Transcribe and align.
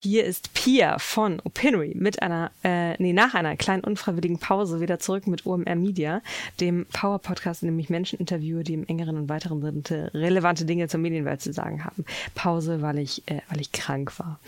Hier 0.00 0.24
ist 0.26 0.54
Pia 0.54 1.00
von 1.00 1.40
Opinory 1.42 1.92
mit 1.96 2.22
einer, 2.22 2.52
äh, 2.62 2.94
nee, 3.02 3.12
nach 3.12 3.34
einer 3.34 3.56
kleinen 3.56 3.82
unfreiwilligen 3.82 4.38
Pause 4.38 4.80
wieder 4.80 5.00
zurück 5.00 5.26
mit 5.26 5.44
OMR 5.44 5.74
Media, 5.74 6.22
dem 6.60 6.86
Power-Podcast, 6.92 7.64
in 7.64 7.70
dem 7.70 7.78
ich 7.80 7.90
Menschen 7.90 8.20
interviewe, 8.20 8.62
die 8.62 8.74
im 8.74 8.86
engeren 8.86 9.16
und 9.16 9.28
weiteren 9.28 9.60
Sinne 9.60 10.12
relevante 10.14 10.66
Dinge 10.66 10.86
zur 10.86 11.00
Medienwelt 11.00 11.42
zu 11.42 11.52
sagen 11.52 11.84
haben. 11.84 12.04
Pause, 12.36 12.80
weil 12.80 13.00
ich, 13.00 13.26
äh, 13.26 13.40
weil 13.48 13.60
ich 13.60 13.72
krank 13.72 14.16
war. 14.20 14.38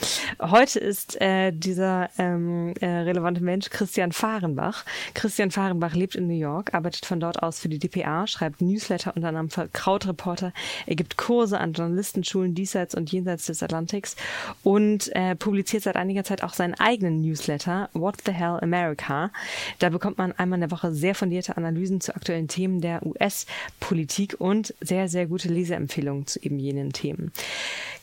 Heute 0.41 0.79
ist 0.79 1.21
äh, 1.21 1.51
dieser 1.51 2.11
ähm, 2.17 2.73
äh, 2.81 2.87
relevante 2.87 3.43
Mensch 3.43 3.71
Christian 3.71 4.13
Fahrenbach. 4.13 4.85
Christian 5.15 5.51
Fahrenbach 5.51 5.97
lebt 5.97 6.15
in 6.15 6.29
New 6.29 6.39
York, 6.39 6.75
arbeitet 6.75 7.07
von 7.07 7.19
dort 7.19 7.43
aus 7.43 7.59
für 7.59 7.69
die 7.69 7.81
DPA, 7.81 8.29
schreibt 8.29 8.61
Newsletter 8.61 9.17
unter 9.17 9.27
anderem 9.27 9.51
für 9.51 9.67
Krautreporter, 9.67 10.53
er 10.87 10.95
gibt 10.95 11.17
Kurse 11.17 11.59
an 11.59 11.73
Journalistenschulen 11.73 12.55
diesseits 12.55 12.95
und 12.95 13.11
jenseits 13.11 13.47
des 13.47 13.65
Atlantiks 13.65 14.15
und 14.63 15.13
äh, 15.17 15.35
publiziert 15.41 15.83
seit 15.83 15.97
einiger 15.97 16.23
Zeit 16.23 16.45
auch 16.45 16.55
seinen 16.55 16.75
eigenen 16.75 17.21
Newsletter, 17.21 17.91
What 17.93 18.19
the 18.25 18.33
Hell 18.33 18.59
America. 18.63 19.33
Da 19.81 19.89
bekommt 19.89 20.19
man 20.19 20.31
einmal 20.33 20.59
in 20.59 20.69
der 20.69 20.71
Woche 20.71 20.95
sehr 20.95 21.17
fundierte 21.17 21.57
Analysen 21.57 22.01
zu 22.01 22.15
aktuellen 22.15 22.47
Themen 22.47 22.81
der 22.81 23.05
US-Politik 23.05 24.37
und 24.39 24.73
sehr, 24.81 25.09
sehr 25.09 25.27
gute 25.27 25.49
Leseempfehlungen 25.49 26.29
zu 26.29 26.41
eben 26.41 26.61
jenen 26.61 26.93
Themen. 26.93 27.33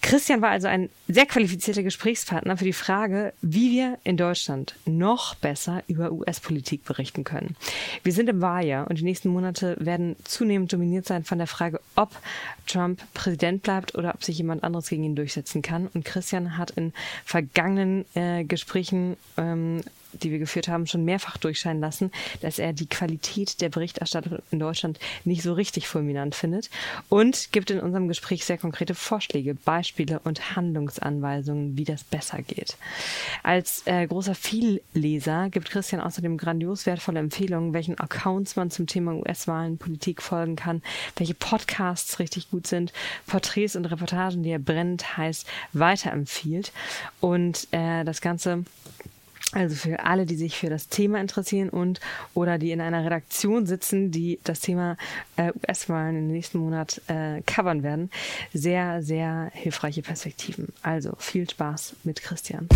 Christian 0.02 0.42
war 0.42 0.52
also 0.52 0.68
ein 0.68 0.90
sehr 1.08 1.26
qualifizierter 1.26 1.84
Gesprächspartner 1.84 2.56
für 2.58 2.64
die 2.64 2.74
Frage, 2.74 3.34
wie 3.42 3.72
wir 3.72 3.98
in 4.04 4.16
Deutschland 4.16 4.76
noch 4.86 5.36
besser 5.36 5.84
über 5.88 6.12
US-Politik 6.12 6.86
berichten 6.86 7.24
können. 7.24 7.56
Wir 8.04 8.14
sind 8.14 8.30
im 8.30 8.40
Wahljahr 8.40 8.88
und 8.88 9.00
die 9.00 9.04
nächsten 9.04 9.30
Monate 9.30 9.76
werden 9.80 10.16
zunehmend 10.24 10.72
dominiert 10.72 11.06
sein 11.06 11.24
von 11.24 11.40
der 11.40 11.48
Frage, 11.48 11.82
ob 11.96 12.12
Trump 12.68 13.02
Präsident 13.14 13.64
bleibt 13.64 13.96
oder 13.96 14.14
ob 14.14 14.24
sich 14.24 14.38
jemand 14.38 14.64
anderes 14.64 14.88
gegen 14.88 15.04
ihn 15.04 15.16
durchsetzen 15.16 15.62
kann. 15.62 15.88
Und 15.88 16.06
Christian 16.06 16.58
hat 16.58 16.72
in 16.72 16.94
vergangenen 17.28 18.06
äh, 18.16 18.46
Gesprächen 18.46 19.18
ähm, 19.36 19.82
die 20.24 20.32
wir 20.32 20.40
geführt 20.40 20.68
haben, 20.68 20.88
schon 20.88 21.06
mehrfach 21.06 21.38
durchscheinen 21.38 21.82
lassen, 21.82 22.12
dass 22.42 22.60
er 22.60 22.74
die 22.74 22.88
Qualität 22.88 23.62
der 23.62 23.70
Berichterstattung 23.70 24.40
in 24.52 24.60
Deutschland 24.60 25.00
nicht 25.26 25.44
so 25.44 25.54
richtig 25.54 25.88
fulminant 25.88 26.36
findet 26.36 26.70
und 27.10 27.52
gibt 27.52 27.72
in 27.72 27.80
unserem 27.80 28.08
Gespräch 28.08 28.46
sehr 28.46 28.58
konkrete 28.58 28.96
Vorschläge, 28.96 29.56
Beispiele 29.56 30.20
und 30.24 30.56
Handlungsanweisungen, 30.56 31.78
wie 31.78 31.84
das 31.84 32.04
besser 32.04 32.42
geht. 32.42 32.78
Als 33.44 33.84
äh, 33.86 34.08
großer 34.08 34.36
Vielleser 34.36 35.50
gibt 35.50 35.70
Christian 35.70 36.02
außerdem 36.02 36.38
grandios 36.38 36.86
wertvolle 36.86 37.20
Empfehlungen, 37.20 37.74
welchen 37.74 38.00
Accounts 38.00 38.56
man 38.56 38.72
zum 38.72 38.88
Thema 38.88 39.14
US-Wahlen, 39.14 39.78
Politik 39.78 40.22
folgen 40.22 40.56
kann, 40.56 40.82
welche 41.16 41.34
Podcasts 41.34 42.20
richtig 42.20 42.50
gut 42.50 42.68
sind, 42.68 42.94
Porträts 43.28 43.76
und 43.76 43.86
Reportagen, 43.86 44.44
die 44.44 44.52
er 44.52 44.60
brennend 44.60 45.18
heiß 45.18 45.46
weiterempfiehlt 45.74 46.72
und 47.20 47.68
äh, 47.72 48.04
das 48.04 48.22
Ganze 48.22 48.66
also 49.54 49.76
für 49.76 50.04
alle, 50.04 50.26
die 50.26 50.36
sich 50.36 50.58
für 50.58 50.70
das 50.70 50.90
Thema 50.90 51.22
interessieren 51.22 51.70
und 51.70 52.02
oder 52.34 52.58
die 52.58 52.72
in 52.72 52.82
einer 52.82 53.06
Redaktion 53.06 53.66
sitzen, 53.66 54.12
die 54.12 54.40
das 54.44 54.60
Thema 54.60 54.98
äh, 55.38 55.54
US-Wahlen 55.54 56.18
im 56.18 56.28
nächsten 56.28 56.60
Monat 56.60 57.02
äh, 57.08 57.42
covern 57.44 57.82
werden, 57.82 58.12
sehr, 58.54 59.02
sehr 59.02 59.50
hilfreiche 59.54 60.02
Perspektiven. 60.02 60.74
Also 60.82 61.14
viel 61.18 61.50
Spaß 61.50 61.96
mit 62.04 62.22
Christian. 62.22 62.68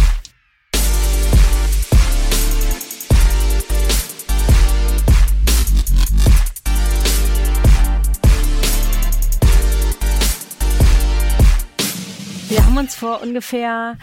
Wir 12.48 12.66
haben 12.66 12.78
uns 12.78 12.96
vor 12.96 13.22
ungefähr 13.22 13.98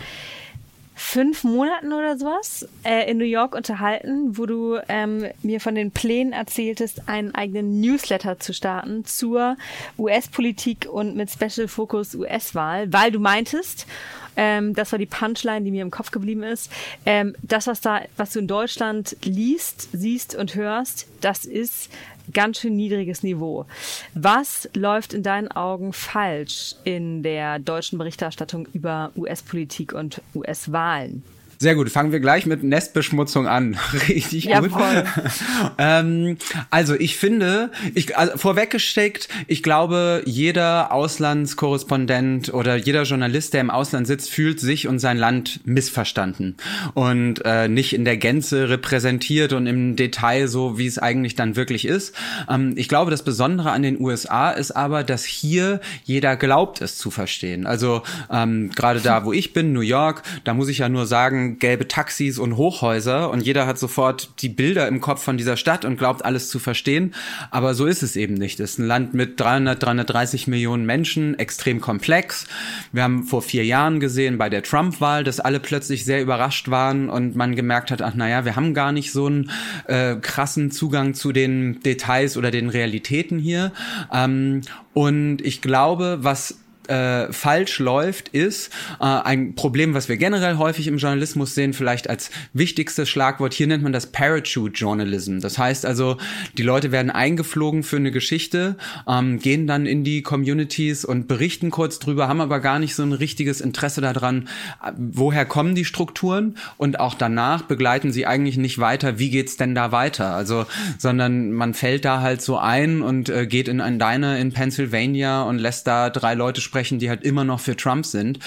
fünf 1.19 1.43
Monaten 1.43 1.93
oder 1.93 2.17
sowas 2.17 2.69
äh, 2.85 3.11
in 3.11 3.19
New 3.19 3.25
York 3.25 3.57
unterhalten, 3.57 4.39
wo 4.39 4.47
du 4.47 4.79
ähm, 4.89 5.27
mir 5.43 5.61
von 5.61 5.75
den 5.75 5.91
Plänen 5.91 6.33
erzähltest, 6.33 7.09
einen 7.09 7.35
eigenen 7.35 7.81
Newsletter 7.81 8.39
zu 8.39 8.55
starten 8.55 9.05
zur 9.05 9.57
US-Politik 9.99 10.87
und 10.89 11.17
mit 11.17 11.29
Special 11.29 11.67
Focus 11.67 12.15
US-Wahl, 12.15 12.93
weil 12.93 13.11
du 13.11 13.19
meintest, 13.19 13.89
ähm, 14.39 14.73
das 14.73 14.93
war 14.93 14.99
die 15.01 15.07
Punchline, 15.07 15.63
die 15.63 15.73
mir 15.73 15.83
im 15.83 15.91
Kopf 15.91 16.13
geblieben 16.13 16.45
ist. 16.45 16.71
Ähm, 17.05 17.35
das, 17.43 17.67
was 17.67 17.81
da, 17.81 18.03
was 18.17 18.33
du 18.33 18.39
in 18.39 18.47
Deutschland 18.47 19.17
liest, 19.25 19.89
siehst 19.93 20.37
und 20.37 20.55
hörst, 20.55 21.09
das 21.21 21.45
ist 21.45 21.91
ganz 22.33 22.61
schön 22.61 22.77
niedriges 22.77 23.25
Niveau. 23.25 23.67
Was 24.15 24.69
läuft 24.75 25.13
in 25.13 25.25
deinen 25.25 25.49
Augen 25.49 25.93
falsch 25.93 26.77
in 26.85 27.25
der 27.25 27.59
deutschen 27.59 27.99
Berichterstattung 27.99 28.69
über 28.73 29.11
US-Politik 29.17 29.93
und 29.93 30.23
US-Wahlen? 30.35 31.25
Sehr 31.61 31.75
gut, 31.75 31.91
fangen 31.91 32.13
wir 32.13 32.21
gleich 32.21 32.47
mit 32.47 32.63
Nestbeschmutzung 32.63 33.49
an. 33.49 33.77
Richtig 34.09 34.45
ja, 34.45 34.61
gut. 34.61 34.71
ähm, 35.79 36.37
also 36.71 36.95
ich 36.95 37.17
finde, 37.17 37.73
ich, 37.95 38.17
also 38.17 38.37
vorweggesteckt, 38.39 39.29
ich 39.49 39.65
glaube, 39.65 40.23
jeder 40.25 40.93
Auslandskorrespondent 40.93 42.55
oder 42.55 42.77
jeder 42.77 43.03
Journalist, 43.03 43.55
der 43.55 43.63
im 43.63 43.71
Ausland 43.71 44.07
sitzt, 44.07 44.31
fühlt 44.31 44.61
sich 44.61 44.87
und 44.87 45.01
sein 45.01 45.17
Land 45.17 45.61
missverstanden 45.65 46.57
und 46.95 47.45
äh, 47.45 47.67
nicht 47.67 47.93
in 47.93 48.05
der 48.05 48.19
Gänze 48.19 48.69
repräsentiert 48.69 49.53
und 49.53 49.67
im 49.67 49.97
Detail 49.97 50.47
so, 50.47 50.79
wie 50.79 50.87
es 50.87 50.99
eigentlich 50.99 51.35
dann 51.35 51.57
wirklich 51.57 51.87
ist. 51.87 52.15
Ähm, 52.49 52.75
ich 52.77 52.89
glaube, 52.89 53.11
das 53.11 53.25
Besondere 53.25 53.73
an 53.73 53.83
den 53.83 54.01
USA 54.01 54.51
ist 54.51 54.71
aber, 54.71 55.03
dass 55.03 55.25
hier 55.25 55.81
jeder 56.05 56.37
glaubt, 56.37 56.83
es 56.83 56.99
zu 56.99 57.11
verstehen. 57.11 57.67
Also 57.67 58.03
ähm, 58.31 58.71
gerade 58.77 59.01
da, 59.01 59.25
wo 59.25 59.33
ich 59.33 59.53
bin, 59.53 59.73
New 59.73 59.81
York, 59.81 60.23
da 60.45 60.55
muss 60.55 60.69
ich 60.69 60.79
ja 60.79 60.89
nur 60.89 61.07
sagen, 61.07 61.48
gelbe 61.57 61.89
Taxis 61.89 62.39
und 62.39 62.57
Hochhäuser 62.57 63.31
und 63.31 63.41
jeder 63.41 63.67
hat 63.67 63.79
sofort 63.79 64.31
die 64.43 64.49
Bilder 64.49 64.89
im 64.89 65.01
Kopf 65.01 65.23
von 65.23 65.37
dieser 65.37 65.57
Stadt 65.57 65.85
und 65.85 65.97
glaubt 65.97 66.25
alles 66.25 66.49
zu 66.49 66.59
verstehen. 66.59 67.15
Aber 67.51 67.75
so 67.75 67.87
ist 67.87 68.03
es 68.03 68.17
eben 68.17 68.35
nicht. 68.35 68.61
Es 68.61 68.73
ist 68.73 68.79
ein 68.79 68.87
Land 68.87 69.15
mit 69.15 69.41
300, 69.41 69.83
330 69.83 70.47
Millionen 70.47 70.85
Menschen, 70.87 71.39
extrem 71.39 71.81
komplex. 71.81 72.47
Wir 72.93 73.03
haben 73.03 73.25
vor 73.25 73.43
vier 73.43 73.65
Jahren 73.65 74.01
gesehen 74.01 74.39
bei 74.39 74.49
der 74.49 74.63
Trump-Wahl, 74.63 75.25
dass 75.25 75.41
alle 75.41 75.61
plötzlich 75.61 76.05
sehr 76.05 76.21
überrascht 76.23 76.71
waren 76.71 77.09
und 77.09 77.37
man 77.37 77.57
gemerkt 77.57 77.91
hat, 77.91 78.03
ach 78.03 78.15
naja, 78.15 78.45
wir 78.45 78.57
haben 78.57 78.75
gar 78.75 78.93
nicht 78.93 79.13
so 79.13 79.27
einen 79.27 79.51
äh, 79.87 80.17
krassen 80.17 80.71
Zugang 80.71 81.15
zu 81.15 81.33
den 81.33 81.81
Details 81.81 82.37
oder 82.37 82.51
den 82.51 82.69
Realitäten 82.69 83.39
hier. 83.39 83.73
Ähm, 84.13 84.63
und 84.95 85.43
ich 85.43 85.61
glaube, 85.61 86.19
was 86.23 86.59
äh, 86.89 87.33
falsch 87.33 87.79
läuft, 87.79 88.29
ist 88.29 88.73
äh, 89.01 89.05
ein 89.05 89.55
Problem, 89.55 89.95
was 89.95 90.09
wir 90.09 90.17
generell 90.17 90.57
häufig 90.57 90.87
im 90.87 90.97
Journalismus 90.97 91.55
sehen, 91.55 91.75
vielleicht 91.75 92.09
als 92.09 92.31
wichtigstes 92.55 93.09
Schlagwort. 93.09 93.53
Hier 93.55 93.67
nennt 93.67 93.83
man 93.83 93.93
das 93.93 94.07
Parachute 94.07 94.73
Journalism. 94.73 95.41
Das 95.41 95.59
heißt 95.59 95.85
also, 95.85 96.17
die 96.57 96.63
Leute 96.63 96.91
werden 96.91 97.11
eingeflogen 97.11 97.83
für 97.83 97.97
eine 97.97 98.11
Geschichte, 98.11 98.77
ähm, 99.07 99.39
gehen 99.39 99.67
dann 99.67 99.87
in 99.87 100.03
die 100.03 100.23
Communities 100.23 101.05
und 101.05 101.29
berichten 101.29 101.71
kurz 101.71 101.99
drüber, 101.99 102.27
haben 102.27 102.41
aber 102.41 102.61
gar 102.61 102.79
nicht 102.79 102.95
so 102.95 103.03
ein 103.03 103.13
richtiges 103.13 103.61
Interesse 103.61 104.01
daran, 104.01 104.49
äh, 104.83 104.93
woher 104.97 105.45
kommen 105.45 105.75
die 105.75 105.85
Strukturen 105.85 106.57
und 106.79 107.01
auch 107.01 107.15
danach 107.15 107.63
begleiten 107.63 108.13
sie 108.13 108.27
eigentlich 108.27 108.57
nicht 108.57 108.79
weiter, 108.79 109.19
wie 109.19 109.31
geht's 109.31 109.57
denn 109.57 109.75
da 109.75 109.93
weiter? 109.93 110.35
Also, 110.35 110.65
sondern 110.97 111.53
man 111.53 111.75
fällt 111.75 112.05
da 112.05 112.23
halt 112.23 112.41
so 112.41 112.57
ein 112.57 113.03
und 113.03 113.29
äh, 113.29 113.47
geht 113.47 113.69
in 113.69 113.81
ein 113.81 113.99
Diner 113.99 114.39
in 114.39 114.53
Pennsylvania 114.53 115.43
und 115.43 115.59
lässt 115.59 115.87
da 115.87 116.09
drei 116.09 116.35
Leute 116.35 116.61
sprechen 116.61 116.78
sprechen, 116.79 117.01
die 117.01 117.09
halt 117.09 117.25
immer 117.25 117.43
noch 117.43 117.59
für 117.59 117.77
Trump 117.77 118.07
sind, 118.07 118.39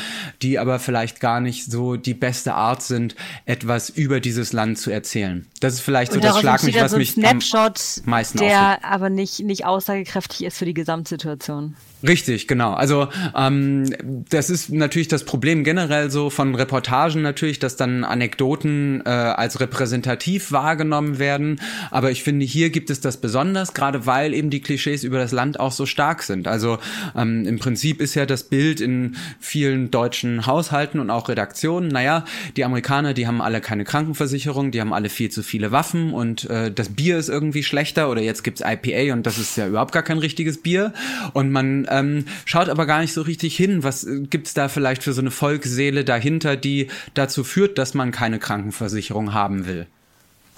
die 0.41 0.57
aber 0.57 0.79
vielleicht 0.79 1.19
gar 1.19 1.41
nicht 1.41 1.69
so 1.69 1.97
die 1.97 2.13
beste 2.13 2.53
Art 2.53 2.81
sind, 2.81 3.15
etwas 3.45 3.89
über 3.89 4.21
dieses 4.21 4.53
Land 4.53 4.77
zu 4.77 4.89
erzählen. 4.89 5.45
Das 5.59 5.73
ist 5.73 5.81
vielleicht 5.81 6.13
so 6.13 6.21
das 6.21 6.39
Schlag 6.39 6.63
mich, 6.63 6.79
was 6.79 6.91
so 6.91 6.97
mich 6.97 7.11
Snapshot, 7.11 8.01
am 8.05 8.09
meisten 8.09 8.37
der 8.37 8.67
aufregt. 8.67 8.85
aber 8.85 9.09
nicht, 9.09 9.39
nicht 9.39 9.65
aussagekräftig 9.65 10.45
ist 10.45 10.57
für 10.57 10.65
die 10.65 10.73
Gesamtsituation. 10.73 11.75
Richtig, 12.07 12.47
genau. 12.47 12.73
Also 12.73 13.09
ähm, 13.35 13.85
das 14.29 14.49
ist 14.49 14.71
natürlich 14.71 15.07
das 15.07 15.23
Problem 15.23 15.63
generell 15.63 16.09
so 16.09 16.29
von 16.29 16.55
Reportagen 16.55 17.21
natürlich, 17.21 17.59
dass 17.59 17.75
dann 17.75 18.03
Anekdoten 18.03 19.01
äh, 19.05 19.09
als 19.09 19.59
repräsentativ 19.59 20.51
wahrgenommen 20.51 21.19
werden. 21.19 21.61
Aber 21.91 22.11
ich 22.11 22.23
finde, 22.23 22.45
hier 22.45 22.71
gibt 22.71 22.89
es 22.89 23.01
das 23.01 23.17
besonders, 23.17 23.73
gerade 23.73 24.05
weil 24.05 24.33
eben 24.33 24.49
die 24.49 24.61
Klischees 24.61 25.03
über 25.03 25.19
das 25.19 25.31
Land 25.31 25.59
auch 25.59 25.71
so 25.71 25.85
stark 25.85 26.23
sind. 26.23 26.47
Also 26.47 26.79
ähm, 27.15 27.45
im 27.45 27.59
Prinzip 27.59 28.01
ist 28.01 28.15
ja 28.15 28.25
das 28.25 28.43
Bild 28.43 28.81
in 28.81 29.15
vielen 29.39 29.91
deutschen 29.91 30.47
Haushalten 30.47 30.99
und 30.99 31.09
auch 31.11 31.29
Redaktionen, 31.29 31.89
naja, 31.89 32.25
die 32.57 32.65
Amerikaner, 32.65 33.13
die 33.13 33.27
haben 33.27 33.41
alle 33.41 33.61
keine 33.61 33.83
Krankenversicherung, 33.83 34.71
die 34.71 34.81
haben 34.81 34.93
alle 34.93 35.09
viel 35.09 35.29
zu 35.29 35.43
viele 35.43 35.71
Waffen 35.71 36.13
und 36.13 36.49
äh, 36.49 36.71
das 36.71 36.89
Bier 36.89 37.17
ist 37.17 37.29
irgendwie 37.29 37.63
schlechter 37.63 38.09
oder 38.09 38.21
jetzt 38.21 38.43
gibt's 38.43 38.61
IPA 38.65 39.13
und 39.13 39.25
das 39.25 39.37
ist 39.37 39.55
ja 39.57 39.67
überhaupt 39.67 39.91
gar 39.91 40.03
kein 40.03 40.17
richtiges 40.17 40.61
Bier. 40.61 40.93
Und 41.33 41.51
man 41.51 41.85
ähm, 41.91 42.25
schaut 42.45 42.69
aber 42.69 42.85
gar 42.85 43.01
nicht 43.01 43.13
so 43.13 43.21
richtig 43.21 43.55
hin, 43.55 43.83
was 43.83 44.03
äh, 44.03 44.21
gibt's 44.21 44.53
da 44.53 44.67
vielleicht 44.67 45.03
für 45.03 45.13
so 45.13 45.21
eine 45.21 45.31
Volksseele 45.31 46.03
dahinter, 46.03 46.55
die 46.55 46.87
dazu 47.13 47.43
führt, 47.43 47.77
dass 47.77 47.93
man 47.93 48.11
keine 48.11 48.39
Krankenversicherung 48.39 49.33
haben 49.33 49.65
will. 49.65 49.87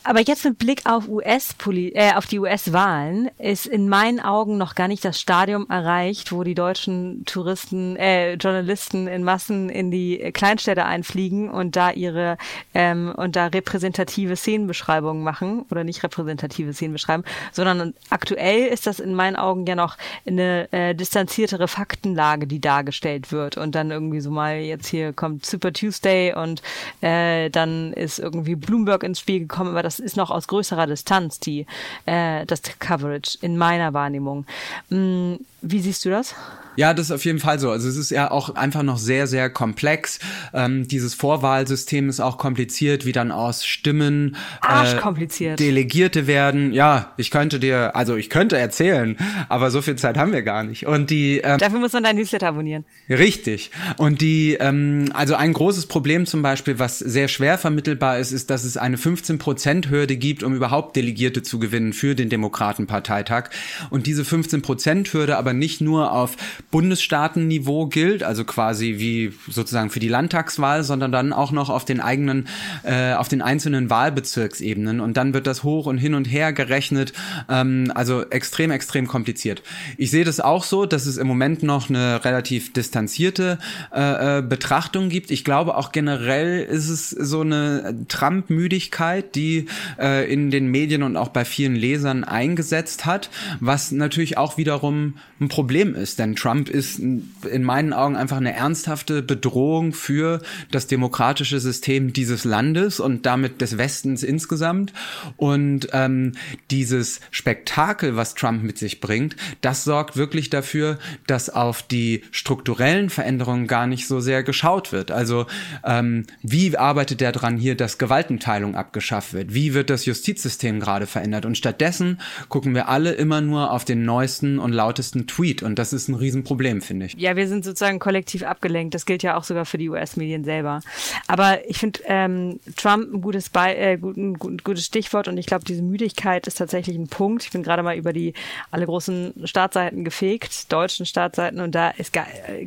Aber 0.06 0.20
jetzt 0.20 0.44
mit 0.44 0.60
Blick 0.60 0.82
auf 0.86 1.08
US 1.08 1.56
äh, 1.66 2.14
auf 2.16 2.26
die 2.26 2.40
US-Wahlen 2.40 3.30
ist 3.38 3.66
in 3.66 3.88
meinen 3.88 4.20
Augen 4.20 4.58
noch 4.58 4.76
gar 4.76 4.90
nicht 4.90 5.06
das 5.06 5.18
Stadium 5.18 5.70
erreicht, 5.70 6.34
wo 6.34 6.44
die 6.44 6.56
deutschen 6.56 7.24
Touristen, 7.26 7.96
äh, 7.96 8.34
Journalisten 8.34 9.08
in 9.08 9.24
Massen 9.24 9.70
in 9.70 9.92
die 9.92 10.18
Kleinstädte 10.34 10.84
einfliegen 10.84 11.50
und 11.50 11.78
da 11.78 11.92
ihre 11.92 12.38
ähm, 12.74 13.14
und 13.16 13.38
da 13.38 13.48
repräsentative 13.48 14.36
Szenenbeschreibungen 14.36 15.24
machen 15.24 15.66
oder 15.72 15.86
nicht 15.86 16.04
repräsentative 16.04 16.74
Szenenbeschreiben, 16.74 17.26
sondern 17.54 17.94
aktuell 18.10 18.68
ist 18.68 18.86
das 18.88 19.00
in 19.00 19.16
meinen 19.16 19.38
Augen 19.38 19.66
ja 19.66 19.76
noch 19.76 19.98
eine 20.28 20.68
äh, 20.74 20.94
distanziertere 20.96 21.70
Faktenlage, 21.70 22.46
die 22.46 22.60
dargestellt 22.60 23.32
wird 23.32 23.56
und 23.56 23.74
dann 23.74 23.90
irgendwie 23.90 24.20
so 24.20 24.32
mal 24.32 24.58
jetzt 24.58 24.88
hier 24.88 25.14
kommt 25.14 25.46
Super 25.46 25.72
Tuesday 25.72 26.34
und 26.34 26.62
äh, 27.00 27.50
dann 27.50 27.94
ist 27.94 28.20
irgendwie 28.20 28.56
Bloomberg 28.56 29.04
ins 29.04 29.22
Spiel 29.22 29.40
gekommen, 29.40 29.70
aber 29.70 29.84
das 29.84 29.93
ist 30.00 30.18
noch 30.18 30.32
aus 30.32 30.48
größerer 30.48 30.88
Distanz 30.88 31.40
die 31.40 31.66
äh, 32.06 32.46
das 32.46 32.62
Coverage 32.80 33.38
in 33.42 33.58
meiner 33.58 33.94
Wahrnehmung. 33.94 34.46
Mm, 34.90 35.36
wie 35.62 35.80
siehst 35.80 36.06
du 36.06 36.10
das? 36.10 36.36
Ja, 36.76 36.94
das 36.94 37.08
ist 37.08 37.12
auf 37.12 37.26
jeden 37.26 37.40
Fall 37.40 37.60
so. 37.60 37.72
Also 37.72 37.88
es 37.88 37.98
ist 37.98 38.10
ja 38.10 38.32
auch 38.32 38.56
einfach 38.56 38.84
noch 38.84 38.98
sehr, 38.98 39.28
sehr 39.28 39.50
komplex. 39.50 40.20
Ähm, 40.54 40.88
dieses 40.88 41.14
Vorwahlsystem 41.14 42.10
ist 42.10 42.20
auch 42.20 42.38
kompliziert, 42.38 43.06
wie 43.06 43.12
dann 43.12 43.32
aus 43.32 43.66
Stimmen 43.66 44.36
äh, 44.68 45.56
Delegierte 45.56 46.28
werden. 46.28 46.74
Ja, 46.74 47.14
ich 47.18 47.32
könnte 47.32 47.60
dir, 47.60 47.96
also 47.96 48.16
ich 48.16 48.30
könnte 48.30 48.58
erzählen, 48.58 49.18
aber 49.50 49.72
so 49.72 49.82
viel 49.82 49.96
Zeit 49.96 50.18
haben 50.18 50.32
wir 50.32 50.42
gar 50.42 50.64
nicht. 50.64 50.86
Und 50.88 51.10
die 51.10 51.40
ähm, 51.40 51.58
dafür 51.58 51.80
muss 51.80 51.94
man 51.94 52.04
dein 52.04 52.16
Newsletter 52.16 52.48
abonnieren. 52.48 52.86
Richtig. 53.10 53.72
Und 53.98 54.22
die, 54.22 54.58
ähm, 54.60 55.10
also 55.14 55.36
ein 55.36 55.54
großes 55.54 55.86
Problem 55.86 56.26
zum 56.26 56.42
Beispiel, 56.42 56.80
was 56.80 57.00
sehr 57.00 57.28
schwer 57.28 57.58
vermittelbar 57.58 58.20
ist, 58.20 58.32
ist, 58.32 58.50
dass 58.50 58.64
es 58.64 58.78
eine 58.78 58.98
15-Prozent-Hürde 58.98 60.18
gibt, 60.18 60.44
um 60.44 60.56
überhaupt 60.56 60.96
Delegierte 60.96 61.44
zu 61.44 61.60
gewinnen 61.60 61.94
für 61.94 62.16
den 62.16 62.30
Demokratenparteitag. 62.30 63.50
Und 63.90 64.08
diese 64.08 64.24
15-Prozent-Hürde 64.24 65.38
aber 65.38 65.54
nicht 65.54 65.82
nur 65.82 66.12
auf 66.12 66.36
Bundesstaatenniveau 66.74 67.86
gilt, 67.86 68.24
also 68.24 68.46
quasi 68.46 68.96
wie 68.98 69.32
sozusagen 69.48 69.92
für 69.92 70.00
die 70.00 70.08
Landtagswahl, 70.08 70.84
sondern 70.84 71.12
dann 71.12 71.32
auch 71.32 71.52
noch 71.52 71.70
auf 71.70 71.86
den 71.86 72.02
eigenen, 72.02 72.48
äh, 72.82 73.14
auf 73.14 73.28
den 73.28 73.44
einzelnen 73.44 73.92
Wahlbezirksebenen. 73.92 75.00
Und 75.00 75.16
dann 75.16 75.36
wird 75.36 75.46
das 75.46 75.62
hoch 75.62 75.86
und 75.86 76.00
hin 76.00 76.16
und 76.16 76.26
her 76.26 76.52
gerechnet. 76.52 77.14
Ähm, 77.48 77.92
also 77.94 78.28
extrem, 78.28 78.72
extrem 78.72 79.06
kompliziert. 79.06 79.62
Ich 80.00 80.10
sehe 80.10 80.26
das 80.26 80.40
auch 80.40 80.64
so, 80.64 80.88
dass 80.88 81.06
es 81.06 81.18
im 81.18 81.28
Moment 81.28 81.62
noch 81.62 81.92
eine 81.92 82.26
relativ 82.26 82.74
distanzierte 82.74 83.60
äh, 83.94 84.40
äh 84.40 84.42
Betrachtung 84.42 85.10
gibt. 85.10 85.30
Ich 85.30 85.44
glaube 85.44 85.78
auch 85.78 85.92
generell 85.92 86.64
ist 86.64 86.90
es 86.90 87.12
so 87.12 87.42
eine 87.42 88.04
Trump-Müdigkeit, 88.08 89.36
die 89.36 89.68
äh, 90.00 90.32
in 90.34 90.50
den 90.50 90.72
Medien 90.72 91.04
und 91.04 91.18
auch 91.18 91.30
bei 91.30 91.46
vielen 91.46 91.76
Lesern 91.76 92.24
eingesetzt 92.24 93.06
hat, 93.06 93.30
was 93.60 93.92
natürlich 93.92 94.40
auch 94.40 94.58
wiederum 94.58 95.18
ein 95.40 95.50
Problem 95.50 95.94
ist, 95.94 96.18
denn 96.18 96.36
Trump 96.36 96.63
ist 96.70 97.00
in 97.00 97.64
meinen 97.64 97.94
Augen 97.94 98.16
einfach 98.16 98.38
eine 98.38 98.56
ernsthafte 98.56 99.22
Bedrohung 99.22 99.94
für 99.94 100.42
das 100.72 100.88
demokratische 100.88 101.60
System 101.60 102.14
dieses 102.14 102.44
Landes 102.44 103.00
und 103.00 103.26
damit 103.26 103.62
des 103.62 103.78
Westens 103.78 104.24
insgesamt. 104.24 104.94
Und 105.38 105.88
ähm, 105.94 106.34
dieses 106.72 107.20
Spektakel, 107.32 108.16
was 108.16 108.36
Trump 108.36 108.64
mit 108.64 108.78
sich 108.78 109.00
bringt, 109.00 109.36
das 109.62 109.84
sorgt 109.84 110.18
wirklich 110.18 110.50
dafür, 110.50 111.00
dass 111.28 111.50
auf 111.50 111.82
die 111.82 112.24
strukturellen 112.32 113.10
Veränderungen 113.10 113.68
gar 113.68 113.88
nicht 113.88 114.08
so 114.08 114.20
sehr 114.20 114.44
geschaut 114.44 114.92
wird. 114.92 115.12
Also 115.12 115.46
ähm, 115.84 116.26
wie 116.42 116.78
arbeitet 116.78 117.22
er 117.22 117.32
dran 117.32 117.58
hier, 117.58 117.76
dass 117.76 117.98
Gewaltenteilung 117.98 118.76
abgeschafft 118.76 119.34
wird? 119.34 119.54
Wie 119.54 119.74
wird 119.74 119.90
das 119.90 120.06
Justizsystem 120.06 120.80
gerade 120.80 121.08
verändert? 121.08 121.46
Und 121.46 121.58
stattdessen 121.58 122.20
gucken 122.50 122.74
wir 122.76 122.90
alle 122.90 123.12
immer 123.14 123.42
nur 123.42 123.72
auf 123.72 123.86
den 123.86 124.06
neuesten 124.06 124.60
und 124.60 124.72
lautesten 124.72 125.28
Tweet. 125.28 125.64
Und 125.64 125.80
das 125.80 125.94
ist 125.94 126.08
ein 126.08 126.16
Riesenproblem, 126.16 126.53
finde 126.82 127.08
ich. 127.08 127.14
Ja, 127.16 127.36
wir 127.36 127.48
sind 127.48 127.66
sozusagen 127.66 128.00
kollektiv 128.00 128.44
abgelenkt. 128.44 128.94
Das 128.94 129.06
gilt 129.06 129.24
ja 129.24 129.38
auch 129.38 129.44
sogar 129.44 129.66
für 129.66 129.78
die 129.78 129.90
US-Medien 129.90 130.44
selber. 130.44 130.82
Aber 131.28 131.68
ich 131.70 131.78
finde 131.78 132.00
ähm, 132.06 132.60
Trump 132.76 133.14
ein 133.14 133.22
gutes, 133.22 133.50
Be 133.50 133.76
äh, 133.76 133.98
gut, 133.98 134.18
ein 134.18 134.38
gutes 134.38 134.86
Stichwort 134.86 135.28
und 135.28 135.38
ich 135.38 135.46
glaube, 135.46 135.66
diese 135.66 135.82
Müdigkeit 135.82 136.48
ist 136.48 136.58
tatsächlich 136.58 136.98
ein 136.98 137.08
Punkt. 137.08 137.44
Ich 137.44 137.52
bin 137.52 137.64
gerade 137.64 137.84
mal 137.84 137.96
über 137.96 138.14
die 138.14 138.34
alle 138.72 138.86
großen 138.86 139.34
Startseiten 139.46 140.04
gefegt, 140.04 140.72
deutschen 140.72 141.06
Startseiten, 141.06 141.60
und 141.60 141.74
da 141.74 141.94
es, 141.98 142.12
ga, 142.12 142.26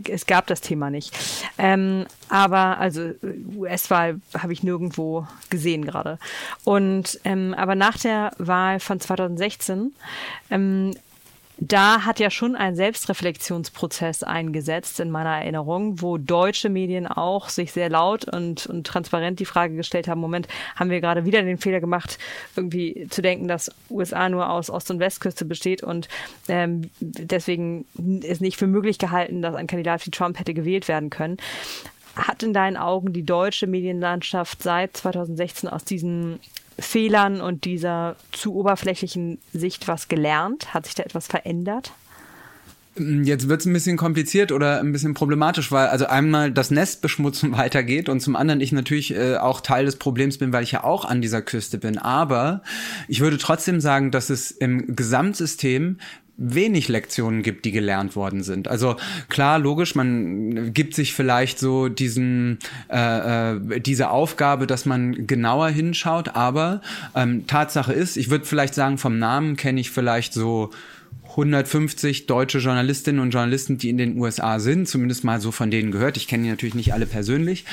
es 0.09 0.27
gab 0.27 0.47
das 0.47 0.61
Thema 0.61 0.91
nicht. 0.91 1.17
Ähm, 1.59 2.07
aber 2.29 2.79
also 2.79 3.11
US-Wahl 3.57 4.21
habe 4.37 4.53
ich 4.53 4.63
nirgendwo 4.63 5.27
gesehen 5.51 5.85
gerade. 5.85 6.19
Und 6.65 7.21
ähm, 7.25 7.55
aber 7.55 7.75
nach 7.75 7.99
der 7.99 8.33
Wahl 8.39 8.81
von 8.81 9.01
2016 9.01 9.93
ähm, 10.51 10.93
da 11.59 12.05
hat 12.05 12.21
ja 12.21 12.31
schon 12.31 12.55
ein 12.55 12.77
Selbstreflexionsprozess 12.77 14.23
eingesetzt 14.23 15.01
in 15.01 15.11
meiner 15.11 15.39
Erinnerung, 15.39 16.03
wo 16.03 16.19
deutsche 16.19 16.69
Medien 16.69 17.07
auch 17.07 17.49
sich 17.49 17.73
sehr 17.73 17.89
laut 17.89 18.27
und, 18.27 18.67
und 18.67 18.87
transparent 18.87 19.41
die 19.41 19.47
Frage 19.47 19.75
gestellt 19.75 20.07
haben, 20.07 20.21
Moment, 20.21 20.49
haben 20.75 20.91
wir 20.91 21.01
gerade 21.01 21.25
wieder 21.25 21.43
den 21.43 21.57
Fehler 21.57 21.81
gemacht, 21.81 22.19
irgendwie 22.57 23.07
zu 23.09 23.23
denken, 23.23 23.49
dass 23.49 23.71
USA 23.89 24.29
nur 24.29 24.51
aus 24.51 24.69
Ost- 24.69 24.91
und 24.91 25.01
Westküste 25.01 25.47
besteht 25.47 25.83
und 25.83 26.09
ähm, 26.49 26.91
deswegen 27.01 27.87
ist 28.23 28.43
nicht 28.43 28.59
für 28.59 28.67
möglich 28.67 28.99
gehalten, 28.99 29.41
dass 29.41 29.55
ein 29.55 29.67
Kandidat 29.67 30.05
wie 30.07 30.11
Trump 30.11 30.39
hätte 30.39 30.53
gewählt 30.53 30.89
werden 30.89 31.09
können. 31.09 31.39
Hat 32.17 32.43
in 32.43 32.53
deinen 32.53 32.77
Augen 32.77 33.13
die 33.13 33.25
deutsche 33.25 33.67
Medienlandschaft 33.67 34.63
seit 34.63 34.97
2016 34.97 35.71
aus 35.71 35.85
diesen 35.85 36.39
Fehlern 36.79 37.41
und 37.41 37.65
dieser 37.65 38.17
zu 38.33 38.55
oberflächlichen 38.55 39.39
Sicht 39.53 39.89
was 39.89 40.09
gelernt? 40.09 40.75
Hat 40.75 40.87
sich 40.87 40.95
da 40.95 41.03
etwas 41.03 41.27
verändert? 41.27 41.93
Jetzt 42.99 43.49
wird 43.49 43.61
es 43.61 43.67
ein 43.67 43.75
bisschen 43.75 43.99
kompliziert 43.99 44.53
oder 44.53 44.81
ein 44.81 44.91
bisschen 44.91 45.13
problematisch, 45.13 45.71
weil 45.71 45.89
also 45.89 46.07
einmal 46.07 46.51
das 46.51 46.71
Nestbeschmutzen 46.71 47.53
weitergeht 47.57 48.09
und 48.09 48.21
zum 48.21 48.37
anderen 48.37 48.61
ich 48.61 48.73
natürlich 48.73 49.15
äh, 49.15 49.37
auch 49.37 49.61
Teil 49.61 49.85
des 49.85 49.97
Problems 49.97 50.39
bin, 50.39 50.53
weil 50.53 50.63
ich 50.63 50.73
ja 50.73 50.83
auch 50.83 51.05
an 51.05 51.21
dieser 51.21 51.43
Küste 51.43 51.77
bin. 51.77 51.99
Aber 51.99 52.63
ich 53.07 53.21
würde 53.21 53.37
trotzdem 53.37 53.81
sagen, 53.81 54.11
dass 54.11 54.31
es 54.31 54.51
im 54.51 54.97
Gesamtsystem 54.97 55.99
wenig 56.37 56.89
Lektionen 56.89 57.43
gibt, 57.43 57.65
die 57.65 57.73
gelernt 57.73 58.15
worden 58.15 58.43
sind. 58.43 58.69
Also 58.69 58.97
klar, 59.29 59.59
logisch, 59.59 59.95
man 59.95 60.75
gibt 60.75 60.95
sich 60.95 61.15
vielleicht 61.15 61.59
so 61.59 61.89
diesen 61.89 62.59
äh, 62.91 63.55
äh, 63.55 63.81
diese 63.81 64.11
Aufgabe, 64.11 64.67
dass 64.67 64.85
man 64.85 65.27
genauer 65.27 65.69
hinschaut, 65.69 66.35
aber 66.35 66.83
ähm, 67.15 67.47
Tatsache 67.47 67.93
ist, 67.93 68.17
ich 68.17 68.31
würde 68.31 68.45
vielleicht 68.45 68.75
sagen, 68.75 68.99
vom 68.99 69.19
Namen 69.19 69.57
kenne 69.57 69.81
ich 69.81 69.91
vielleicht 69.91 70.35
so 70.35 70.71
150 71.31 72.27
deutsche 72.27 72.59
Journalistinnen 72.59 73.21
und 73.21 73.31
Journalisten, 73.31 73.79
die 73.79 73.91
in 73.91 73.99
den 73.99 74.19
USA 74.19 74.59
sind, 74.59 74.89
zumindest 74.89 75.25
mal 75.25 75.41
so 75.41 75.53
von 75.53 75.71
denen 75.71 75.91
gehört. 75.91 76.17
Ich 76.17 76.29
kenne 76.29 76.45
die 76.45 76.51
natürlich 76.51 76.75
nicht 76.75 76.95
alle 76.95 77.07
persönlich. 77.07 77.65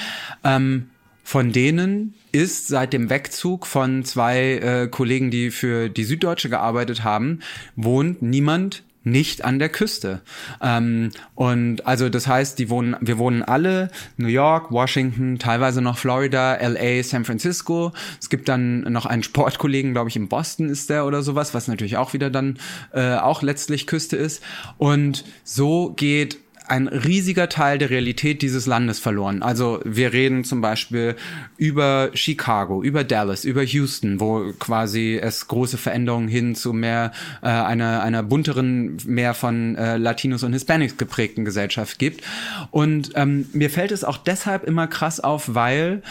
Ähm, 0.43 0.89
von 1.23 1.51
denen 1.51 2.13
ist 2.31 2.67
seit 2.67 2.93
dem 2.93 3.09
Wegzug 3.09 3.65
von 3.65 4.03
zwei 4.03 4.55
äh, 4.55 4.87
Kollegen, 4.87 5.31
die 5.31 5.51
für 5.51 5.89
die 5.89 6.03
Süddeutsche 6.03 6.49
gearbeitet 6.49 7.03
haben, 7.03 7.39
wohnt 7.75 8.21
niemand 8.21 8.83
nicht 9.03 9.43
an 9.43 9.59
der 9.59 9.69
Küste. 9.69 10.21
Ähm, 10.61 11.11
und 11.35 11.85
also 11.85 12.09
das 12.09 12.27
heißt, 12.27 12.57
die 12.57 12.69
wohnen, 12.69 12.95
wir 13.01 13.17
wohnen 13.17 13.43
alle 13.43 13.89
New 14.17 14.27
York, 14.27 14.71
Washington, 14.71 15.39
teilweise 15.39 15.81
noch 15.81 15.97
Florida, 15.97 16.55
LA, 16.55 17.03
San 17.03 17.25
Francisco. 17.25 17.91
Es 18.19 18.29
gibt 18.29 18.47
dann 18.47 18.81
noch 18.81 19.05
einen 19.05 19.23
Sportkollegen, 19.23 19.93
glaube 19.93 20.09
ich, 20.09 20.15
in 20.15 20.29
Boston 20.29 20.69
ist 20.69 20.89
der 20.89 21.05
oder 21.05 21.21
sowas, 21.21 21.53
was 21.53 21.67
natürlich 21.67 21.97
auch 21.97 22.13
wieder 22.13 22.29
dann 22.29 22.57
äh, 22.93 23.15
auch 23.15 23.41
letztlich 23.41 23.87
Küste 23.87 24.15
ist. 24.15 24.41
Und 24.77 25.25
so 25.43 25.91
geht 25.95 26.39
ein 26.67 26.87
riesiger 26.87 27.49
Teil 27.49 27.77
der 27.77 27.89
Realität 27.89 28.41
dieses 28.41 28.65
Landes 28.65 28.99
verloren. 28.99 29.43
Also 29.43 29.81
wir 29.83 30.13
reden 30.13 30.43
zum 30.43 30.61
Beispiel 30.61 31.15
über 31.57 32.09
Chicago, 32.13 32.81
über 32.81 33.03
Dallas, 33.03 33.45
über 33.45 33.63
Houston, 33.63 34.19
wo 34.19 34.53
quasi 34.59 35.19
es 35.21 35.47
große 35.47 35.77
Veränderungen 35.77 36.27
hin 36.27 36.55
zu 36.55 36.73
mehr 36.73 37.11
äh, 37.41 37.47
einer, 37.47 38.01
einer 38.03 38.23
bunteren, 38.23 38.97
mehr 39.05 39.33
von 39.33 39.75
äh, 39.75 39.97
Latinos 39.97 40.43
und 40.43 40.53
Hispanics 40.53 40.97
geprägten 40.97 41.45
Gesellschaft 41.45 41.99
gibt. 41.99 42.23
Und 42.71 43.11
ähm, 43.15 43.47
mir 43.53 43.69
fällt 43.69 43.91
es 43.91 44.03
auch 44.03 44.17
deshalb 44.17 44.63
immer 44.63 44.87
krass 44.87 45.19
auf, 45.19 45.55
weil 45.55 46.01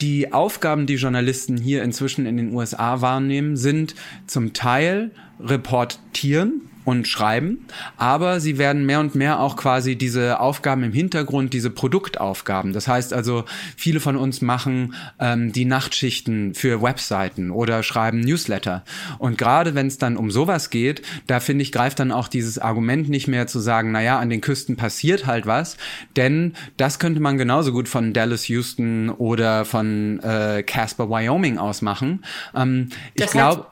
die 0.00 0.32
Aufgaben, 0.32 0.86
die 0.86 0.96
Journalisten 0.96 1.56
hier 1.56 1.82
inzwischen 1.82 2.26
in 2.26 2.36
den 2.36 2.52
USA 2.52 3.00
wahrnehmen, 3.00 3.56
sind 3.56 3.94
zum 4.26 4.52
Teil 4.52 5.12
reportieren, 5.40 6.62
und 6.84 7.08
schreiben, 7.08 7.66
aber 7.96 8.40
sie 8.40 8.58
werden 8.58 8.86
mehr 8.86 9.00
und 9.00 9.14
mehr 9.14 9.40
auch 9.40 9.56
quasi 9.56 9.96
diese 9.96 10.40
Aufgaben 10.40 10.82
im 10.82 10.92
Hintergrund, 10.92 11.52
diese 11.52 11.70
Produktaufgaben. 11.70 12.72
Das 12.72 12.88
heißt 12.88 13.12
also, 13.12 13.44
viele 13.76 14.00
von 14.00 14.16
uns 14.16 14.42
machen 14.42 14.94
ähm, 15.18 15.52
die 15.52 15.64
Nachtschichten 15.64 16.54
für 16.54 16.82
Webseiten 16.82 17.50
oder 17.50 17.82
schreiben 17.82 18.20
Newsletter. 18.20 18.84
Und 19.18 19.38
gerade 19.38 19.74
wenn 19.74 19.86
es 19.86 19.98
dann 19.98 20.16
um 20.16 20.30
sowas 20.30 20.70
geht, 20.70 21.02
da 21.26 21.40
finde 21.40 21.62
ich, 21.62 21.72
greift 21.72 21.98
dann 21.98 22.12
auch 22.12 22.28
dieses 22.28 22.58
Argument 22.58 23.08
nicht 23.08 23.28
mehr 23.28 23.46
zu 23.46 23.60
sagen, 23.60 23.92
naja, 23.92 24.18
an 24.18 24.30
den 24.30 24.40
Küsten 24.40 24.76
passiert 24.76 25.26
halt 25.26 25.46
was, 25.46 25.76
denn 26.16 26.54
das 26.76 26.98
könnte 26.98 27.20
man 27.20 27.38
genauso 27.38 27.72
gut 27.72 27.88
von 27.88 28.12
Dallas, 28.12 28.48
Houston 28.48 29.10
oder 29.10 29.64
von 29.64 30.20
äh, 30.20 30.62
Casper, 30.62 31.08
Wyoming 31.08 31.58
aus 31.58 31.82
machen. 31.82 32.24
Ähm, 32.54 32.88
ich 33.14 33.26
glaube, 33.26 33.66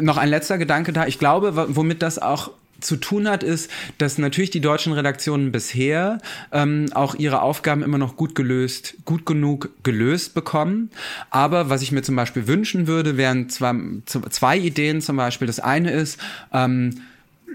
noch 0.00 0.16
ein 0.16 0.28
letzter 0.28 0.58
Gedanke 0.58 0.92
da. 0.92 1.06
Ich 1.06 1.18
glaube, 1.18 1.66
womit 1.74 2.02
das 2.02 2.18
auch 2.18 2.50
zu 2.82 2.96
tun 2.96 3.28
hat, 3.28 3.42
ist, 3.42 3.70
dass 3.98 4.18
natürlich 4.18 4.50
die 4.50 4.60
deutschen 4.60 4.92
Redaktionen 4.92 5.52
bisher 5.52 6.18
ähm, 6.50 6.86
auch 6.94 7.14
ihre 7.14 7.42
Aufgaben 7.42 7.82
immer 7.82 7.98
noch 7.98 8.16
gut 8.16 8.34
gelöst, 8.34 8.96
gut 9.04 9.24
genug 9.24 9.70
gelöst 9.82 10.34
bekommen. 10.34 10.90
Aber 11.30 11.70
was 11.70 11.82
ich 11.82 11.92
mir 11.92 12.02
zum 12.02 12.16
Beispiel 12.16 12.46
wünschen 12.46 12.86
würde, 12.86 13.16
wären 13.16 13.48
zwei, 13.48 13.72
zwei 14.04 14.58
Ideen 14.58 15.00
zum 15.00 15.16
Beispiel. 15.16 15.46
Das 15.46 15.60
eine 15.60 15.92
ist, 15.92 16.18
ähm, 16.52 17.02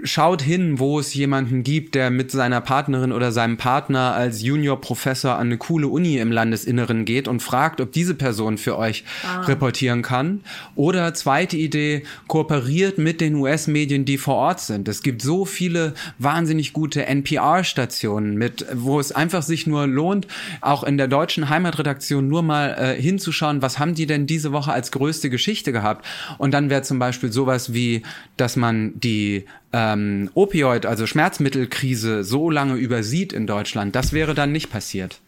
schaut 0.04 0.42
hin, 0.42 0.80
wo 0.80 1.00
es 1.00 1.14
jemanden 1.14 1.64
gibt, 1.64 1.96
der 1.96 2.10
mit 2.10 2.32
seiner 2.32 2.62
Partnerin 2.62 3.12
oder 3.12 3.32
seinem 3.32 3.58
Partner 3.58 4.14
als 4.14 4.42
Juniorprofessor 4.42 5.36
an 5.36 5.48
eine 5.48 5.58
coole 5.58 5.88
Uni 5.88 6.18
im 6.18 6.32
Landesinneren 6.32 7.06
geht 7.06 7.28
und 7.28 7.42
fragt, 7.42 7.82
ob 7.82 7.92
diese 7.92 8.16
Person 8.16 8.58
für 8.58 8.78
euch 8.78 9.04
ah. 9.26 9.42
reportieren 9.42 10.02
kann. 10.02 10.42
Oder 10.76 11.14
zweite 11.14 11.58
Idee, 11.58 12.04
kooperiert 12.28 12.98
mit 12.98 13.22
den 13.22 13.36
US-Medien, 13.36 14.06
die 14.06 14.18
vor 14.18 14.36
Ort 14.36 14.60
sind. 14.60 14.88
Es 14.88 15.02
gibt 15.02 15.22
so 15.22 15.46
viele 15.46 15.94
wahnsinnig 16.18 16.74
gute 16.74 17.06
NPR-Stationen 17.06 18.36
mit, 18.36 18.66
wo 18.74 19.00
es 19.00 19.12
einfach 19.12 19.42
sich 19.42 19.68
nur 19.68 19.88
lohnt, 19.88 20.28
auch 20.62 20.84
in 20.84 20.98
der 20.98 21.08
deutschen 21.08 21.50
Heimatredaktion 21.50 22.28
nur 22.28 22.44
mal 22.44 22.76
äh, 22.78 23.02
hinzuschauen, 23.02 23.62
was 23.62 23.80
haben 23.80 23.96
die 23.96 24.06
denn 24.06 24.28
diese 24.28 24.52
Woche 24.52 24.72
als 24.72 24.92
größte 24.92 25.30
Geschichte 25.30 25.72
gehabt? 25.72 26.06
Und 26.38 26.54
dann 26.54 26.70
wäre 26.70 26.82
zum 26.82 27.00
Beispiel 27.00 27.32
sowas 27.32 27.74
wie, 27.74 28.04
dass 28.36 28.56
man 28.56 28.94
die 29.00 29.46
ähm, 29.78 30.32
Opioid, 30.34 30.88
also 30.88 31.06
Schmerzmittelkrise, 31.06 32.24
so 32.24 32.50
lange 32.50 32.76
übersieht 32.76 33.32
in 33.32 33.46
Deutschland, 33.46 33.96
das 33.96 34.12
wäre 34.12 34.34
dann 34.34 34.52
nicht 34.52 34.72
passiert. 34.72 35.20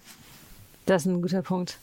Das 0.88 1.06
ist 1.06 1.12
ein 1.12 1.22
guter 1.22 1.44
Punkt. 1.44 1.78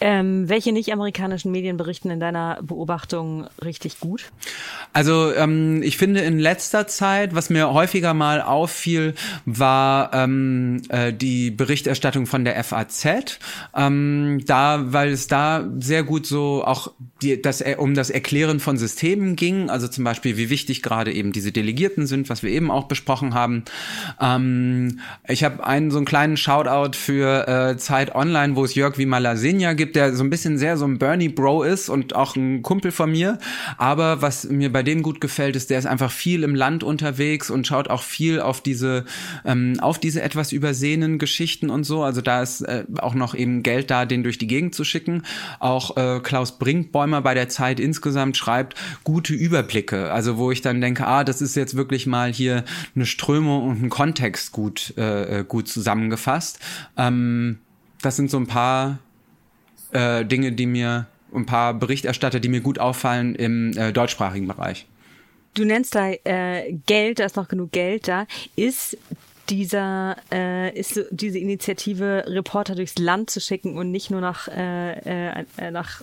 Ähm, 0.00 0.48
welche 0.48 0.72
nicht-amerikanischen 0.72 1.50
Medien 1.50 1.76
berichten 1.76 2.10
in 2.10 2.20
deiner 2.20 2.58
Beobachtung 2.62 3.48
richtig 3.64 3.98
gut? 3.98 4.30
Also 4.92 5.34
ähm, 5.34 5.82
ich 5.82 5.96
finde 5.96 6.20
in 6.20 6.38
letzter 6.38 6.86
Zeit, 6.86 7.34
was 7.34 7.50
mir 7.50 7.72
häufiger 7.72 8.14
mal 8.14 8.40
auffiel, 8.40 9.14
war 9.44 10.14
ähm, 10.14 10.82
äh, 10.88 11.12
die 11.12 11.50
Berichterstattung 11.50 12.26
von 12.26 12.44
der 12.44 12.62
FAZ. 12.62 13.38
Ähm, 13.76 14.42
da, 14.46 14.92
weil 14.92 15.10
es 15.10 15.26
da 15.26 15.68
sehr 15.78 16.04
gut 16.04 16.26
so 16.26 16.64
auch 16.64 16.92
die, 17.22 17.40
das, 17.40 17.64
um 17.78 17.94
das 17.94 18.10
Erklären 18.10 18.60
von 18.60 18.78
Systemen 18.78 19.34
ging, 19.34 19.68
also 19.68 19.88
zum 19.88 20.04
Beispiel, 20.04 20.36
wie 20.36 20.50
wichtig 20.50 20.82
gerade 20.82 21.12
eben 21.12 21.32
diese 21.32 21.50
Delegierten 21.50 22.06
sind, 22.06 22.28
was 22.28 22.44
wir 22.44 22.50
eben 22.50 22.70
auch 22.70 22.84
besprochen 22.84 23.34
haben. 23.34 23.64
Ähm, 24.20 25.00
ich 25.26 25.42
habe 25.42 25.66
einen 25.66 25.90
so 25.90 25.96
einen 25.96 26.06
kleinen 26.06 26.36
Shoutout 26.36 26.96
für 26.96 27.48
äh, 27.48 27.76
Zeit 27.76 28.14
Online, 28.14 28.54
wo 28.54 28.64
es 28.64 28.74
Jörg 28.74 28.98
wie 28.98 29.06
Malasinha 29.28 29.74
gibt, 29.74 29.94
der 29.94 30.14
so 30.14 30.24
ein 30.24 30.30
bisschen 30.30 30.56
sehr 30.56 30.78
so 30.78 30.86
ein 30.86 30.98
Bernie 30.98 31.28
Bro 31.28 31.64
ist 31.64 31.90
und 31.90 32.14
auch 32.14 32.34
ein 32.34 32.62
Kumpel 32.62 32.92
von 32.92 33.10
mir. 33.10 33.38
Aber 33.76 34.22
was 34.22 34.48
mir 34.48 34.72
bei 34.72 34.82
dem 34.82 35.02
gut 35.02 35.20
gefällt, 35.20 35.54
ist, 35.54 35.68
der 35.68 35.78
ist 35.78 35.86
einfach 35.86 36.10
viel 36.10 36.44
im 36.44 36.54
Land 36.54 36.82
unterwegs 36.82 37.50
und 37.50 37.66
schaut 37.66 37.90
auch 37.90 38.02
viel 38.02 38.40
auf 38.40 38.62
diese, 38.62 39.04
ähm, 39.44 39.78
auf 39.80 39.98
diese 39.98 40.22
etwas 40.22 40.52
übersehenen 40.52 41.18
Geschichten 41.18 41.68
und 41.68 41.84
so. 41.84 42.02
Also 42.02 42.22
da 42.22 42.42
ist 42.42 42.62
äh, 42.62 42.84
auch 42.98 43.14
noch 43.14 43.34
eben 43.34 43.62
Geld 43.62 43.90
da, 43.90 44.06
den 44.06 44.22
durch 44.22 44.38
die 44.38 44.46
Gegend 44.46 44.74
zu 44.74 44.84
schicken. 44.84 45.22
Auch 45.58 45.96
äh, 45.96 46.20
Klaus 46.20 46.58
Brinkbäumer 46.58 47.20
bei 47.20 47.34
der 47.34 47.50
Zeit 47.50 47.80
insgesamt 47.80 48.36
schreibt 48.36 48.76
gute 49.04 49.34
Überblicke. 49.34 50.10
Also 50.10 50.38
wo 50.38 50.50
ich 50.50 50.62
dann 50.62 50.80
denke, 50.80 51.06
ah, 51.06 51.22
das 51.22 51.42
ist 51.42 51.54
jetzt 51.54 51.76
wirklich 51.76 52.06
mal 52.06 52.32
hier 52.32 52.64
eine 52.94 53.04
Strömung 53.04 53.68
und 53.68 53.82
ein 53.82 53.90
Kontext 53.90 54.52
gut, 54.52 54.94
äh, 54.96 55.40
äh 55.40 55.44
gut 55.46 55.68
zusammengefasst. 55.68 56.60
Ähm, 56.96 57.58
das 58.00 58.16
sind 58.16 58.30
so 58.30 58.38
ein 58.38 58.46
paar 58.46 58.98
äh, 59.92 60.24
Dinge, 60.24 60.52
die 60.52 60.66
mir, 60.66 61.06
ein 61.34 61.46
paar 61.46 61.74
Berichterstatter, 61.74 62.40
die 62.40 62.48
mir 62.48 62.60
gut 62.60 62.78
auffallen 62.78 63.34
im 63.34 63.76
äh, 63.76 63.92
deutschsprachigen 63.92 64.48
Bereich. 64.48 64.86
Du 65.54 65.64
nennst 65.64 65.94
da 65.94 66.10
äh, 66.10 66.72
Geld, 66.86 67.18
da 67.18 67.24
ist 67.24 67.36
noch 67.36 67.48
genug 67.48 67.72
Geld 67.72 68.08
da. 68.08 68.26
Ist 68.56 68.96
dieser 69.50 70.16
äh, 70.30 70.78
ist 70.78 71.00
diese 71.10 71.38
Initiative 71.38 72.24
Reporter 72.26 72.74
durchs 72.74 72.98
Land 72.98 73.30
zu 73.30 73.40
schicken 73.40 73.76
und 73.76 73.90
nicht 73.90 74.10
nur 74.10 74.20
nach 74.20 74.48
äh, 74.48 74.92
äh, 75.38 75.44
äh 75.56 75.70
nach 75.70 76.02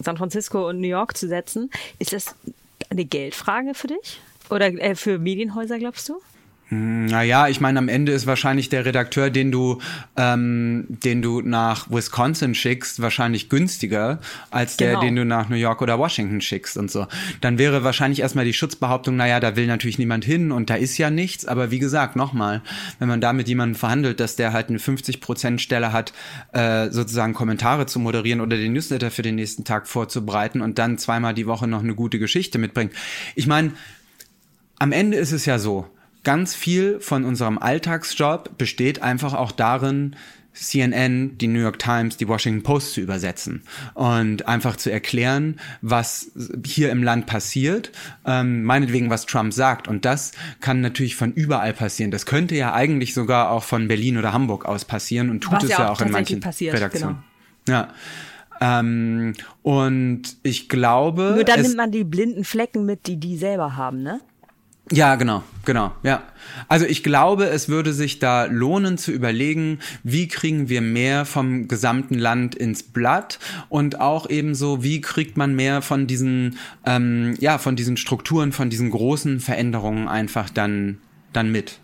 San 0.00 0.16
Francisco 0.16 0.68
und 0.68 0.80
New 0.80 0.88
York 0.88 1.16
zu 1.16 1.28
setzen, 1.28 1.70
ist 1.98 2.12
das 2.12 2.34
eine 2.90 3.04
Geldfrage 3.04 3.74
für 3.74 3.86
dich 3.86 4.20
oder 4.50 4.66
äh, 4.66 4.96
für 4.96 5.18
Medienhäuser 5.18 5.78
glaubst 5.78 6.08
du? 6.08 6.20
Hm, 6.72 7.04
naja, 7.04 7.48
ich 7.48 7.60
meine, 7.60 7.78
am 7.78 7.88
Ende 7.88 8.12
ist 8.12 8.26
wahrscheinlich 8.26 8.70
der 8.70 8.86
Redakteur, 8.86 9.28
den 9.28 9.52
du, 9.52 9.78
ähm, 10.16 10.86
den 10.88 11.20
du 11.20 11.42
nach 11.42 11.90
Wisconsin 11.90 12.54
schickst, 12.54 13.02
wahrscheinlich 13.02 13.50
günstiger 13.50 14.20
als 14.50 14.78
der, 14.78 14.92
genau. 14.92 15.00
den 15.02 15.16
du 15.16 15.24
nach 15.26 15.50
New 15.50 15.56
York 15.56 15.82
oder 15.82 15.98
Washington 15.98 16.40
schickst 16.40 16.78
und 16.78 16.90
so. 16.90 17.06
Dann 17.42 17.58
wäre 17.58 17.84
wahrscheinlich 17.84 18.20
erstmal 18.20 18.46
die 18.46 18.54
Schutzbehauptung, 18.54 19.16
naja, 19.16 19.38
da 19.38 19.54
will 19.54 19.66
natürlich 19.66 19.98
niemand 19.98 20.24
hin 20.24 20.50
und 20.50 20.70
da 20.70 20.76
ist 20.76 20.96
ja 20.96 21.10
nichts. 21.10 21.44
Aber 21.44 21.70
wie 21.70 21.78
gesagt, 21.78 22.16
nochmal, 22.16 22.62
wenn 22.98 23.08
man 23.08 23.20
da 23.20 23.34
mit 23.34 23.48
jemandem 23.48 23.74
verhandelt, 23.74 24.18
dass 24.18 24.36
der 24.36 24.54
halt 24.54 24.70
eine 24.70 24.78
50%-Stelle 24.78 25.92
hat, 25.92 26.14
äh, 26.54 26.88
sozusagen 26.88 27.34
Kommentare 27.34 27.84
zu 27.84 27.98
moderieren 27.98 28.40
oder 28.40 28.56
den 28.56 28.72
Newsletter 28.72 29.10
für 29.10 29.20
den 29.20 29.34
nächsten 29.34 29.64
Tag 29.64 29.86
vorzubereiten 29.86 30.62
und 30.62 30.78
dann 30.78 30.96
zweimal 30.96 31.34
die 31.34 31.46
Woche 31.46 31.66
noch 31.66 31.82
eine 31.82 31.94
gute 31.94 32.18
Geschichte 32.18 32.56
mitbringt. 32.56 32.94
Ich 33.34 33.46
meine, 33.46 33.72
am 34.78 34.92
Ende 34.92 35.18
ist 35.18 35.32
es 35.32 35.44
ja 35.44 35.58
so, 35.58 35.86
ganz 36.24 36.54
viel 36.54 37.00
von 37.00 37.24
unserem 37.24 37.58
Alltagsjob 37.58 38.56
besteht 38.58 39.02
einfach 39.02 39.34
auch 39.34 39.52
darin, 39.52 40.16
CNN, 40.54 41.38
die 41.38 41.46
New 41.46 41.60
York 41.60 41.78
Times, 41.78 42.16
die 42.18 42.28
Washington 42.28 42.62
Post 42.62 42.92
zu 42.92 43.00
übersetzen 43.00 43.62
und 43.94 44.46
einfach 44.46 44.76
zu 44.76 44.92
erklären, 44.92 45.58
was 45.80 46.30
hier 46.66 46.90
im 46.90 47.02
Land 47.02 47.26
passiert, 47.26 47.90
ähm, 48.26 48.62
meinetwegen, 48.64 49.08
was 49.08 49.24
Trump 49.24 49.52
sagt. 49.52 49.88
Und 49.88 50.04
das 50.04 50.32
kann 50.60 50.80
natürlich 50.80 51.16
von 51.16 51.32
überall 51.32 51.72
passieren. 51.72 52.10
Das 52.10 52.26
könnte 52.26 52.54
ja 52.54 52.74
eigentlich 52.74 53.14
sogar 53.14 53.50
auch 53.50 53.64
von 53.64 53.88
Berlin 53.88 54.18
oder 54.18 54.32
Hamburg 54.32 54.66
aus 54.66 54.84
passieren 54.84 55.30
und 55.30 55.40
tut 55.40 55.54
was 55.54 55.64
es 55.64 55.70
ja 55.70 55.88
auch, 55.88 56.00
auch 56.00 56.00
in 56.02 56.12
manchen 56.12 56.40
passiert, 56.40 56.74
Redaktionen. 56.74 57.22
Genau. 57.64 57.78
Ja. 57.78 57.88
Ähm, 58.60 59.32
und 59.62 60.22
ich 60.42 60.68
glaube. 60.68 61.32
Nur 61.34 61.44
dann 61.44 61.62
nimmt 61.62 61.76
man 61.76 61.90
die 61.90 62.04
blinden 62.04 62.44
Flecken 62.44 62.84
mit, 62.84 63.06
die 63.06 63.16
die 63.16 63.36
selber 63.38 63.76
haben, 63.76 64.02
ne? 64.02 64.20
Ja, 64.92 65.14
genau, 65.14 65.42
genau, 65.64 65.92
ja. 66.02 66.22
Also 66.68 66.84
ich 66.84 67.02
glaube, 67.02 67.46
es 67.46 67.70
würde 67.70 67.94
sich 67.94 68.18
da 68.18 68.44
lohnen 68.44 68.98
zu 68.98 69.10
überlegen, 69.10 69.78
wie 70.02 70.28
kriegen 70.28 70.68
wir 70.68 70.82
mehr 70.82 71.24
vom 71.24 71.66
gesamten 71.66 72.18
Land 72.18 72.54
ins 72.54 72.82
Blatt 72.82 73.38
und 73.70 74.00
auch 74.00 74.28
ebenso, 74.28 74.82
wie 74.82 75.00
kriegt 75.00 75.38
man 75.38 75.54
mehr 75.54 75.80
von 75.80 76.06
diesen, 76.06 76.58
ähm, 76.84 77.34
ja, 77.40 77.56
von 77.56 77.74
diesen 77.74 77.96
Strukturen, 77.96 78.52
von 78.52 78.68
diesen 78.68 78.90
großen 78.90 79.40
Veränderungen 79.40 80.08
einfach 80.08 80.50
dann, 80.50 80.98
dann 81.32 81.50
mit. 81.50 81.78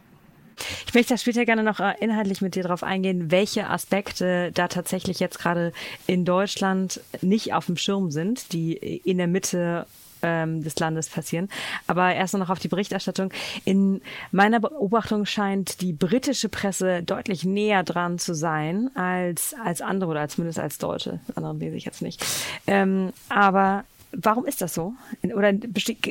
Ich 0.86 0.92
möchte 0.92 1.14
da 1.14 1.18
später 1.18 1.46
gerne 1.46 1.62
noch 1.62 1.80
äh, 1.80 1.94
inhaltlich 2.00 2.42
mit 2.42 2.56
dir 2.56 2.64
darauf 2.64 2.82
eingehen, 2.82 3.30
welche 3.30 3.70
Aspekte 3.70 4.50
da 4.52 4.68
tatsächlich 4.68 5.18
jetzt 5.18 5.38
gerade 5.38 5.72
in 6.06 6.26
Deutschland 6.26 7.00
nicht 7.22 7.54
auf 7.54 7.66
dem 7.66 7.78
Schirm 7.78 8.10
sind, 8.10 8.52
die 8.52 8.74
in 8.74 9.16
der 9.16 9.28
Mitte 9.28 9.86
ähm, 10.22 10.62
des 10.62 10.78
Landes 10.78 11.08
passieren. 11.08 11.48
Aber 11.86 12.14
erst 12.14 12.34
noch 12.34 12.50
auf 12.50 12.58
die 12.58 12.68
Berichterstattung. 12.68 13.32
In 13.64 14.00
meiner 14.32 14.60
Beobachtung 14.60 15.26
scheint 15.26 15.80
die 15.80 15.92
britische 15.92 16.48
Presse 16.48 17.02
deutlich 17.02 17.44
näher 17.44 17.82
dran 17.82 18.18
zu 18.18 18.34
sein 18.34 18.90
als, 18.94 19.54
als 19.64 19.80
andere 19.80 20.10
oder 20.10 20.28
zumindest 20.28 20.58
als 20.58 20.78
Deutsche. 20.78 21.20
Anderen 21.34 21.58
lese 21.60 21.76
ich 21.76 21.84
jetzt 21.84 22.02
nicht. 22.02 22.24
Ähm, 22.66 23.12
aber 23.28 23.84
warum 24.12 24.44
ist 24.46 24.60
das 24.60 24.74
so? 24.74 24.94
Oder 25.22 25.52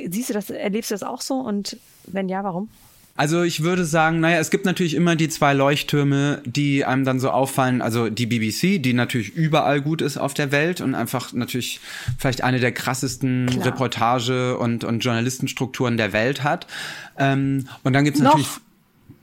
siehst 0.09 0.29
du 0.29 0.33
das, 0.33 0.49
erlebst 0.49 0.91
du 0.91 0.95
das 0.95 1.03
auch 1.03 1.21
so? 1.21 1.35
Und 1.35 1.77
wenn 2.05 2.29
ja, 2.29 2.43
warum? 2.43 2.69
Also 3.17 3.41
ich 3.41 3.63
würde 3.63 3.83
sagen, 3.83 4.19
naja, 4.19 4.37
es 4.37 4.51
gibt 4.51 4.65
natürlich 4.65 4.93
immer 4.93 5.15
die 5.15 5.27
zwei 5.27 5.53
Leuchttürme, 5.53 6.41
die 6.45 6.85
einem 6.85 7.03
dann 7.03 7.19
so 7.19 7.31
auffallen. 7.31 7.81
Also 7.81 8.09
die 8.09 8.27
BBC, 8.27 8.81
die 8.81 8.93
natürlich 8.93 9.35
überall 9.35 9.81
gut 9.81 10.01
ist 10.01 10.17
auf 10.17 10.35
der 10.35 10.51
Welt 10.51 10.81
und 10.81 10.93
einfach 10.93 11.33
natürlich 11.33 11.81
vielleicht 12.19 12.43
eine 12.43 12.59
der 12.59 12.71
krassesten 12.71 13.47
Klar. 13.47 13.65
Reportage- 13.65 14.57
und, 14.57 14.83
und 14.83 14.99
Journalistenstrukturen 14.99 15.97
der 15.97 16.13
Welt 16.13 16.43
hat. 16.43 16.67
Ähm, 17.17 17.67
und 17.83 17.93
dann 17.93 18.05
gibt's 18.05 18.19
natürlich 18.19 18.47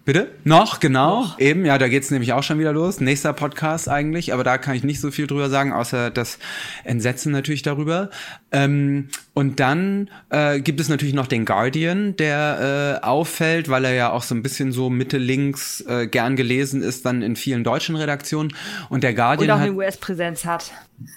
Bitte? 0.05 0.33
Noch, 0.45 0.81
genau. 0.81 1.23
Noch. 1.23 1.39
Eben, 1.39 1.65
ja, 1.65 1.79
da 1.79 1.89
geht's 1.89 2.11
nämlich 2.11 2.35
auch 2.35 2.43
schon 2.43 2.59
wieder 2.59 2.75
los. 2.75 3.01
Nächster 3.01 3.33
Podcast 3.33 3.89
eigentlich, 3.89 4.35
aber 4.35 4.45
da 4.45 4.59
kann 4.59 4.75
ich 4.75 4.85
nicht 4.85 5.01
so 5.01 5.11
viel 5.11 5.27
drüber 5.27 5.49
sagen, 5.49 5.73
außer 5.73 6.11
das 6.11 6.39
Entsetzen 6.85 7.33
natürlich 7.33 7.63
darüber. 7.63 8.11
Ähm, 8.55 9.09
und 9.35 9.59
dann 9.59 10.11
äh, 10.31 10.61
gibt 10.61 10.79
es 10.81 10.89
natürlich 10.89 11.15
noch 11.15 11.27
den 11.27 11.45
Guardian, 11.45 12.15
der 12.17 13.01
äh, 13.03 13.05
auffällt, 13.05 13.69
weil 13.69 13.85
er 13.85 13.95
ja 13.95 14.13
auch 14.13 14.23
so 14.23 14.35
ein 14.35 14.43
bisschen 14.43 14.71
so 14.71 14.91
Mitte 14.91 15.19
links 15.19 15.81
äh, 15.83 16.07
gern 16.07 16.37
gelesen 16.37 16.83
ist, 16.83 17.05
dann 17.05 17.21
in 17.21 17.35
vielen 17.35 17.65
deutschen 17.65 17.97
Redaktionen. 17.97 18.55
Und 18.91 19.03
der 19.03 19.13
Guardian 19.13 19.51
und 19.51 19.57
auch 19.57 19.61
eine 19.61 19.73
US-Präsenz 19.73 20.45
hat. 20.45 20.73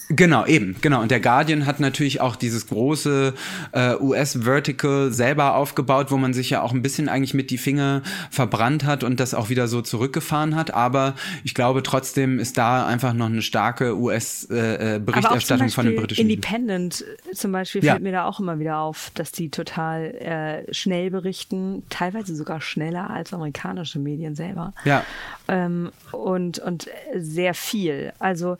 Genau, 0.09 0.45
eben, 0.45 0.75
genau. 0.81 1.01
Und 1.01 1.11
der 1.11 1.19
Guardian 1.19 1.65
hat 1.67 1.79
natürlich 1.79 2.19
auch 2.19 2.35
dieses 2.35 2.65
große 2.67 3.33
äh, 3.73 3.95
US-Vertical 3.95 5.11
selber 5.11 5.55
aufgebaut, 5.55 6.09
wo 6.09 6.17
man 6.17 6.33
sich 6.33 6.49
ja 6.49 6.61
auch 6.61 6.73
ein 6.73 6.81
bisschen 6.81 7.09
eigentlich 7.09 7.35
mit 7.35 7.51
die 7.51 7.59
Finger 7.59 8.01
verbrannt 8.31 8.85
hat 8.85 9.03
und 9.03 9.19
das 9.19 9.35
auch 9.35 9.49
wieder 9.49 9.67
so 9.67 9.81
zurückgefahren 9.81 10.55
hat. 10.55 10.73
Aber 10.73 11.13
ich 11.43 11.53
glaube 11.53 11.83
trotzdem 11.83 12.39
ist 12.39 12.57
da 12.57 12.87
einfach 12.87 13.13
noch 13.13 13.27
eine 13.27 13.43
starke 13.43 13.95
US-Berichterstattung 13.95 15.67
äh, 15.67 15.69
äh 15.69 15.73
von 15.73 15.85
den 15.85 15.95
britischen. 15.95 16.27
Independent 16.27 17.05
zum 17.33 17.51
Beispiel 17.51 17.83
ja. 17.83 17.93
fällt 17.93 18.03
mir 18.03 18.11
da 18.11 18.25
auch 18.25 18.39
immer 18.39 18.59
wieder 18.59 18.79
auf, 18.79 19.11
dass 19.13 19.31
die 19.31 19.49
total 19.49 20.11
äh, 20.15 20.73
schnell 20.73 21.11
berichten, 21.11 21.83
teilweise 21.89 22.35
sogar 22.35 22.61
schneller 22.61 23.09
als 23.09 23.33
amerikanische 23.33 23.99
Medien 23.99 24.35
selber. 24.35 24.73
Ja. 24.85 25.03
Ähm, 25.47 25.91
und, 26.11 26.59
und 26.59 26.89
sehr 27.15 27.53
viel. 27.53 28.13
Also 28.19 28.57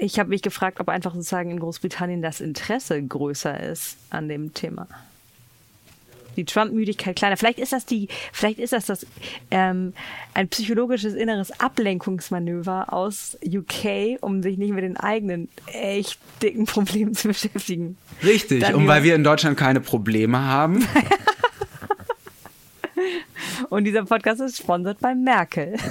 ich 0.00 0.18
habe 0.18 0.28
mich 0.30 0.42
gefragt, 0.42 0.80
ob 0.80 0.88
einfach 0.88 1.14
sozusagen 1.14 1.50
in 1.50 1.60
Großbritannien 1.60 2.22
das 2.22 2.40
Interesse 2.40 3.02
größer 3.02 3.60
ist 3.60 3.98
an 4.10 4.28
dem 4.28 4.54
Thema. 4.54 4.86
Die 6.36 6.44
Trump-Müdigkeit 6.44 7.16
kleiner. 7.16 7.36
Vielleicht 7.36 7.58
ist 7.58 7.72
das 7.72 7.86
die, 7.86 8.08
vielleicht 8.32 8.58
ist 8.58 8.72
das 8.72 8.86
das 8.86 9.06
ähm, 9.50 9.92
ein 10.34 10.48
psychologisches 10.48 11.14
inneres 11.14 11.60
Ablenkungsmanöver 11.60 12.92
aus 12.92 13.38
UK, 13.44 14.18
um 14.20 14.42
sich 14.42 14.58
nicht 14.58 14.72
mit 14.72 14.84
den 14.84 14.96
eigenen 14.96 15.48
echt 15.66 16.18
dicken 16.42 16.66
Problemen 16.66 17.14
zu 17.14 17.28
beschäftigen. 17.28 17.96
Richtig, 18.22 18.60
Dann 18.60 18.74
und 18.74 18.86
weil 18.86 19.02
wir 19.02 19.14
in 19.14 19.24
Deutschland 19.24 19.56
keine 19.56 19.80
Probleme 19.80 20.38
haben. 20.38 20.86
und 23.70 23.84
dieser 23.84 24.04
Podcast 24.04 24.40
ist 24.40 24.58
sponsert 24.58 25.00
bei 25.00 25.14
Merkel. 25.14 25.76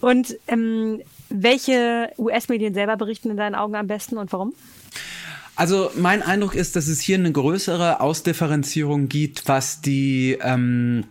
Und 0.00 0.36
ähm, 0.46 1.02
welche 1.28 2.12
US-Medien 2.18 2.74
selber 2.74 2.96
berichten 2.96 3.30
in 3.30 3.36
deinen 3.36 3.54
Augen 3.54 3.74
am 3.74 3.86
besten 3.86 4.18
und 4.18 4.32
warum? 4.32 4.54
Also 5.58 5.90
mein 5.96 6.22
Eindruck 6.22 6.54
ist, 6.54 6.76
dass 6.76 6.86
es 6.86 7.00
hier 7.00 7.16
eine 7.16 7.32
größere 7.32 8.00
Ausdifferenzierung 8.00 9.08
gibt, 9.08 9.48
was 9.48 9.80
die 9.80 10.38
ähm, 10.40 11.02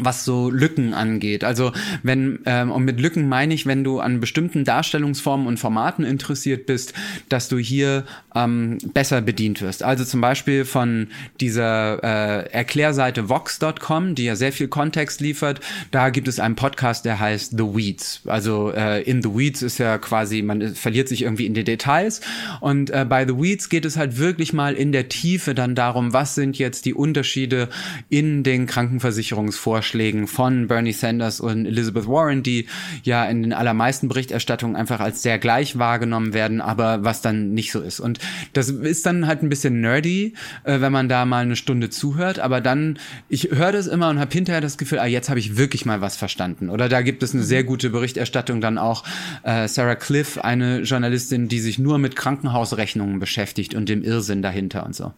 was 0.00 0.24
so 0.24 0.50
Lücken 0.50 0.94
angeht. 0.94 1.44
Also 1.44 1.72
wenn, 2.02 2.40
ähm, 2.46 2.70
und 2.70 2.84
mit 2.84 3.00
Lücken 3.00 3.28
meine 3.28 3.54
ich, 3.54 3.66
wenn 3.66 3.84
du 3.84 4.00
an 4.00 4.20
bestimmten 4.20 4.64
Darstellungsformen 4.64 5.46
und 5.46 5.58
Formaten 5.58 6.04
interessiert 6.04 6.66
bist, 6.66 6.94
dass 7.28 7.48
du 7.48 7.58
hier 7.58 8.04
ähm, 8.34 8.78
besser 8.92 9.20
bedient 9.20 9.60
wirst. 9.60 9.82
Also 9.82 10.04
zum 10.04 10.20
Beispiel 10.20 10.64
von 10.64 11.08
dieser 11.40 12.02
äh, 12.02 12.50
Erklärseite 12.50 13.28
Vox.com, 13.28 14.14
die 14.14 14.24
ja 14.24 14.36
sehr 14.36 14.52
viel 14.52 14.68
Kontext 14.68 15.20
liefert, 15.20 15.60
da 15.90 16.10
gibt 16.10 16.28
es 16.28 16.40
einen 16.40 16.56
Podcast, 16.56 17.04
der 17.04 17.20
heißt 17.20 17.52
The 17.52 17.64
Weeds. 17.64 18.22
Also 18.26 18.72
äh, 18.72 19.02
in 19.02 19.22
The 19.22 19.30
Weeds 19.30 19.62
ist 19.62 19.78
ja 19.78 19.98
quasi, 19.98 20.42
man 20.42 20.74
verliert 20.74 21.08
sich 21.08 21.22
irgendwie 21.22 21.46
in 21.46 21.54
die 21.54 21.64
Details 21.64 22.20
und 22.60 22.90
äh, 22.90 23.06
bei 23.08 23.26
The 23.26 23.36
Weeds 23.36 23.68
geht 23.68 23.84
es 23.84 23.96
halt 23.96 24.18
wirklich 24.18 24.52
mal 24.52 24.74
in 24.74 24.92
der 24.92 25.08
Tiefe 25.08 25.54
dann 25.54 25.74
darum, 25.74 26.12
was 26.12 26.34
sind 26.34 26.58
jetzt 26.58 26.84
die 26.84 26.94
Unterschiede 26.94 27.68
in 28.08 28.42
den 28.42 28.66
Krankenversicherungsvorschlägen 28.66 29.83
Vorschlägen 29.84 30.26
von 30.28 30.66
Bernie 30.66 30.94
Sanders 30.94 31.40
und 31.40 31.66
Elizabeth 31.66 32.08
Warren, 32.08 32.42
die 32.42 32.68
ja 33.02 33.26
in 33.26 33.42
den 33.42 33.52
allermeisten 33.52 34.08
Berichterstattungen 34.08 34.76
einfach 34.76 34.98
als 34.98 35.20
sehr 35.20 35.38
gleich 35.38 35.78
wahrgenommen 35.78 36.32
werden, 36.32 36.62
aber 36.62 37.04
was 37.04 37.20
dann 37.20 37.52
nicht 37.52 37.70
so 37.70 37.82
ist. 37.82 38.00
Und 38.00 38.18
das 38.54 38.70
ist 38.70 39.04
dann 39.04 39.26
halt 39.26 39.42
ein 39.42 39.50
bisschen 39.50 39.82
nerdy, 39.82 40.32
äh, 40.64 40.80
wenn 40.80 40.90
man 40.90 41.10
da 41.10 41.26
mal 41.26 41.42
eine 41.42 41.54
Stunde 41.54 41.90
zuhört, 41.90 42.38
aber 42.38 42.62
dann, 42.62 42.98
ich 43.28 43.50
höre 43.50 43.72
das 43.72 43.86
immer 43.86 44.08
und 44.08 44.20
habe 44.20 44.32
hinterher 44.32 44.62
das 44.62 44.78
Gefühl, 44.78 45.00
ah, 45.00 45.06
jetzt 45.06 45.28
habe 45.28 45.38
ich 45.38 45.58
wirklich 45.58 45.84
mal 45.84 46.00
was 46.00 46.16
verstanden. 46.16 46.70
Oder 46.70 46.88
da 46.88 47.02
gibt 47.02 47.22
es 47.22 47.34
eine 47.34 47.42
sehr 47.42 47.62
gute 47.62 47.90
Berichterstattung 47.90 48.62
dann 48.62 48.78
auch 48.78 49.04
äh, 49.42 49.68
Sarah 49.68 49.96
Cliff, 49.96 50.38
eine 50.38 50.80
Journalistin, 50.80 51.48
die 51.48 51.60
sich 51.60 51.78
nur 51.78 51.98
mit 51.98 52.16
Krankenhausrechnungen 52.16 53.18
beschäftigt 53.18 53.74
und 53.74 53.90
dem 53.90 54.02
Irrsinn 54.02 54.40
dahinter 54.40 54.86
und 54.86 54.96
so. 54.96 55.12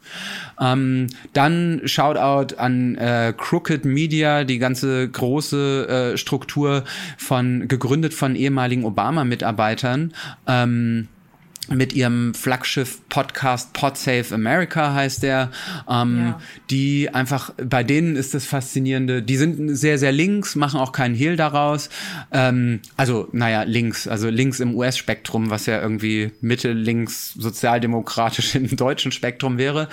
Ähm, 0.61 1.07
dann 1.35 1.83
Shoutout 1.85 2.57
an 2.57 2.97
äh, 2.97 3.33
Crooked 3.37 3.85
Media, 3.85 4.45
die 4.45 4.56
die 4.57 4.61
ganze 4.61 5.07
große 5.07 6.15
äh, 6.15 6.17
Struktur 6.17 6.85
von 7.19 7.69
gegründet 7.69 8.15
von 8.15 8.35
ehemaligen 8.35 8.87
Obama-Mitarbeitern. 8.87 10.15
Ähm, 10.47 11.09
mit 11.69 11.93
ihrem 11.93 12.35
Flaggschiff-Podcast 12.35 13.73
Pod 13.73 13.97
Save 13.97 14.27
America 14.33 14.95
heißt 14.95 15.23
der, 15.23 15.51
ähm, 15.89 16.19
ja. 16.19 16.41
die 16.71 17.11
einfach, 17.13 17.53
bei 17.57 17.83
denen 17.83 18.17
ist 18.17 18.35
das 18.35 18.47
Faszinierende, 18.47 19.23
die 19.23 19.37
sind 19.37 19.77
sehr, 19.77 19.99
sehr 19.99 20.13
links, 20.13 20.55
machen 20.55 20.79
auch 20.79 20.93
keinen 20.93 21.15
Hehl 21.15 21.37
daraus, 21.37 21.89
ähm, 22.33 22.81
also, 22.97 23.29
naja, 23.33 23.63
links, 23.63 24.07
also 24.07 24.29
links 24.29 24.61
im 24.61 24.75
US-Spektrum, 24.75 25.51
was 25.51 25.67
ja 25.67 25.81
irgendwie 25.81 26.33
Mitte-links 26.41 27.35
sozialdemokratisch 27.35 28.55
im 28.55 28.77
deutschen 28.77 29.13
Spektrum 29.13 29.59
wäre, 29.59 29.89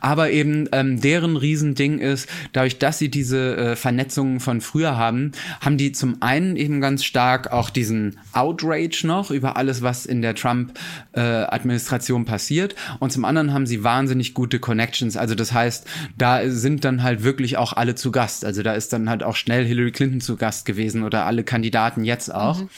aber 0.00 0.30
eben 0.30 0.68
ähm, 0.72 1.00
deren 1.00 1.36
Riesending 1.36 1.98
ist, 1.98 2.28
dadurch, 2.52 2.78
dass 2.78 2.98
sie 2.98 3.08
diese 3.08 3.56
äh, 3.56 3.76
Vernetzungen 3.76 4.40
von 4.40 4.60
früher 4.60 4.96
haben, 4.96 5.32
haben 5.60 5.76
die 5.76 5.92
zum 5.92 6.22
einen 6.22 6.56
eben 6.56 6.80
ganz 6.80 7.04
stark 7.04 7.52
auch 7.52 7.70
diesen 7.70 8.18
Outrage 8.32 9.06
noch 9.06 9.30
über 9.30 9.56
alles, 9.56 9.82
was 9.82 10.06
in 10.06 10.22
der 10.22 10.34
Trump 10.34 10.78
äh, 11.16 11.20
Administration 11.20 12.24
passiert. 12.24 12.74
Und 13.00 13.10
zum 13.10 13.24
anderen 13.24 13.52
haben 13.52 13.66
sie 13.66 13.82
wahnsinnig 13.82 14.34
gute 14.34 14.58
Connections. 14.58 15.16
Also 15.16 15.34
das 15.34 15.52
heißt, 15.52 15.86
da 16.16 16.48
sind 16.48 16.84
dann 16.84 17.02
halt 17.02 17.22
wirklich 17.24 17.56
auch 17.56 17.72
alle 17.72 17.94
zu 17.94 18.12
Gast. 18.12 18.44
Also 18.44 18.62
da 18.62 18.74
ist 18.74 18.92
dann 18.92 19.08
halt 19.08 19.22
auch 19.22 19.36
schnell 19.36 19.64
Hillary 19.64 19.92
Clinton 19.92 20.20
zu 20.20 20.36
Gast 20.36 20.66
gewesen 20.66 21.02
oder 21.02 21.26
alle 21.26 21.44
Kandidaten 21.44 22.04
jetzt 22.04 22.32
auch. 22.34 22.60
Mhm. 22.60 22.68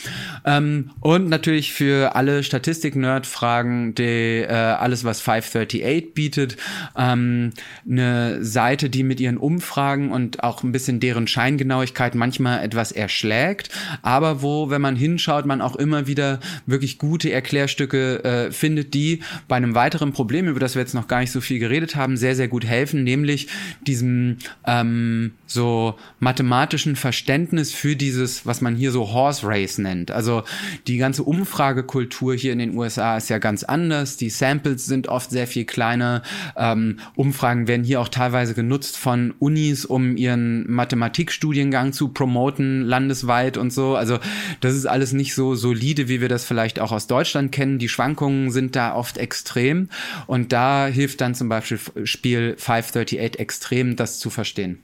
Ähm, 0.44 0.90
und 1.00 1.28
natürlich 1.28 1.72
für 1.72 2.14
alle 2.14 2.42
Statistik-Nerd-Fragen, 2.42 3.94
die 3.94 4.42
äh, 4.42 4.52
alles, 4.52 5.04
was 5.04 5.20
538 5.20 6.14
bietet, 6.14 6.56
ähm, 6.96 7.52
eine 7.88 8.44
Seite, 8.44 8.90
die 8.90 9.02
mit 9.02 9.20
ihren 9.20 9.36
Umfragen 9.36 10.12
und 10.12 10.42
auch 10.44 10.62
ein 10.62 10.72
bisschen 10.72 11.00
deren 11.00 11.26
Scheingenauigkeit 11.26 12.14
manchmal 12.14 12.62
etwas 12.64 12.92
erschlägt, 12.92 13.70
aber 14.02 14.42
wo, 14.42 14.70
wenn 14.70 14.80
man 14.80 14.96
hinschaut, 14.96 15.46
man 15.46 15.60
auch 15.60 15.76
immer 15.76 16.06
wieder 16.06 16.40
wirklich 16.66 16.98
gute 16.98 17.32
Erklärstücke 17.32 18.22
äh, 18.28 18.52
findet, 18.52 18.94
die 18.94 19.20
bei 19.48 19.56
einem 19.56 19.74
weiteren 19.74 20.12
Problem, 20.12 20.48
über 20.48 20.60
das 20.60 20.74
wir 20.74 20.82
jetzt 20.82 20.94
noch 20.94 21.08
gar 21.08 21.20
nicht 21.20 21.32
so 21.32 21.40
viel 21.40 21.58
geredet 21.58 21.96
haben, 21.96 22.16
sehr, 22.16 22.36
sehr 22.36 22.48
gut 22.48 22.64
helfen, 22.64 23.02
nämlich 23.04 23.48
diesem 23.86 24.36
ähm, 24.66 25.32
so 25.46 25.94
mathematischen 26.20 26.94
Verständnis 26.94 27.72
für 27.72 27.96
dieses, 27.96 28.44
was 28.44 28.60
man 28.60 28.76
hier 28.76 28.92
so 28.92 29.12
Horse 29.12 29.46
Race 29.46 29.78
nennt. 29.78 30.10
Also 30.10 30.42
die 30.86 30.98
ganze 30.98 31.22
Umfragekultur 31.22 32.34
hier 32.34 32.52
in 32.52 32.58
den 32.58 32.76
USA 32.76 33.16
ist 33.16 33.30
ja 33.30 33.38
ganz 33.38 33.64
anders. 33.64 34.18
Die 34.18 34.28
Samples 34.30 34.84
sind 34.84 35.08
oft 35.08 35.30
sehr 35.30 35.46
viel 35.46 35.64
kleiner. 35.64 36.22
Ähm, 36.56 36.98
Umfragen 37.14 37.66
werden 37.66 37.84
hier 37.84 38.00
auch 38.00 38.08
teilweise 38.08 38.52
genutzt 38.52 38.98
von 38.98 39.32
Unis, 39.38 39.86
um 39.86 40.16
ihren 40.16 40.70
Mathematikstudiengang 40.70 41.94
zu 41.94 42.08
promoten, 42.08 42.82
landesweit 42.82 43.56
und 43.56 43.72
so. 43.72 43.96
Also 43.96 44.18
das 44.60 44.74
ist 44.74 44.86
alles 44.86 45.12
nicht 45.12 45.34
so 45.34 45.54
solide, 45.54 46.08
wie 46.08 46.20
wir 46.20 46.28
das 46.28 46.44
vielleicht 46.44 46.78
auch 46.78 46.92
aus 46.92 47.06
Deutschland 47.06 47.52
kennen. 47.52 47.78
Die 47.78 47.88
Schwankungen 47.88 48.17
Schwankungen 48.18 48.50
sind 48.50 48.74
da 48.76 48.94
oft 48.94 49.16
extrem 49.16 49.88
und 50.26 50.52
da 50.52 50.86
hilft 50.86 51.20
dann 51.20 51.34
zum 51.34 51.48
Beispiel 51.48 51.78
Spiel 52.04 52.56
538 52.58 53.38
extrem, 53.38 53.96
das 53.96 54.18
zu 54.18 54.30
verstehen. 54.30 54.82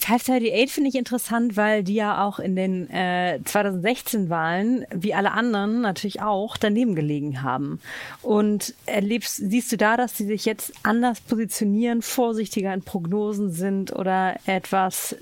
538 0.00 0.72
finde 0.72 0.90
ich 0.90 0.94
interessant, 0.94 1.56
weil 1.56 1.82
die 1.82 1.94
ja 1.94 2.24
auch 2.24 2.38
in 2.38 2.54
den 2.54 2.88
äh, 2.88 3.40
2016 3.44 4.30
Wahlen, 4.30 4.86
wie 4.94 5.12
alle 5.12 5.32
anderen 5.32 5.80
natürlich 5.80 6.22
auch, 6.22 6.56
daneben 6.56 6.94
gelegen 6.94 7.42
haben. 7.42 7.80
Und 8.22 8.74
erlebst, 8.86 9.36
siehst 9.36 9.72
du 9.72 9.76
da, 9.76 9.96
dass 9.96 10.16
sie 10.16 10.26
sich 10.26 10.44
jetzt 10.44 10.72
anders 10.84 11.20
positionieren, 11.20 12.00
vorsichtiger 12.00 12.72
in 12.72 12.82
Prognosen 12.82 13.50
sind 13.50 13.92
oder 13.92 14.36
etwas 14.46 15.16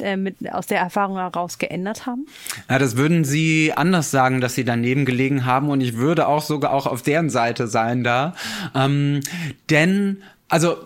äh, 0.00 0.16
mit, 0.16 0.36
aus 0.52 0.66
der 0.66 0.78
Erfahrung 0.78 1.16
heraus 1.16 1.58
geändert 1.58 2.06
haben? 2.06 2.26
Ja, 2.68 2.78
das 2.78 2.96
würden 2.96 3.24
Sie 3.24 3.72
anders 3.74 4.10
sagen, 4.10 4.40
dass 4.40 4.54
Sie 4.54 4.64
daneben 4.64 5.04
gelegen 5.04 5.44
haben 5.44 5.68
und 5.68 5.80
ich 5.80 5.96
würde 5.96 6.26
auch 6.26 6.42
sogar 6.42 6.72
auch 6.72 6.86
auf 6.86 7.02
deren 7.02 7.30
Seite 7.30 7.66
sein 7.66 8.04
da. 8.04 8.34
Ähm, 8.74 9.20
denn, 9.68 10.22
also 10.48 10.76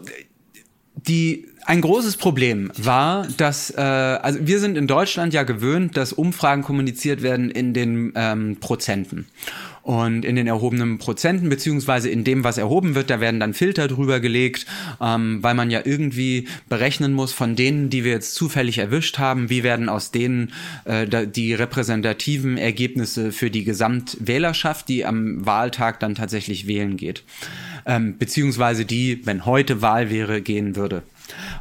die 0.94 1.48
ein 1.66 1.80
großes 1.80 2.16
Problem 2.16 2.70
war, 2.76 3.26
dass 3.36 3.70
äh, 3.70 3.80
also 3.80 4.38
wir 4.42 4.60
sind 4.60 4.76
in 4.76 4.86
Deutschland 4.86 5.32
ja 5.32 5.44
gewöhnt, 5.44 5.96
dass 5.96 6.12
Umfragen 6.12 6.62
kommuniziert 6.62 7.22
werden 7.22 7.50
in 7.50 7.72
den 7.72 8.12
ähm, 8.16 8.56
Prozenten. 8.60 9.26
Und 9.82 10.24
in 10.24 10.34
den 10.34 10.46
erhobenen 10.46 10.96
Prozenten, 10.96 11.50
beziehungsweise 11.50 12.08
in 12.08 12.24
dem, 12.24 12.42
was 12.42 12.56
erhoben 12.56 12.94
wird, 12.94 13.10
da 13.10 13.20
werden 13.20 13.38
dann 13.38 13.52
Filter 13.52 13.86
drüber 13.86 14.18
gelegt, 14.18 14.64
ähm, 14.98 15.42
weil 15.42 15.54
man 15.54 15.70
ja 15.70 15.82
irgendwie 15.84 16.48
berechnen 16.70 17.12
muss, 17.12 17.34
von 17.34 17.54
denen, 17.54 17.90
die 17.90 18.02
wir 18.02 18.12
jetzt 18.12 18.34
zufällig 18.34 18.78
erwischt 18.78 19.18
haben, 19.18 19.50
wie 19.50 19.62
werden 19.62 19.90
aus 19.90 20.10
denen 20.10 20.52
äh, 20.86 21.26
die 21.26 21.52
repräsentativen 21.52 22.56
Ergebnisse 22.56 23.30
für 23.30 23.50
die 23.50 23.64
Gesamtwählerschaft, 23.64 24.88
die 24.88 25.04
am 25.04 25.44
Wahltag 25.44 26.00
dann 26.00 26.14
tatsächlich 26.14 26.66
wählen 26.66 26.96
geht. 26.96 27.22
Ähm, 27.84 28.16
beziehungsweise 28.16 28.86
die, 28.86 29.20
wenn 29.26 29.44
heute 29.44 29.82
Wahl 29.82 30.08
wäre, 30.08 30.40
gehen 30.40 30.76
würde. 30.76 31.02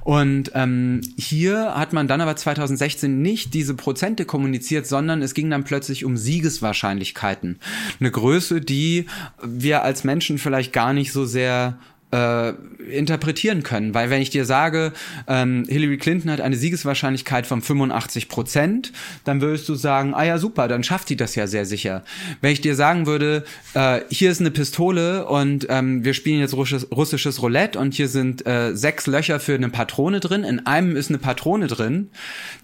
Und 0.01 0.51
ähm, 0.53 1.01
hier 1.17 1.75
hat 1.75 1.93
man 1.93 2.07
dann 2.07 2.21
aber 2.21 2.35
2016 2.35 3.21
nicht 3.21 3.53
diese 3.53 3.73
Prozente 3.73 4.25
kommuniziert, 4.25 4.85
sondern 4.85 5.21
es 5.21 5.33
ging 5.33 5.49
dann 5.49 5.63
plötzlich 5.63 6.05
um 6.05 6.17
Siegeswahrscheinlichkeiten. 6.17 7.59
Eine 7.99 8.11
Größe, 8.11 8.61
die 8.61 9.05
wir 9.41 9.83
als 9.83 10.03
Menschen 10.03 10.37
vielleicht 10.37 10.73
gar 10.73 10.93
nicht 10.93 11.11
so 11.11 11.25
sehr 11.25 11.77
äh, 12.13 12.53
interpretieren 12.91 13.63
können. 13.63 13.93
Weil 13.93 14.09
wenn 14.09 14.21
ich 14.21 14.29
dir 14.29 14.45
sage, 14.45 14.93
ähm, 15.27 15.65
Hillary 15.67 15.97
Clinton 15.97 16.29
hat 16.31 16.41
eine 16.41 16.55
Siegeswahrscheinlichkeit 16.55 17.47
von 17.47 17.61
85 17.61 18.29
Prozent, 18.29 18.91
dann 19.23 19.41
würdest 19.41 19.67
du 19.67 19.75
sagen, 19.75 20.13
ah 20.13 20.23
ja, 20.23 20.37
super, 20.37 20.67
dann 20.67 20.83
schafft 20.83 21.07
sie 21.07 21.15
das 21.15 21.33
ja 21.35 21.47
sehr 21.47 21.65
sicher. 21.65 22.03
Wenn 22.41 22.51
ich 22.51 22.61
dir 22.61 22.75
sagen 22.75 23.07
würde, 23.07 23.45
äh, 23.73 24.01
hier 24.09 24.29
ist 24.29 24.41
eine 24.41 24.51
Pistole 24.51 25.25
und 25.25 25.65
ähm, 25.69 26.03
wir 26.03 26.13
spielen 26.13 26.39
jetzt 26.39 26.53
russisches, 26.53 26.91
russisches 26.91 27.41
Roulette 27.41 27.79
und 27.79 27.95
hier 27.95 28.07
sind 28.07 28.45
äh, 28.45 28.75
sechs 28.75 29.07
Löcher 29.07 29.39
für 29.39 29.55
eine 29.55 29.69
Patrone 29.69 30.19
drin, 30.19 30.43
in 30.43 30.67
einem 30.67 30.95
ist 30.95 31.09
eine 31.09 31.17
Patrone 31.17 31.67
drin, 31.67 32.09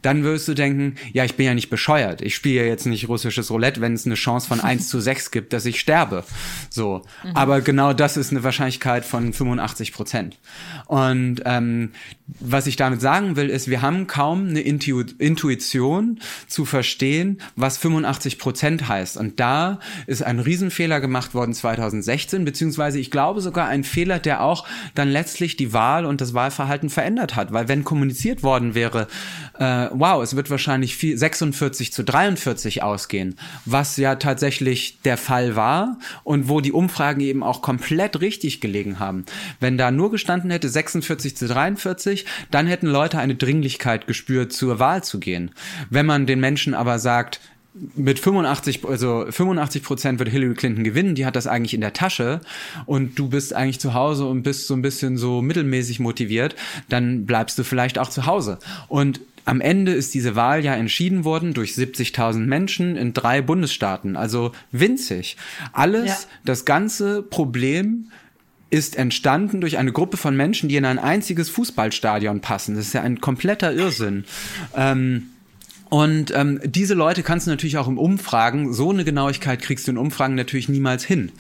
dann 0.04 0.24
würdest 0.24 0.48
du 0.48 0.54
denken, 0.54 0.96
ja, 1.12 1.26
ich 1.26 1.36
bin 1.36 1.48
ja 1.48 1.56
nicht 1.56 1.70
bescheuert. 1.70 2.22
Ich 2.22 2.36
spiele 2.36 2.62
ja 2.62 2.68
jetzt 2.68 2.86
nicht 2.86 3.08
russisches 3.08 3.50
Roulette, 3.50 3.82
wenn 3.82 3.94
es 3.94 4.06
eine 4.06 4.16
Chance 4.16 4.48
von 4.48 4.60
1 4.62 4.88
zu 4.90 5.00
6 5.00 5.32
gibt, 5.32 5.54
dass 5.54 5.66
ich 5.66 5.80
sterbe. 5.80 6.24
So. 6.70 7.04
Mhm. 7.24 7.36
Aber 7.36 7.62
genau 7.62 7.94
das 7.94 8.18
ist 8.18 8.32
eine 8.32 8.44
Wahrscheinlichkeit 8.44 9.06
von 9.06 9.34
85 9.40 9.94
Prozent. 9.94 10.38
Und 10.86 11.42
ähm, 11.46 11.92
was 12.40 12.68
ich 12.68 12.76
damit 12.76 13.02
sagen 13.02 13.36
will, 13.36 13.50
ist, 13.50 13.70
wir 13.70 13.82
haben 13.82 14.06
kaum 14.08 14.50
eine 14.50 14.62
Intu 14.62 15.04
Intuition 15.18 16.20
zu 16.48 16.66
verstehen, 16.66 17.40
was 17.56 17.78
85 17.78 18.38
Prozent 18.38 18.88
heißt. 18.88 19.18
Und 19.18 19.40
da 19.40 19.80
ist 20.08 20.22
ein 20.22 20.40
Riesenfehler 20.40 21.00
gemacht 21.00 21.34
worden 21.34 21.54
2016, 21.54 22.46
beziehungsweise 22.46 23.00
ich 23.00 23.12
glaube 23.12 23.42
sogar 23.42 23.68
ein 23.68 23.84
Fehler, 23.84 24.20
der 24.20 24.44
auch 24.44 24.68
dann 24.94 25.10
letztlich 25.10 25.56
die 25.56 25.74
Wahl 25.74 26.06
und 26.06 26.22
das 26.22 26.34
Wahlverhalten 26.34 26.90
verändert 26.90 27.36
hat. 27.36 27.54
Weil 27.54 27.68
wenn 27.68 27.84
kommuniziert 27.84 28.44
worden 28.44 28.76
wäre, 28.76 29.08
äh, 29.60 29.90
wow, 29.92 30.24
es 30.24 30.36
wird 30.36 30.50
wahrscheinlich 30.50 30.96
viel, 30.96 31.18
46 31.18 31.92
zu 31.92 32.04
43 32.04 32.82
ausgehen, 32.82 33.36
was 33.66 33.98
ja 33.98 34.16
tatsächlich 34.16 35.02
der 35.02 35.18
Fall 35.18 35.56
war 35.56 35.98
und 36.24 36.48
wo 36.48 36.62
die 36.62 36.72
Umfragen 36.72 37.20
eben 37.20 37.44
auch 37.44 37.62
komplett 37.62 38.22
richtig 38.22 38.62
gelegen 38.62 39.00
haben. 39.00 39.26
Wenn 39.60 39.78
da 39.78 39.92
nur 39.92 40.12
gestanden 40.12 40.50
hätte 40.50 40.70
46 40.70 41.36
zu 41.36 41.48
43, 41.48 42.26
dann 42.52 42.68
hätten 42.68 42.88
Leute 42.88 43.20
eine 43.20 43.36
Dringlichkeit 43.36 44.08
gespürt, 44.08 44.54
zur 44.54 44.80
Wahl 44.80 45.04
zu 45.04 45.20
gehen. 45.20 45.52
Wenn 45.90 46.06
man 46.06 46.26
den 46.26 46.40
Menschen 46.40 46.74
aber 46.74 46.98
sagt, 46.98 47.42
mit 47.96 48.20
85, 48.20 48.86
also 48.86 49.26
85 49.30 49.84
Prozent 49.84 50.20
wird 50.20 50.30
Hillary 50.30 50.54
Clinton 50.54 50.84
gewinnen, 50.84 51.16
die 51.16 51.26
hat 51.26 51.36
das 51.36 51.48
eigentlich 51.48 51.74
in 51.74 51.82
der 51.82 51.94
Tasche 51.94 52.42
und 52.86 53.18
du 53.18 53.30
bist 53.30 53.54
eigentlich 53.54 53.80
zu 53.80 53.94
Hause 53.94 54.26
und 54.26 54.44
bist 54.44 54.68
so 54.68 54.74
ein 54.74 54.82
bisschen 54.82 55.18
so 55.18 55.42
mittelmäßig 55.42 56.00
motiviert, 56.00 56.56
dann 56.90 57.26
bleibst 57.26 57.58
du 57.60 57.64
vielleicht 57.64 58.00
auch 58.00 58.10
zu 58.10 58.26
Hause. 58.26 58.60
Und 58.88 59.22
am 59.46 59.62
Ende 59.62 59.94
ist 59.94 60.14
diese 60.14 60.36
Wahl 60.36 60.64
ja 60.64 60.74
entschieden 60.76 61.24
worden 61.24 61.54
durch 61.54 61.72
70.000 61.72 62.40
Menschen 62.40 62.96
in 62.96 63.14
drei 63.14 63.42
Bundesstaaten, 63.42 64.16
also 64.16 64.52
winzig. 64.72 65.38
Alles, 65.74 66.08
ja. 66.08 66.18
das 66.46 66.66
ganze 66.66 67.22
Problem 67.22 68.12
ist 68.70 68.96
entstanden 68.96 69.62
durch 69.62 69.78
eine 69.78 69.92
Gruppe 69.92 70.18
von 70.18 70.36
Menschen, 70.36 70.70
die 70.70 70.76
in 70.76 70.86
ein 70.86 71.00
einziges 71.00 71.50
Fußballstadion 71.50 72.42
passen. 72.42 72.76
Das 72.76 72.86
ist 72.86 72.94
ja 72.94 73.02
ein 73.02 73.20
kompletter 73.20 73.74
Irrsinn. 73.74 74.26
Ähm, 74.76 75.30
und 75.90 76.32
ähm, 76.36 76.60
diese 76.64 76.94
Leute 76.94 77.24
kannst 77.24 77.48
du 77.48 77.52
natürlich 77.52 77.80
auch 77.80 77.88
im 77.88 77.98
Umfragen, 77.98 78.74
so 78.74 78.92
eine 78.92 79.04
Genauigkeit 79.04 79.60
kriegst 79.60 79.88
du 79.88 79.92
in 79.92 79.98
Umfragen 79.98 80.36
natürlich 80.36 80.70
niemals 80.70 81.04
hin. 81.04 81.32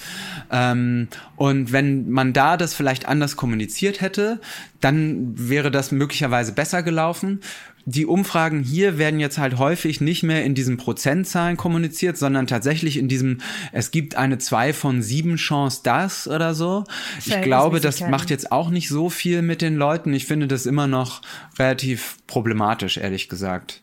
Ähm, 0.51 1.07
und 1.35 1.71
wenn 1.71 2.09
man 2.09 2.33
da 2.33 2.57
das 2.57 2.73
vielleicht 2.73 3.07
anders 3.07 3.35
kommuniziert 3.35 4.01
hätte, 4.01 4.41
dann 4.81 5.33
wäre 5.35 5.69
das 5.69 5.91
möglicherweise 5.91 6.51
besser 6.51 6.81
gelaufen 6.81 7.41
die 7.89 8.05
Umfragen 8.05 8.61
hier 8.61 8.99
werden 8.99 9.19
jetzt 9.19 9.39
halt 9.39 9.57
häufig 9.57 9.99
nicht 9.99 10.21
mehr 10.21 10.45
in 10.45 10.53
diesen 10.53 10.77
Prozentzahlen 10.77 11.57
kommuniziert, 11.57 12.17
sondern 12.17 12.45
tatsächlich 12.45 12.97
in 12.97 13.07
diesem, 13.07 13.39
es 13.71 13.89
gibt 13.89 14.15
eine 14.15 14.37
zwei 14.37 14.73
von 14.73 15.01
sieben 15.01 15.37
Chance 15.37 15.81
das 15.83 16.27
oder 16.27 16.53
so. 16.53 16.83
Ich 17.25 17.41
glaube, 17.41 17.79
das 17.79 18.01
macht 18.01 18.29
jetzt 18.29 18.51
auch 18.51 18.69
nicht 18.69 18.89
so 18.89 19.09
viel 19.09 19.41
mit 19.41 19.63
den 19.63 19.75
Leuten. 19.75 20.13
Ich 20.13 20.27
finde 20.27 20.47
das 20.47 20.67
immer 20.67 20.85
noch 20.85 21.21
relativ 21.57 22.17
problematisch, 22.27 22.97
ehrlich 22.97 23.27
gesagt. 23.27 23.81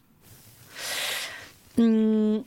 Mm, 1.77 2.39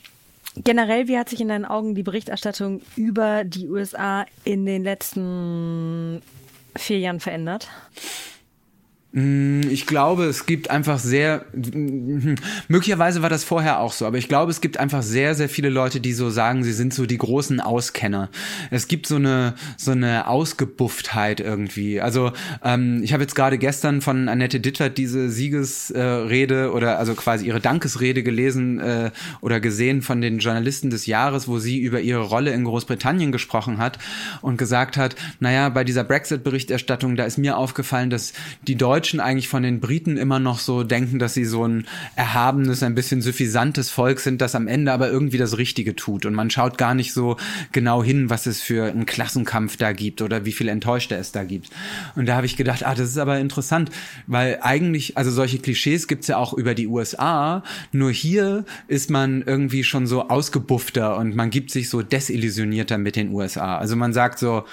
generell, 0.64 1.10
wie 1.10 1.18
hat 1.18 1.28
sich 1.28 1.42
in 1.42 1.50
deinen 1.50 1.66
Augen 1.66 1.94
die 1.94 2.04
Berichterstattung 2.04 2.82
über 2.96 3.44
die 3.44 3.68
USA 3.68 4.26
in 4.46 4.66
den 4.66 4.84
letzten 4.86 6.22
vier 6.78 7.00
Jahren 7.00 7.20
verändert? 7.20 7.68
Mm, 9.12 9.62
ich 9.72 9.88
glaube, 9.88 10.26
es 10.26 10.46
gibt 10.46 10.70
einfach 10.70 11.00
sehr, 11.00 11.46
möglicherweise 12.68 13.24
war 13.24 13.30
das 13.30 13.44
vorher 13.44 13.80
auch 13.80 13.92
so, 13.92 14.06
aber 14.06 14.20
ich 14.20 14.28
glaube, 14.28 14.52
es 14.52 14.62
gibt 14.62 14.78
einfach 14.78 15.02
sehr, 15.02 15.34
sehr 15.34 15.50
viele 15.50 15.70
Leute, 15.70 16.00
die 16.00 16.14
so 16.14 16.30
sagen, 16.30 16.64
sie 16.64 16.74
sind 16.74 16.94
so 16.94 17.08
die 17.08 17.18
großen 17.18 17.60
Auskenner. 17.60 18.30
Es 18.70 18.88
gibt 18.88 19.08
so 19.08 19.16
eine, 19.16 19.56
so 19.78 19.92
eine 19.92 20.28
Ausgebufftheit 20.28 21.40
irgendwie. 21.40 22.00
Also 22.00 22.34
ähm, 22.64 23.02
ich 23.04 23.12
habe 23.12 23.24
jetzt 23.24 23.34
gerade 23.34 23.58
gestern 23.58 24.02
von 24.02 24.30
Annette 24.30 24.60
Dittert 24.60 25.00
diese 25.00 25.32
Siegesrede 25.32 26.66
äh, 26.66 26.68
oder 26.68 27.00
also 27.00 27.16
quasi 27.16 27.48
ihre 27.48 27.60
Dankesrede 27.60 28.22
gelesen 28.22 28.80
äh, 28.80 29.10
oder 29.42 29.60
gesehen 29.60 30.04
von 30.04 30.22
den 30.22 30.38
Journalisten 30.38 30.92
des 30.92 31.08
Jahres, 31.08 31.48
wo 31.48 31.58
sie 31.58 31.80
über 31.80 32.00
ihre 32.00 32.22
Rolle 32.22 32.52
in 32.52 32.64
Großbritannien 32.64 33.32
gesprochen 33.32 33.80
hat 33.80 33.98
und 34.44 34.58
gesagt 34.58 34.98
hat, 34.98 35.16
naja, 35.40 35.70
bei 35.70 35.84
dieser 35.84 36.04
Brexit-Berichterstattung, 36.04 37.16
da 37.16 37.24
ist 37.24 37.40
mir 37.40 37.58
aufgefallen, 37.58 38.12
dass 38.12 38.34
die 38.68 38.76
Deutschen 38.76 38.99
Deutschen 39.00 39.22
eigentlich 39.22 39.48
von 39.48 39.64
den 39.64 39.80
Briten 39.80 40.18
immer 40.18 40.40
noch 40.40 40.60
so 40.60 40.84
denken, 40.84 41.20
dass 41.20 41.34
sie 41.34 41.46
so 41.46 41.66
ein 41.66 41.86
erhabenes, 42.18 42.84
ein 42.84 42.96
bisschen 42.96 43.22
suffisantes 43.22 43.90
Volk 43.90 44.20
sind, 44.20 44.42
das 44.42 44.56
am 44.56 44.68
Ende 44.68 44.92
aber 44.92 45.10
irgendwie 45.10 45.38
das 45.38 45.58
Richtige 45.58 45.96
tut. 45.96 46.26
Und 46.26 46.34
man 46.34 46.50
schaut 46.50 46.78
gar 46.78 46.94
nicht 46.94 47.14
so 47.14 47.38
genau 47.72 48.04
hin, 48.04 48.30
was 48.30 48.46
es 48.46 48.60
für 48.62 48.92
einen 48.92 49.06
Klassenkampf 49.06 49.78
da 49.78 49.94
gibt 49.94 50.22
oder 50.22 50.44
wie 50.44 50.52
viel 50.52 50.68
Enttäuschte 50.68 51.16
es 51.16 51.32
da 51.32 51.46
gibt. 51.46 51.70
Und 52.18 52.26
da 52.26 52.36
habe 52.36 52.46
ich 52.46 52.58
gedacht, 52.58 52.86
ah, 52.86 52.94
das 52.94 53.08
ist 53.08 53.18
aber 53.18 53.40
interessant, 53.40 53.90
weil 54.28 54.60
eigentlich, 54.64 55.16
also 55.18 55.32
solche 55.32 55.60
Klischees 55.60 56.10
gibt's 56.10 56.28
ja 56.28 56.36
auch 56.36 56.52
über 56.54 56.76
die 56.76 56.88
USA, 56.88 57.64
nur 57.94 58.12
hier 58.12 58.66
ist 58.90 59.10
man 59.10 59.44
irgendwie 59.44 59.86
schon 59.86 60.08
so 60.08 60.28
ausgebuffter 60.28 61.16
und 61.16 61.38
man 61.38 61.52
gibt 61.52 61.72
sich 61.72 61.88
so 61.88 62.02
desillusionierter 62.02 62.98
mit 62.98 63.16
den 63.16 63.32
USA. 63.32 63.78
Also 63.78 63.96
man 63.96 64.12
sagt 64.12 64.40
so, 64.40 64.66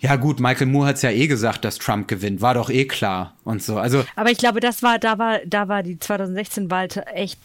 ja 0.00 0.16
gut, 0.16 0.40
Michael 0.40 0.66
Moore 0.66 0.88
hat 0.88 0.96
es 0.96 1.02
ja 1.02 1.10
eh 1.10 1.26
gesagt, 1.26 1.64
dass 1.64 1.78
Trump 1.78 2.08
gewinnt, 2.08 2.40
war 2.40 2.54
doch 2.54 2.70
eh 2.70 2.84
klar 2.84 3.34
und 3.44 3.62
so. 3.62 3.78
Also 3.78 4.04
aber 4.16 4.30
ich 4.30 4.38
glaube, 4.38 4.60
das 4.60 4.82
war, 4.82 4.98
da 4.98 5.18
war, 5.18 5.38
da 5.46 5.68
war 5.68 5.82
die 5.82 5.96
2016-Wahl 5.96 6.88
echt 7.14 7.40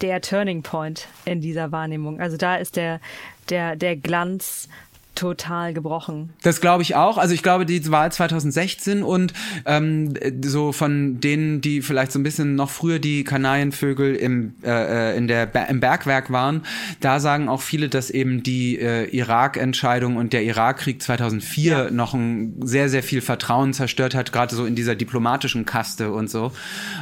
der 0.00 0.20
Turning 0.20 0.62
Point 0.62 1.06
in 1.24 1.40
dieser 1.40 1.72
Wahrnehmung. 1.72 2.20
Also 2.20 2.36
da 2.36 2.56
ist 2.56 2.76
der, 2.76 3.00
der, 3.48 3.76
der 3.76 3.96
Glanz 3.96 4.68
total 5.14 5.74
gebrochen. 5.74 6.30
Das 6.42 6.60
glaube 6.60 6.82
ich 6.82 6.94
auch. 6.94 7.18
Also 7.18 7.34
ich 7.34 7.42
glaube, 7.42 7.66
die 7.66 7.90
Wahl 7.90 8.10
2016 8.10 9.02
und 9.02 9.32
ähm, 9.66 10.14
so 10.44 10.72
von 10.72 11.20
denen, 11.20 11.60
die 11.60 11.82
vielleicht 11.82 12.12
so 12.12 12.18
ein 12.18 12.22
bisschen 12.22 12.54
noch 12.54 12.70
früher 12.70 12.98
die 12.98 13.24
Kanarienvögel 13.24 14.14
im, 14.14 14.54
äh, 14.64 15.16
in 15.16 15.28
der, 15.28 15.54
im 15.68 15.80
Bergwerk 15.80 16.30
waren, 16.30 16.62
da 17.00 17.20
sagen 17.20 17.48
auch 17.48 17.60
viele, 17.60 17.88
dass 17.88 18.10
eben 18.10 18.42
die 18.42 18.78
äh, 18.78 19.04
Irak-Entscheidung 19.04 20.16
und 20.16 20.32
der 20.32 20.42
Irakkrieg 20.44 21.02
2004 21.02 21.72
ja. 21.72 21.90
noch 21.90 22.14
ein 22.14 22.54
sehr, 22.62 22.88
sehr 22.88 23.02
viel 23.02 23.20
Vertrauen 23.20 23.72
zerstört 23.72 24.14
hat, 24.14 24.32
gerade 24.32 24.54
so 24.54 24.64
in 24.64 24.74
dieser 24.74 24.94
diplomatischen 24.94 25.66
Kaste 25.66 26.12
und 26.12 26.30
so. 26.30 26.52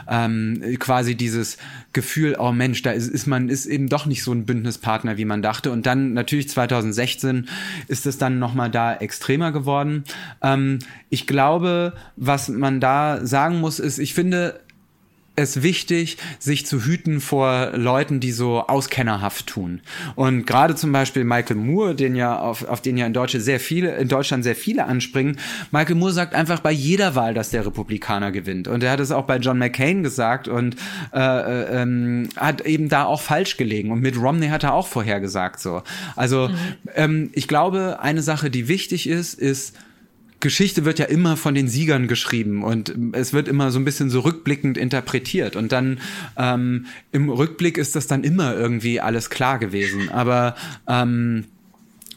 Ähm, 0.08 0.76
quasi 0.78 1.14
dieses 1.14 1.58
Gefühl, 1.92 2.36
oh 2.38 2.52
Mensch, 2.52 2.82
da 2.82 2.90
ist, 2.90 3.08
ist 3.08 3.26
man 3.26 3.48
ist 3.48 3.66
eben 3.66 3.88
doch 3.88 4.06
nicht 4.06 4.22
so 4.22 4.32
ein 4.32 4.44
Bündnispartner, 4.44 5.16
wie 5.16 5.24
man 5.24 5.42
dachte. 5.42 5.70
Und 5.72 5.86
dann 5.86 6.12
natürlich 6.12 6.48
2016 6.48 7.48
ist 7.88 8.06
es 8.06 8.18
dann 8.18 8.38
nochmal 8.38 8.70
da 8.70 8.94
extremer 8.94 9.52
geworden. 9.52 10.04
Ähm, 10.42 10.80
ich 11.08 11.26
glaube, 11.26 11.94
was 12.16 12.48
man 12.48 12.80
da 12.80 13.24
sagen 13.24 13.60
muss, 13.60 13.78
ist, 13.78 13.98
ich 13.98 14.14
finde, 14.14 14.60
es 15.38 15.62
wichtig, 15.62 16.18
sich 16.38 16.66
zu 16.66 16.84
hüten 16.84 17.20
vor 17.20 17.70
Leuten, 17.74 18.20
die 18.20 18.32
so 18.32 18.66
auskennerhaft 18.66 19.46
tun. 19.46 19.80
Und 20.16 20.46
gerade 20.46 20.74
zum 20.74 20.92
Beispiel 20.92 21.24
Michael 21.24 21.56
Moore, 21.56 21.94
den 21.94 22.16
ja 22.16 22.38
auf, 22.38 22.64
auf 22.64 22.82
den 22.82 22.96
ja 22.96 23.06
in 23.06 23.12
Deutschland 23.12 23.44
sehr 23.44 23.60
viele, 23.60 23.96
in 23.96 24.08
Deutschland 24.08 24.44
sehr 24.44 24.56
viele 24.56 24.86
anspringen. 24.86 25.38
Michael 25.70 25.94
Moore 25.94 26.12
sagt 26.12 26.34
einfach 26.34 26.60
bei 26.60 26.72
jeder 26.72 27.14
Wahl, 27.14 27.34
dass 27.34 27.50
der 27.50 27.64
Republikaner 27.64 28.32
gewinnt. 28.32 28.68
Und 28.68 28.82
er 28.82 28.90
hat 28.90 29.00
es 29.00 29.12
auch 29.12 29.24
bei 29.24 29.36
John 29.36 29.58
McCain 29.58 30.02
gesagt 30.02 30.48
und 30.48 30.76
äh, 31.14 31.18
äh, 31.18 31.82
ähm, 31.82 32.28
hat 32.36 32.62
eben 32.62 32.88
da 32.88 33.04
auch 33.04 33.20
falsch 33.20 33.56
gelegen. 33.56 33.92
Und 33.92 34.00
mit 34.00 34.20
Romney 34.20 34.48
hat 34.48 34.64
er 34.64 34.74
auch 34.74 34.88
vorhergesagt 34.88 35.60
so. 35.60 35.82
Also 36.16 36.48
mhm. 36.48 36.56
ähm, 36.94 37.30
ich 37.32 37.46
glaube, 37.48 37.98
eine 38.00 38.22
Sache, 38.22 38.50
die 38.50 38.68
wichtig 38.68 39.08
ist, 39.08 39.34
ist 39.34 39.74
Geschichte 40.40 40.84
wird 40.84 40.98
ja 40.98 41.06
immer 41.06 41.36
von 41.36 41.54
den 41.54 41.68
Siegern 41.68 42.06
geschrieben 42.06 42.62
und 42.62 42.94
es 43.12 43.32
wird 43.32 43.48
immer 43.48 43.70
so 43.72 43.78
ein 43.78 43.84
bisschen 43.84 44.08
so 44.08 44.20
rückblickend 44.20 44.78
interpretiert 44.78 45.56
und 45.56 45.72
dann 45.72 46.00
ähm, 46.36 46.86
im 47.10 47.28
Rückblick 47.28 47.76
ist 47.76 47.96
das 47.96 48.06
dann 48.06 48.22
immer 48.22 48.54
irgendwie 48.54 49.00
alles 49.00 49.30
klar 49.30 49.58
gewesen. 49.58 50.10
Aber 50.10 50.54
ähm, 50.86 51.44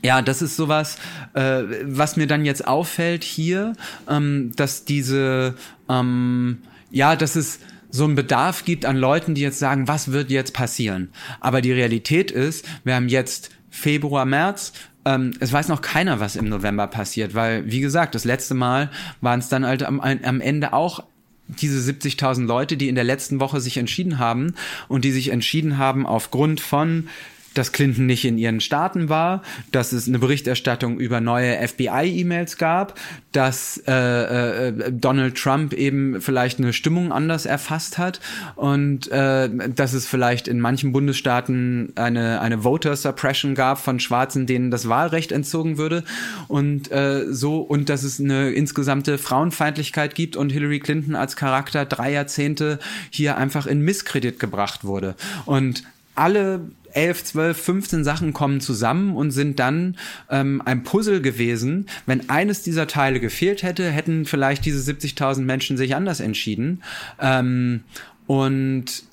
ja, 0.03 0.21
das 0.21 0.41
ist 0.41 0.55
sowas, 0.55 0.97
äh, 1.33 1.63
was 1.83 2.15
mir 2.15 2.27
dann 2.27 2.45
jetzt 2.45 2.67
auffällt 2.67 3.23
hier, 3.23 3.73
ähm, 4.07 4.51
dass 4.55 4.85
diese, 4.85 5.55
ähm, 5.89 6.59
ja, 6.91 7.15
dass 7.15 7.35
es 7.35 7.59
so 7.89 8.05
einen 8.05 8.15
Bedarf 8.15 8.65
gibt 8.65 8.85
an 8.85 8.97
Leuten, 8.97 9.35
die 9.35 9.41
jetzt 9.41 9.59
sagen, 9.59 9.87
was 9.87 10.11
wird 10.11 10.31
jetzt 10.31 10.53
passieren? 10.53 11.09
Aber 11.39 11.61
die 11.61 11.73
Realität 11.73 12.31
ist, 12.31 12.65
wir 12.83 12.95
haben 12.95 13.09
jetzt 13.09 13.49
Februar, 13.69 14.25
März, 14.25 14.73
ähm, 15.05 15.31
es 15.39 15.51
weiß 15.51 15.67
noch 15.67 15.81
keiner, 15.81 16.19
was 16.19 16.35
im 16.35 16.49
November 16.49 16.87
passiert, 16.87 17.33
weil, 17.33 17.69
wie 17.69 17.79
gesagt, 17.79 18.15
das 18.15 18.25
letzte 18.25 18.53
Mal 18.53 18.89
waren 19.21 19.39
es 19.39 19.49
dann 19.49 19.65
halt 19.65 19.83
am, 19.83 19.99
am 19.99 20.41
Ende 20.41 20.73
auch 20.73 21.03
diese 21.47 21.79
70.000 21.79 22.45
Leute, 22.45 22.77
die 22.77 22.87
in 22.87 22.95
der 22.95 23.03
letzten 23.03 23.39
Woche 23.39 23.59
sich 23.59 23.77
entschieden 23.77 24.19
haben 24.19 24.53
und 24.87 25.03
die 25.03 25.11
sich 25.11 25.29
entschieden 25.29 25.77
haben 25.77 26.05
aufgrund 26.05 26.61
von 26.61 27.09
dass 27.53 27.71
Clinton 27.71 28.05
nicht 28.05 28.25
in 28.25 28.37
ihren 28.37 28.61
Staaten 28.61 29.09
war, 29.09 29.41
dass 29.71 29.91
es 29.91 30.07
eine 30.07 30.19
Berichterstattung 30.19 30.99
über 30.99 31.21
neue 31.21 31.67
FBI-E-Mails 31.67 32.57
gab, 32.57 32.99
dass 33.31 33.81
äh, 33.87 34.67
äh, 34.69 34.91
Donald 34.91 35.35
Trump 35.35 35.73
eben 35.73 36.21
vielleicht 36.21 36.59
eine 36.59 36.73
Stimmung 36.73 37.11
anders 37.11 37.45
erfasst 37.45 37.97
hat 37.97 38.19
und 38.55 39.11
äh, 39.11 39.49
dass 39.69 39.93
es 39.93 40.07
vielleicht 40.07 40.47
in 40.47 40.59
manchen 40.59 40.91
Bundesstaaten 40.91 41.93
eine, 41.95 42.41
eine 42.41 42.59
Voter 42.59 42.95
Suppression 42.95 43.55
gab 43.55 43.79
von 43.79 43.99
Schwarzen, 43.99 44.45
denen 44.45 44.71
das 44.71 44.87
Wahlrecht 44.87 45.31
entzogen 45.31 45.77
würde. 45.77 46.03
Und 46.47 46.91
äh, 46.91 47.25
so 47.31 47.59
und 47.59 47.89
dass 47.89 48.03
es 48.03 48.19
eine 48.19 48.51
insgesamte 48.51 49.17
Frauenfeindlichkeit 49.17 50.15
gibt 50.15 50.35
und 50.35 50.51
Hillary 50.51 50.79
Clinton 50.79 51.15
als 51.15 51.35
Charakter 51.35 51.85
drei 51.85 52.11
Jahrzehnte 52.11 52.79
hier 53.09 53.37
einfach 53.37 53.65
in 53.65 53.81
Misskredit 53.81 54.39
gebracht 54.39 54.83
wurde. 54.83 55.15
Und 55.45 55.83
alle 56.15 56.61
11, 56.93 57.23
12, 57.25 57.57
15 57.61 58.03
Sachen 58.03 58.33
kommen 58.33 58.61
zusammen 58.61 59.15
und 59.15 59.31
sind 59.31 59.59
dann 59.59 59.97
ähm, 60.29 60.61
ein 60.65 60.83
Puzzle 60.83 61.21
gewesen. 61.21 61.87
Wenn 62.05 62.29
eines 62.29 62.63
dieser 62.63 62.87
Teile 62.87 63.19
gefehlt 63.19 63.63
hätte, 63.63 63.89
hätten 63.89 64.25
vielleicht 64.25 64.65
diese 64.65 64.91
70.000 64.91 65.41
Menschen 65.41 65.77
sich 65.77 65.95
anders 65.95 66.19
entschieden. 66.19 66.83
Ähm, 67.19 67.83
und 68.27 69.03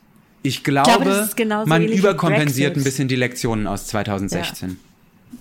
ich 0.42 0.64
glaube, 0.64 1.26
ich 1.28 1.36
glaube 1.36 1.68
man 1.68 1.84
überkompensiert 1.84 2.76
ein 2.76 2.84
bisschen 2.84 3.08
die 3.08 3.16
Lektionen 3.16 3.66
aus 3.66 3.86
2016. 3.88 4.70
Ja 4.70 4.76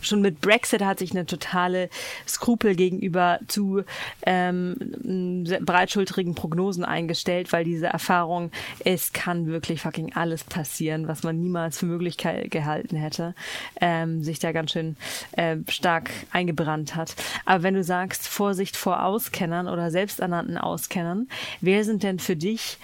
schon 0.02 0.21
mit 0.21 0.41
Brexit 0.41 0.84
hat 0.84 1.00
sich 1.00 1.12
eine 1.12 1.26
totale 1.26 1.89
Skrupel 2.28 2.76
gegenüber 2.76 3.39
zu 3.47 3.84
ähm, 4.26 5.45
breitschultrigen 5.62 6.36
Prognosen 6.36 6.86
eingestellt, 6.86 7.52
weil 7.52 7.63
diese 7.63 7.88
Erfahrung, 7.88 8.52
es 8.84 9.13
kann 9.13 9.47
wirklich 9.47 9.82
fucking 9.82 10.13
alles 10.13 10.43
passieren, 10.43 11.08
was 11.08 11.23
man 11.23 11.39
niemals 11.39 11.80
für 11.80 11.86
Möglichkeit 11.86 12.52
gehalten 12.52 12.95
hätte, 12.95 13.34
ähm, 13.82 14.23
sich 14.23 14.39
da 14.39 14.52
ganz 14.52 14.71
schön 14.71 14.97
äh, 15.34 15.58
stark 15.69 16.10
eingebrannt 16.32 16.95
hat. 16.95 17.15
Aber 17.45 17.63
wenn 17.63 17.73
du 17.73 17.84
sagst, 17.84 18.28
Vorsicht 18.28 18.78
vor 18.78 19.04
Auskennern 19.04 19.67
oder 19.67 19.91
selbsternannten 19.91 20.58
Auskennern, 20.58 21.28
wer 21.62 21.84
sind 21.84 22.04
denn 22.04 22.19
für 22.19 22.36
dich 22.36 22.78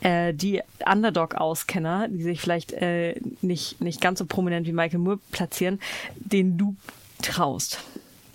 äh, 0.00 0.32
die 0.34 0.62
Underdog-Auskenner, 0.84 2.08
die 2.08 2.22
sich 2.22 2.40
vielleicht 2.40 2.72
äh, 2.72 3.14
nicht, 3.42 3.80
nicht 3.80 4.00
ganz 4.00 4.18
so 4.18 4.26
prominent 4.26 4.66
wie 4.66 4.72
Michael 4.72 5.00
Moore 5.00 5.18
platzieren, 5.32 5.80
denen 6.16 6.56
du 6.56 6.76
traust? 7.22 7.78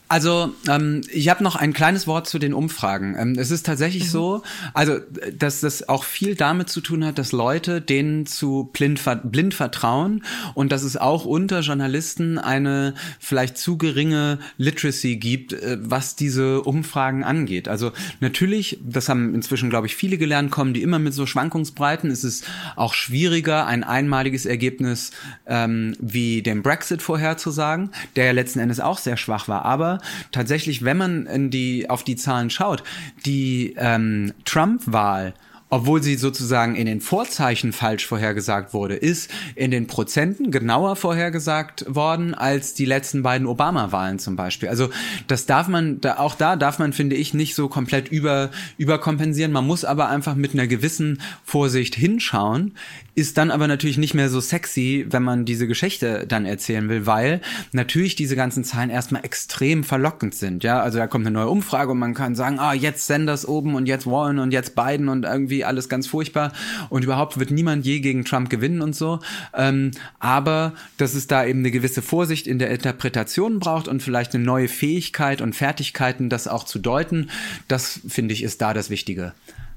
Also 0.10 0.54
ähm, 0.70 1.02
ich 1.12 1.30
habe 1.30 1.44
noch 1.44 1.56
ein 1.56 1.74
kleines 1.74 2.06
Wort 2.08 2.28
zu 2.28 2.38
den 2.38 2.54
Umfragen. 2.54 3.16
Ähm, 3.18 3.36
es 3.38 3.52
ist 3.52 3.66
tatsächlich 3.66 4.04
mhm. 4.04 4.10
so, 4.10 4.44
also 4.74 5.00
dass 5.36 5.62
das 5.62 5.90
auch 5.90 6.04
viel 6.04 6.36
damit 6.36 6.70
zu 6.70 6.82
tun 6.82 7.04
hat, 7.06 7.18
dass 7.18 7.32
Leute 7.32 7.82
denen 7.82 8.26
zu 8.26 8.70
blind, 8.74 9.02
blind 9.24 9.54
vertrauen 9.54 10.24
und 10.54 10.72
dass 10.72 10.84
es 10.84 10.98
auch 10.98 11.26
unter 11.26 11.62
Journalisten 11.62 12.38
eine 12.38 12.94
vielleicht 13.20 13.58
zu 13.58 13.78
geringe 13.78 14.40
Literacy 14.58 15.16
gibt, 15.16 15.54
äh, 15.54 15.78
was 15.82 16.16
diese 16.16 16.62
Umfragen 16.62 17.24
angeht. 17.24 17.68
Also 17.68 17.92
natürlich, 18.20 18.80
das 18.84 19.10
haben 19.10 19.34
inzwischen 19.34 19.70
glaube 19.70 19.88
ich 19.88 19.96
viele 19.96 20.18
gelernt, 20.18 20.52
kommen 20.52 20.74
die 20.74 20.84
immer 20.84 21.00
mit 21.00 21.14
so 21.14 21.26
Schwankungsbreiten. 21.26 22.12
Es 22.12 22.24
ist 22.24 22.46
auch 22.76 22.94
schwieriger, 22.94 23.66
ein 23.66 23.84
einmaliges 23.84 24.46
Ergebnis 24.46 25.12
ähm, 25.48 25.96
wie 26.00 26.42
den 26.42 26.62
Brexit 26.62 27.02
vorherzusagen, 27.02 27.90
der 28.16 28.26
ja 28.26 28.32
letzten 28.32 28.60
Endes 28.60 28.80
auch 28.80 29.00
sehr 29.00 29.18
schwach 29.18 29.48
war. 29.48 29.66
Aber 29.66 29.93
tatsächlich, 30.32 30.84
wenn 30.84 30.98
man 30.98 31.26
in 31.26 31.50
die, 31.50 31.90
auf 31.90 32.04
die 32.04 32.16
Zahlen 32.16 32.50
schaut, 32.50 32.84
die 33.26 33.76
ähm, 33.78 34.34
Trump-Wahl 34.46 35.34
obwohl 35.74 36.04
sie 36.04 36.18
sozusagen 36.18 36.76
in 36.76 36.86
den 36.86 37.02
Vorzeichen 37.02 37.74
falsch 37.74 38.06
vorhergesagt 38.06 38.76
wurde, 38.76 38.94
ist 38.94 39.32
in 39.56 39.72
den 39.72 39.88
Prozenten 39.88 40.52
genauer 40.52 40.96
vorhergesagt 40.96 41.86
worden 41.88 42.36
als 42.36 42.76
die 42.76 42.86
letzten 42.86 43.24
beiden 43.24 43.48
Obama-Wahlen 43.48 44.20
zum 44.20 44.36
Beispiel. 44.36 44.70
Also 44.70 44.92
das 45.26 45.48
darf 45.48 45.68
man, 45.68 46.00
auch 46.18 46.36
da 46.36 46.58
darf 46.58 46.78
man, 46.78 46.94
finde 46.94 47.16
ich, 47.16 47.34
nicht 47.34 47.56
so 47.56 47.70
komplett 47.70 48.08
über, 48.10 48.52
überkompensieren. 48.78 49.52
Man 49.52 49.66
muss 49.66 49.84
aber 49.84 50.10
einfach 50.10 50.36
mit 50.36 50.54
einer 50.54 50.68
gewissen 50.68 51.20
Vorsicht 51.44 51.96
hinschauen, 51.96 52.76
ist 53.16 53.40
dann 53.40 53.50
aber 53.50 53.68
natürlich 53.68 53.98
nicht 53.98 54.14
mehr 54.14 54.30
so 54.30 54.42
sexy, 54.42 55.08
wenn 55.10 55.24
man 55.24 55.44
diese 55.44 55.66
Geschichte 55.66 56.26
dann 56.28 56.46
erzählen 56.46 56.88
will, 56.88 57.08
weil 57.08 57.42
natürlich 57.72 58.16
diese 58.16 58.36
ganzen 58.36 58.64
Zahlen 58.64 58.92
erstmal 58.92 59.26
extrem 59.26 59.84
verlockend 59.84 60.36
sind. 60.36 60.64
Ja, 60.64 60.82
also 60.82 61.00
da 61.00 61.08
kommt 61.08 61.26
eine 61.26 61.34
neue 61.34 61.50
Umfrage 61.50 61.92
und 61.92 62.00
man 62.00 62.14
kann 62.14 62.36
sagen, 62.36 62.60
ah, 62.60 62.74
jetzt 62.74 63.08
Sanders 63.08 63.48
oben 63.48 63.74
und 63.74 63.88
jetzt 63.88 64.06
Warren 64.06 64.38
und 64.38 64.52
jetzt 64.52 64.76
Biden 64.76 65.10
und 65.10 65.26
irgendwie 65.26 65.63
alles 65.66 65.90
ganz 65.90 66.08
furchtbar 66.08 66.54
und 66.90 67.04
überhaupt 67.04 67.40
wird 67.40 67.52
niemand 67.52 67.86
je 67.86 68.00
gegen 68.00 68.26
Trump 68.26 68.50
gewinnen 68.50 68.82
und 68.82 68.96
so. 68.96 69.20
Ähm, 69.54 69.92
aber 70.20 70.74
dass 70.98 71.14
es 71.14 71.28
da 71.28 71.46
eben 71.46 71.60
eine 71.60 71.72
gewisse 71.72 72.02
Vorsicht 72.02 72.48
in 72.48 72.60
der 72.60 72.70
Interpretation 72.72 73.60
braucht 73.60 73.88
und 73.88 74.02
vielleicht 74.02 74.36
eine 74.36 74.44
neue 74.44 74.68
Fähigkeit 74.68 75.42
und 75.42 75.56
Fertigkeiten, 75.56 76.30
das 76.30 76.48
auch 76.48 76.64
zu 76.64 76.80
deuten, 76.80 77.30
das 77.68 78.02
finde 78.08 78.34
ich 78.34 78.44
ist 78.44 78.62
da 78.62 78.74
das 78.74 78.90
Wichtige. 78.90 79.34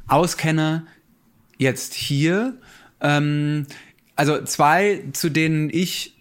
Auskenner 0.09 0.87
jetzt 1.59 1.95
hier, 1.95 2.55
ähm, 3.01 3.67
also 4.15 4.43
zwei, 4.45 5.05
zu 5.13 5.29
denen 5.29 5.71
ich 5.71 6.15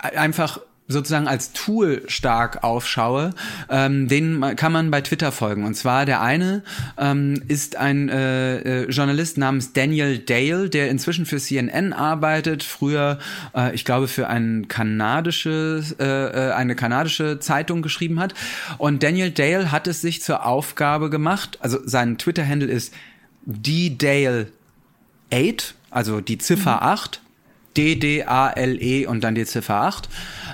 einfach 0.00 0.60
sozusagen 0.88 1.28
als 1.28 1.52
Tool 1.52 2.02
stark 2.06 2.62
aufschaue, 2.64 3.30
ähm, 3.70 4.08
den 4.08 4.40
kann 4.56 4.72
man 4.72 4.90
bei 4.90 5.00
Twitter 5.00 5.32
folgen. 5.32 5.64
Und 5.64 5.74
zwar 5.74 6.06
der 6.06 6.20
eine 6.20 6.62
ähm, 6.98 7.42
ist 7.48 7.76
ein 7.76 8.08
äh, 8.08 8.82
äh, 8.82 8.90
Journalist 8.90 9.38
namens 9.38 9.72
Daniel 9.72 10.18
Dale, 10.18 10.68
der 10.68 10.90
inzwischen 10.90 11.26
für 11.26 11.38
CNN 11.38 11.92
arbeitet, 11.92 12.62
früher, 12.62 13.18
äh, 13.54 13.74
ich 13.74 13.84
glaube, 13.84 14.08
für 14.08 14.28
ein 14.28 14.68
kanadisches, 14.68 15.92
äh, 15.98 16.04
äh, 16.04 16.52
eine 16.52 16.74
kanadische 16.74 17.38
Zeitung 17.38 17.82
geschrieben 17.82 18.20
hat. 18.20 18.34
Und 18.78 19.02
Daniel 19.02 19.30
Dale 19.30 19.72
hat 19.72 19.86
es 19.86 20.00
sich 20.00 20.22
zur 20.22 20.44
Aufgabe 20.44 21.10
gemacht, 21.10 21.58
also 21.60 21.78
sein 21.84 22.18
Twitter-Handle 22.18 22.68
ist 22.68 22.92
ddale 23.46 24.48
8, 25.32 25.74
also 25.90 26.20
die 26.20 26.38
Ziffer 26.38 26.76
mhm. 26.76 26.82
8, 26.82 27.20
D-D-A-L-E 27.76 29.06
und 29.06 29.24
dann 29.24 29.34
die 29.34 29.44
Ziffer 29.44 29.82
8. 29.82 30.08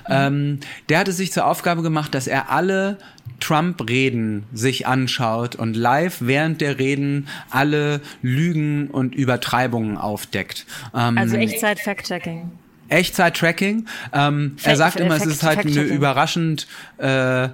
Ähm, 0.08 0.60
der 0.88 1.00
hatte 1.00 1.12
sich 1.12 1.32
zur 1.32 1.46
Aufgabe 1.46 1.82
gemacht, 1.82 2.14
dass 2.14 2.26
er 2.26 2.50
alle 2.50 2.98
Trump-Reden 3.40 4.44
sich 4.52 4.86
anschaut 4.86 5.54
und 5.54 5.74
live 5.74 6.18
während 6.20 6.60
der 6.60 6.78
Reden 6.78 7.28
alle 7.50 8.00
Lügen 8.22 8.88
und 8.88 9.14
Übertreibungen 9.14 9.96
aufdeckt. 9.96 10.66
Ähm, 10.94 11.18
also 11.18 11.36
Echtzeit-Fact-Checking. 11.36 12.50
Echtzeit-Tracking. 12.88 13.86
Ähm, 14.12 14.56
er 14.62 14.76
sagt 14.76 14.98
immer, 14.98 15.16
es 15.16 15.26
ist 15.26 15.42
halt 15.42 15.60
eine 15.60 15.82
überraschend 15.82 16.66
äh, 16.96 17.50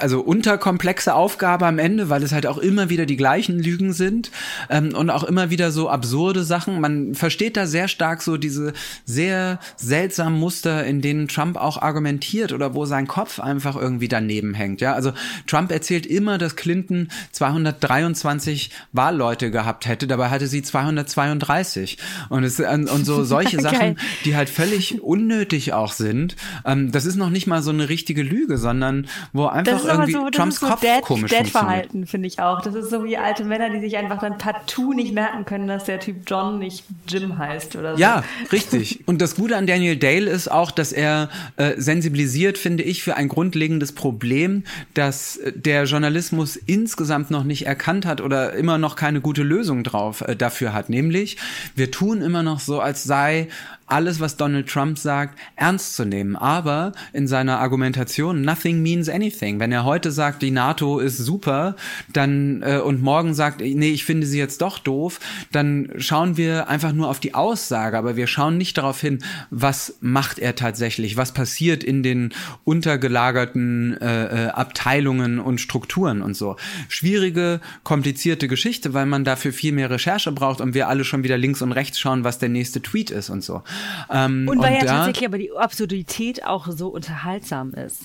also 0.00 0.20
unterkomplexe 0.20 1.14
Aufgabe 1.14 1.66
am 1.66 1.78
Ende, 1.78 2.10
weil 2.10 2.22
es 2.22 2.32
halt 2.32 2.46
auch 2.46 2.58
immer 2.58 2.90
wieder 2.90 3.06
die 3.06 3.16
gleichen 3.16 3.58
Lügen 3.58 3.92
sind 3.92 4.30
ähm, 4.68 4.94
und 4.94 5.10
auch 5.10 5.24
immer 5.24 5.50
wieder 5.50 5.70
so 5.70 5.88
absurde 5.88 6.42
Sachen. 6.42 6.80
Man 6.80 7.14
versteht 7.14 7.56
da 7.56 7.66
sehr 7.66 7.88
stark 7.88 8.22
so 8.22 8.36
diese 8.36 8.72
sehr 9.04 9.60
seltsamen 9.76 10.38
Muster, 10.38 10.84
in 10.84 11.00
denen 11.00 11.28
Trump 11.28 11.56
auch 11.56 11.80
argumentiert 11.80 12.52
oder 12.52 12.74
wo 12.74 12.84
sein 12.84 13.06
Kopf 13.06 13.38
einfach 13.38 13.76
irgendwie 13.76 14.08
daneben 14.08 14.54
hängt. 14.54 14.80
Ja, 14.80 14.94
also 14.94 15.12
Trump 15.46 15.70
erzählt 15.70 16.06
immer, 16.06 16.38
dass 16.38 16.56
Clinton 16.56 17.08
223 17.32 18.70
Wahlleute 18.92 19.50
gehabt 19.50 19.86
hätte, 19.86 20.06
dabei 20.06 20.30
hatte 20.30 20.48
sie 20.48 20.62
232 20.62 21.98
und 22.28 22.44
es 22.44 22.58
und 22.58 23.04
so 23.04 23.24
solche 23.34 23.60
Sachen, 23.60 23.98
die 24.24 24.36
halt 24.36 24.50
völlig 24.50 25.00
unnötig 25.02 25.72
auch 25.72 25.92
sind. 25.92 26.36
Ähm, 26.64 26.90
das 26.90 27.06
ist 27.06 27.16
noch 27.16 27.30
nicht 27.30 27.46
mal 27.46 27.62
so 27.62 27.70
eine 27.70 27.88
richtige 27.88 28.22
Lüge, 28.22 28.58
sondern 28.58 29.06
wo 29.32 29.43
einfach 29.48 29.84
irgendwie 29.84 30.12
so, 30.12 30.30
Trumps 30.30 30.60
so 30.60 30.66
Kopf 30.66 30.80
Dad, 30.80 31.02
komisch 31.02 31.30
Dad 31.30 31.48
Verhalten 31.48 32.06
finde 32.06 32.28
ich 32.28 32.40
auch. 32.40 32.60
Das 32.62 32.74
ist 32.74 32.90
so 32.90 33.04
wie 33.04 33.16
alte 33.16 33.44
Männer, 33.44 33.70
die 33.70 33.80
sich 33.80 33.96
einfach 33.96 34.18
dann 34.18 34.38
partout 34.38 34.92
nicht 34.92 35.14
merken 35.14 35.44
können, 35.44 35.66
dass 35.66 35.84
der 35.84 36.00
Typ 36.00 36.16
John 36.26 36.58
nicht 36.58 36.84
Jim 37.08 37.38
heißt 37.38 37.76
oder 37.76 37.94
so. 37.94 38.00
Ja, 38.00 38.24
richtig. 38.52 39.00
Und 39.06 39.20
das 39.20 39.36
Gute 39.36 39.56
an 39.56 39.66
Daniel 39.66 39.96
Dale 39.96 40.30
ist 40.30 40.50
auch, 40.50 40.70
dass 40.70 40.92
er 40.92 41.28
äh, 41.56 41.72
sensibilisiert, 41.76 42.58
finde 42.58 42.82
ich, 42.82 43.02
für 43.02 43.16
ein 43.16 43.28
grundlegendes 43.28 43.92
Problem, 43.92 44.64
dass 44.94 45.36
äh, 45.36 45.52
der 45.54 45.84
Journalismus 45.84 46.56
insgesamt 46.56 47.30
noch 47.30 47.44
nicht 47.44 47.66
erkannt 47.66 48.06
hat 48.06 48.20
oder 48.20 48.54
immer 48.54 48.78
noch 48.78 48.96
keine 48.96 49.20
gute 49.20 49.42
Lösung 49.42 49.84
drauf 49.84 50.22
äh, 50.22 50.36
dafür 50.36 50.72
hat. 50.72 50.88
Nämlich, 50.88 51.36
wir 51.74 51.90
tun 51.90 52.22
immer 52.22 52.42
noch 52.42 52.60
so, 52.60 52.80
als 52.80 53.04
sei 53.04 53.48
alles, 53.86 54.20
was 54.20 54.36
Donald 54.36 54.68
Trump 54.68 54.98
sagt, 54.98 55.38
ernst 55.56 55.96
zu 55.96 56.04
nehmen. 56.04 56.36
Aber 56.36 56.92
in 57.12 57.26
seiner 57.26 57.58
Argumentation, 57.58 58.42
nothing 58.42 58.82
means 58.82 59.08
anything. 59.08 59.60
Wenn 59.60 59.72
er 59.72 59.84
heute 59.84 60.10
sagt, 60.10 60.42
die 60.42 60.50
NATO 60.50 60.98
ist 60.98 61.18
super, 61.18 61.76
dann 62.12 62.62
äh, 62.62 62.78
und 62.78 63.02
morgen 63.02 63.34
sagt, 63.34 63.60
nee, 63.60 63.90
ich 63.90 64.04
finde 64.04 64.26
sie 64.26 64.38
jetzt 64.38 64.62
doch 64.62 64.78
doof, 64.78 65.20
dann 65.52 65.90
schauen 65.98 66.36
wir 66.36 66.68
einfach 66.68 66.92
nur 66.92 67.08
auf 67.08 67.20
die 67.20 67.34
Aussage, 67.34 67.98
aber 67.98 68.16
wir 68.16 68.26
schauen 68.26 68.56
nicht 68.56 68.78
darauf 68.78 69.00
hin, 69.00 69.18
was 69.50 69.96
macht 70.00 70.38
er 70.38 70.54
tatsächlich, 70.54 71.16
was 71.16 71.32
passiert 71.32 71.84
in 71.84 72.02
den 72.02 72.32
untergelagerten 72.64 74.00
äh, 74.00 74.46
äh, 74.46 74.48
Abteilungen 74.48 75.38
und 75.38 75.60
Strukturen 75.60 76.22
und 76.22 76.36
so. 76.36 76.56
Schwierige, 76.88 77.60
komplizierte 77.82 78.48
Geschichte, 78.48 78.94
weil 78.94 79.06
man 79.06 79.24
dafür 79.24 79.52
viel 79.52 79.72
mehr 79.72 79.90
Recherche 79.90 80.32
braucht 80.32 80.60
und 80.60 80.74
wir 80.74 80.88
alle 80.88 81.04
schon 81.04 81.22
wieder 81.22 81.36
links 81.36 81.60
und 81.60 81.72
rechts 81.72 81.98
schauen, 81.98 82.24
was 82.24 82.38
der 82.38 82.48
nächste 82.48 82.80
Tweet 82.80 83.10
ist 83.10 83.30
und 83.30 83.44
so. 83.44 83.62
Ähm, 84.10 84.48
und 84.48 84.58
weil 84.58 84.74
und 84.74 84.82
ja 84.82 84.84
tatsächlich 84.84 85.26
aber 85.26 85.38
die 85.38 85.52
Absurdität 85.52 86.44
auch 86.44 86.68
so 86.70 86.88
unterhaltsam 86.88 87.72
ist. 87.72 88.02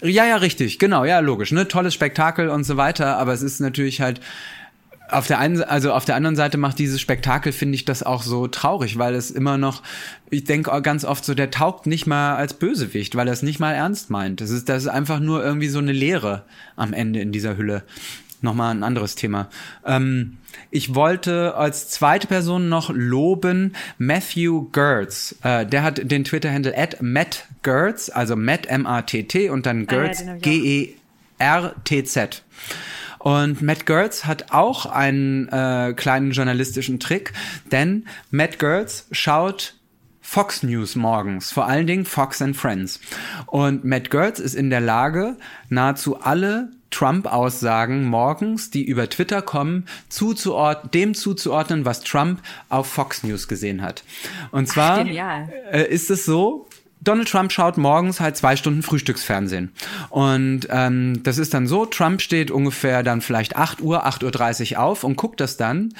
Ja, 0.00 0.24
ja, 0.26 0.36
richtig, 0.36 0.78
genau, 0.78 1.04
ja, 1.04 1.18
logisch, 1.18 1.50
ne, 1.50 1.66
tolles 1.66 1.92
Spektakel 1.92 2.48
und 2.50 2.64
so 2.64 2.76
weiter, 2.76 3.16
aber 3.16 3.32
es 3.32 3.42
ist 3.42 3.60
natürlich 3.60 4.00
halt 4.00 4.20
auf 5.10 5.26
der 5.26 5.38
einen, 5.38 5.62
also 5.62 5.92
auf 5.92 6.04
der 6.04 6.16
anderen 6.16 6.36
Seite 6.36 6.58
macht 6.58 6.78
dieses 6.78 7.00
Spektakel, 7.00 7.52
finde 7.52 7.74
ich, 7.74 7.84
das 7.84 8.02
auch 8.02 8.22
so 8.22 8.46
traurig, 8.46 8.98
weil 8.98 9.14
es 9.14 9.30
immer 9.30 9.56
noch, 9.56 9.82
ich 10.30 10.44
denke 10.44 10.80
ganz 10.82 11.04
oft 11.04 11.24
so, 11.24 11.34
der 11.34 11.50
taugt 11.50 11.86
nicht 11.86 12.06
mal 12.06 12.36
als 12.36 12.54
Bösewicht, 12.54 13.16
weil 13.16 13.26
er 13.26 13.32
es 13.32 13.42
nicht 13.42 13.58
mal 13.58 13.72
ernst 13.72 14.10
meint. 14.10 14.40
Das 14.40 14.50
ist, 14.50 14.68
das 14.68 14.82
ist 14.82 14.88
einfach 14.88 15.20
nur 15.20 15.42
irgendwie 15.42 15.68
so 15.68 15.78
eine 15.78 15.92
Leere 15.92 16.44
am 16.76 16.92
Ende 16.92 17.20
in 17.20 17.32
dieser 17.32 17.56
Hülle. 17.56 17.84
Nochmal 18.40 18.74
ein 18.74 18.84
anderes 18.84 19.14
Thema. 19.14 19.48
Ähm, 19.84 20.38
ich 20.70 20.94
wollte 20.94 21.54
als 21.56 21.88
zweite 21.88 22.26
Person 22.26 22.68
noch 22.68 22.90
loben 22.90 23.74
Matthew 23.98 24.68
Gertz. 24.70 25.34
Äh, 25.42 25.66
der 25.66 25.82
hat 25.82 26.10
den 26.10 26.24
Twitter-Handle 26.24 26.76
at 26.76 27.02
Matt 27.02 27.46
Gertz, 27.62 28.10
also 28.10 28.36
Matt 28.36 28.66
M-A-T-T 28.66 29.50
und 29.50 29.66
dann 29.66 29.86
Gertz 29.86 30.22
ah, 30.22 30.26
ja, 30.26 30.36
G-E-R-T-Z. 30.36 30.98
Und 33.18 33.62
Matt 33.62 33.86
Gertz 33.86 34.24
hat 34.24 34.52
auch 34.52 34.86
einen 34.86 35.48
äh, 35.48 35.92
kleinen 35.96 36.30
journalistischen 36.30 37.00
Trick, 37.00 37.32
denn 37.72 38.06
Matt 38.30 38.58
Gertz 38.58 39.06
schaut 39.10 39.74
Fox 40.20 40.62
News 40.62 40.94
morgens, 40.94 41.50
vor 41.52 41.66
allen 41.66 41.86
Dingen 41.86 42.04
Fox 42.04 42.42
and 42.42 42.56
Friends. 42.56 43.00
Und 43.46 43.84
Matt 43.84 44.10
Gertz 44.10 44.38
ist 44.38 44.54
in 44.54 44.70
der 44.70 44.80
Lage, 44.80 45.36
nahezu 45.70 46.20
alle 46.20 46.70
Trump-Aussagen 46.90 48.04
morgens, 48.04 48.70
die 48.70 48.84
über 48.84 49.08
Twitter 49.08 49.42
kommen, 49.42 49.86
zuzuord 50.08 50.94
dem 50.94 51.14
zuzuordnen, 51.14 51.84
was 51.84 52.00
Trump 52.02 52.40
auf 52.68 52.86
Fox 52.86 53.22
News 53.22 53.48
gesehen 53.48 53.82
hat. 53.82 54.04
Und 54.50 54.68
zwar 54.68 55.00
Ach, 55.00 55.06
äh, 55.72 55.86
ist 55.88 56.10
es 56.10 56.24
so, 56.24 56.66
Donald 57.00 57.28
Trump 57.28 57.52
schaut 57.52 57.76
morgens 57.76 58.20
halt 58.20 58.36
zwei 58.36 58.56
Stunden 58.56 58.82
Frühstücksfernsehen. 58.82 59.72
Und 60.10 60.68
ähm, 60.70 61.22
das 61.22 61.38
ist 61.38 61.54
dann 61.54 61.66
so, 61.66 61.86
Trump 61.86 62.20
steht 62.20 62.50
ungefähr 62.50 63.02
dann 63.02 63.20
vielleicht 63.20 63.56
8 63.56 63.80
Uhr, 63.80 64.06
8.30 64.06 64.72
Uhr 64.72 64.80
auf 64.80 65.04
und 65.04 65.16
guckt 65.16 65.40
das 65.40 65.56
dann. 65.56 65.94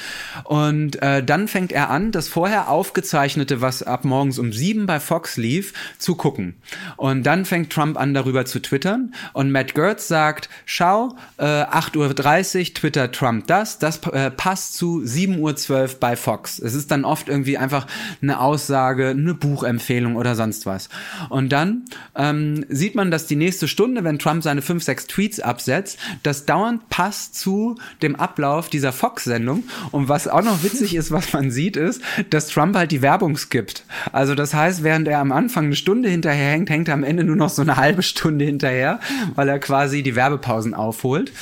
Und 0.45 1.01
äh, 1.03 1.23
dann 1.23 1.49
fängt 1.49 1.73
er 1.73 1.91
an, 1.91 2.13
das 2.13 2.29
vorher 2.29 2.69
aufgezeichnete, 2.69 3.61
was 3.61 3.83
ab 3.83 4.05
morgens 4.05 4.39
um 4.39 4.53
sieben 4.53 4.87
bei 4.87 5.01
Fox 5.01 5.37
lief, 5.37 5.73
zu 5.99 6.15
gucken. 6.15 6.57
Und 6.97 7.25
dann 7.25 7.45
fängt 7.45 7.71
Trump 7.73 7.99
an, 7.99 8.15
darüber 8.15 8.45
zu 8.45 8.61
twittern. 8.61 9.15
Und 9.33 9.51
Matt 9.51 9.75
Gertz 9.75 10.09
sagt, 10.09 10.49
schau, 10.65 11.17
äh, 11.39 11.45
8.30 11.45 12.59
Uhr 12.59 12.75
twittert 12.75 13.15
Trump 13.15 13.47
das, 13.47 13.79
das 13.79 13.99
äh, 14.13 14.31
passt 14.31 14.75
zu 14.75 15.01
7.12 15.01 15.71
Uhr 15.71 15.89
bei 16.01 16.17
Fox. 16.17 16.59
Es 16.59 16.75
ist 16.75 16.91
dann 16.91 17.05
oft 17.05 17.29
irgendwie 17.29 17.59
einfach 17.59 17.87
eine 18.23 18.41
Aussage, 18.41 19.09
eine 19.09 19.35
Buchempfehlung 19.35 20.17
oder 20.17 20.35
sonst 20.35 20.67
was. 20.67 20.88
Und 21.29 21.51
dann 21.51 21.85
ähm, 22.17 22.65
sieht 22.69 22.95
man, 22.95 23.11
dass 23.11 23.27
die 23.27 23.37
nächste 23.37 23.69
Stunde, 23.69 24.05
wenn 24.05 24.19
Trump 24.19 24.43
seine 24.43 24.63
fünf, 24.63 24.83
sechs 24.83 25.07
Tweets 25.07 25.41
absetzt, 25.41 25.99
das 26.23 26.47
dauernd 26.47 26.89
passt 26.89 27.35
zu 27.35 27.77
dem 28.03 28.17
Ablauf 28.17 28.69
dieser 28.69 28.93
Fox-Sendung. 28.93 29.65
Und 29.91 30.09
was 30.09 30.29
auch 30.29 30.43
noch 30.43 30.63
witzig 30.63 30.95
ist, 30.95 31.11
was 31.11 31.33
man 31.33 31.51
sieht, 31.51 31.77
ist, 31.77 32.03
dass 32.31 32.49
Trump 32.49 32.77
halt 32.77 32.93
die 32.93 33.03
Werbung 33.03 33.37
skippt. 33.37 33.85
Also 34.13 34.35
das 34.35 34.55
heißt, 34.55 34.83
während 34.83 35.09
er 35.09 35.21
am 35.21 35.33
Anfang 35.33 35.67
eine 35.67 35.77
Stunde 35.77 36.09
hinterher 36.09 36.53
hängt, 36.53 36.71
hängt 36.71 36.89
er 36.89 36.95
am 36.95 37.05
Ende 37.05 37.25
nur 37.25 37.37
noch 37.37 37.51
so 37.51 37.63
eine 37.63 37.77
halbe 37.77 38.03
Stunde 38.03 38.45
hinterher, 38.45 39.01
weil 39.35 39.49
er 39.49 39.59
quasi 39.59 40.03
die 40.03 40.17
Werbepausen 40.17 40.75
aufholt. 40.75 41.33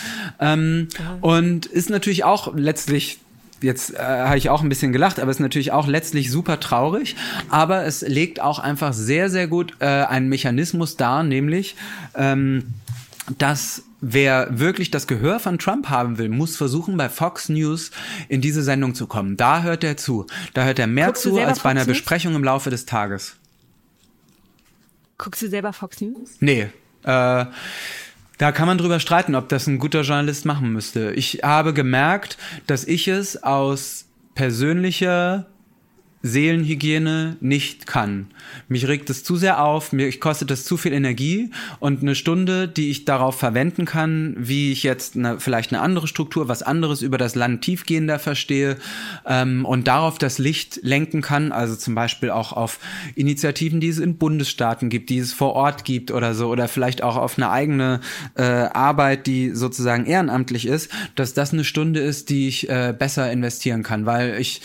Ähm, 0.41 0.89
und 1.21 1.67
ist 1.67 1.91
natürlich 1.91 2.25
auch 2.25 2.55
letztlich 2.55 3.19
jetzt 3.61 3.95
äh, 3.95 3.99
habe 3.99 4.39
ich 4.39 4.51
auch 4.51 4.63
ein 4.63 4.69
bisschen 4.69 4.93
gelacht, 4.93 5.21
aber 5.21 5.31
es 5.31 5.37
ist 5.37 5.41
natürlich 5.41 5.73
auch 5.73 5.87
letztlich 5.87 6.31
super 6.31 6.61
traurig. 6.61 7.17
Aber 7.49 7.85
es 7.85 8.03
legt 8.03 8.41
auch 8.41 8.59
einfach 8.59 8.93
sehr, 8.93 9.31
sehr 9.31 9.49
gut 9.49 9.75
äh, 9.81 9.87
einen 9.87 10.29
Mechanismus 10.29 10.97
dar, 10.97 11.23
nämlich, 11.23 11.77
ähm, 12.15 12.75
dass 13.39 13.83
wer 14.01 14.59
wirklich 14.59 14.91
das 14.91 15.07
Gehör 15.07 15.41
von 15.41 15.59
Trump 15.59 15.89
haben 15.89 16.19
will, 16.19 16.29
muss 16.29 16.57
versuchen, 16.57 16.97
bei 16.97 17.09
Fox 17.09 17.49
News 17.49 17.91
in 18.29 18.41
diese 18.41 18.63
Sendung 18.63 18.95
zu 18.95 19.07
kommen. 19.07 19.37
Da 19.37 19.63
hört 19.63 19.85
er 19.85 19.97
zu. 19.97 20.27
Da 20.55 20.65
hört 20.65 20.79
er 20.79 20.87
mehr 20.87 21.07
Guckst 21.07 21.23
zu 21.23 21.39
als 21.39 21.61
bei 21.61 21.71
einer 21.71 21.81
News? 21.81 21.89
Besprechung 21.89 22.35
im 22.35 22.45
Laufe 22.45 22.71
des 22.71 22.87
Tages. 22.87 23.37
Guckst 25.19 25.43
du 25.43 25.49
selber 25.49 25.73
Fox 25.73 26.01
News? 26.01 26.37
Nee. 26.41 26.69
Äh, 27.05 27.47
da 28.39 28.53
kann 28.53 28.67
man 28.67 28.79
drüber 28.79 29.01
streiten, 29.01 29.35
ob 29.35 29.49
das 29.49 29.67
ein 29.67 29.79
guter 29.79 30.03
Journalist 30.03 30.45
machen 30.45 30.73
müsste. 30.73 31.13
Ich 31.13 31.41
habe 31.43 31.73
gemerkt, 31.73 32.37
dass 32.67 32.85
ich 32.85 33.09
es 33.09 33.43
aus 33.43 34.07
persönlicher 34.35 35.47
Seelenhygiene 36.27 37.37
nicht 37.41 37.87
kann. 37.87 38.27
Mich 38.69 38.87
regt 38.89 39.11
es 39.11 39.25
zu 39.25 39.37
sehr 39.37 39.63
auf, 39.63 39.93
mir 39.93 40.13
kostet 40.19 40.51
es 40.51 40.65
zu 40.65 40.77
viel 40.77 40.93
Energie 40.93 41.51
und 41.79 42.03
eine 42.03 42.15
Stunde, 42.15 42.69
die 42.69 42.91
ich 42.91 43.05
darauf 43.05 43.39
verwenden 43.39 43.85
kann, 43.85 44.35
wie 44.39 44.73
ich 44.73 44.83
jetzt 44.83 45.17
eine, 45.17 45.41
vielleicht 45.41 45.73
eine 45.73 45.81
andere 45.81 46.09
Struktur, 46.09 46.49
was 46.49 46.63
anderes 46.63 47.03
über 47.03 47.19
das 47.19 47.35
Land 47.35 47.63
tiefgehender 47.63 48.19
verstehe 48.19 48.77
ähm, 49.27 49.65
und 49.65 49.87
darauf 49.87 50.19
das 50.19 50.39
Licht 50.39 50.81
lenken 50.83 51.23
kann, 51.23 51.53
also 51.53 51.77
zum 51.77 51.95
Beispiel 51.95 52.31
auch 52.31 52.53
auf 52.53 52.79
Initiativen, 53.15 53.81
die 53.81 53.89
es 53.89 53.99
in 53.99 54.19
Bundesstaaten 54.19 54.89
gibt, 54.89 55.11
die 55.11 55.19
es 55.19 55.33
vor 55.33 55.55
Ort 55.55 55.85
gibt 55.85 56.11
oder 56.11 56.35
so, 56.35 56.49
oder 56.49 56.69
vielleicht 56.69 57.03
auch 57.03 57.17
auf 57.17 57.39
eine 57.39 57.51
eigene 57.51 58.01
äh, 58.35 58.43
Arbeit, 58.43 59.27
die 59.27 59.51
sozusagen 59.51 60.07
ehrenamtlich 60.07 60.67
ist, 60.67 60.91
dass 61.15 61.35
das 61.35 61.53
eine 61.53 61.65
Stunde 61.65 62.01
ist, 62.01 62.31
die 62.31 62.49
ich 62.49 62.69
äh, 62.69 62.95
besser 62.97 63.31
investieren 63.31 63.83
kann, 63.83 64.07
weil 64.07 64.41
ich 64.41 64.61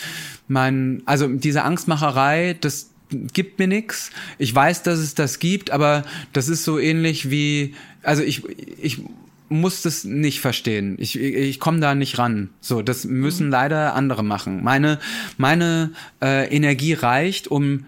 mein, 0.48 1.02
also 1.06 1.28
diese 1.28 1.62
Angstmacherei, 1.62 2.56
das 2.60 2.90
gibt 3.32 3.58
mir 3.58 3.66
nichts. 3.66 4.10
Ich 4.38 4.54
weiß, 4.54 4.82
dass 4.82 4.98
es 4.98 5.14
das 5.14 5.38
gibt, 5.38 5.70
aber 5.70 6.04
das 6.32 6.48
ist 6.48 6.64
so 6.64 6.78
ähnlich 6.78 7.30
wie, 7.30 7.74
also 8.02 8.22
ich, 8.22 8.42
ich 8.80 9.02
muss 9.48 9.82
das 9.82 10.04
nicht 10.04 10.40
verstehen. 10.40 10.96
Ich, 10.98 11.18
ich 11.18 11.60
komme 11.60 11.80
da 11.80 11.94
nicht 11.94 12.18
ran. 12.18 12.50
So, 12.60 12.82
das 12.82 13.04
müssen 13.04 13.46
mhm. 13.46 13.52
leider 13.52 13.94
andere 13.94 14.24
machen. 14.24 14.64
Meine, 14.64 14.98
meine 15.36 15.90
äh, 16.22 16.48
Energie 16.54 16.94
reicht, 16.94 17.48
um 17.48 17.84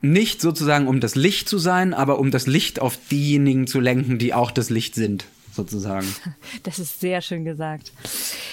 nicht 0.00 0.40
sozusagen 0.40 0.86
um 0.86 1.00
das 1.00 1.16
Licht 1.16 1.48
zu 1.48 1.58
sein, 1.58 1.92
aber 1.92 2.20
um 2.20 2.30
das 2.30 2.46
Licht 2.46 2.80
auf 2.80 2.96
diejenigen 3.10 3.66
zu 3.66 3.80
lenken, 3.80 4.18
die 4.18 4.32
auch 4.32 4.52
das 4.52 4.70
Licht 4.70 4.94
sind 4.94 5.24
sozusagen. 5.58 6.06
Das 6.62 6.78
ist 6.78 7.00
sehr 7.00 7.20
schön 7.20 7.44
gesagt. 7.44 7.92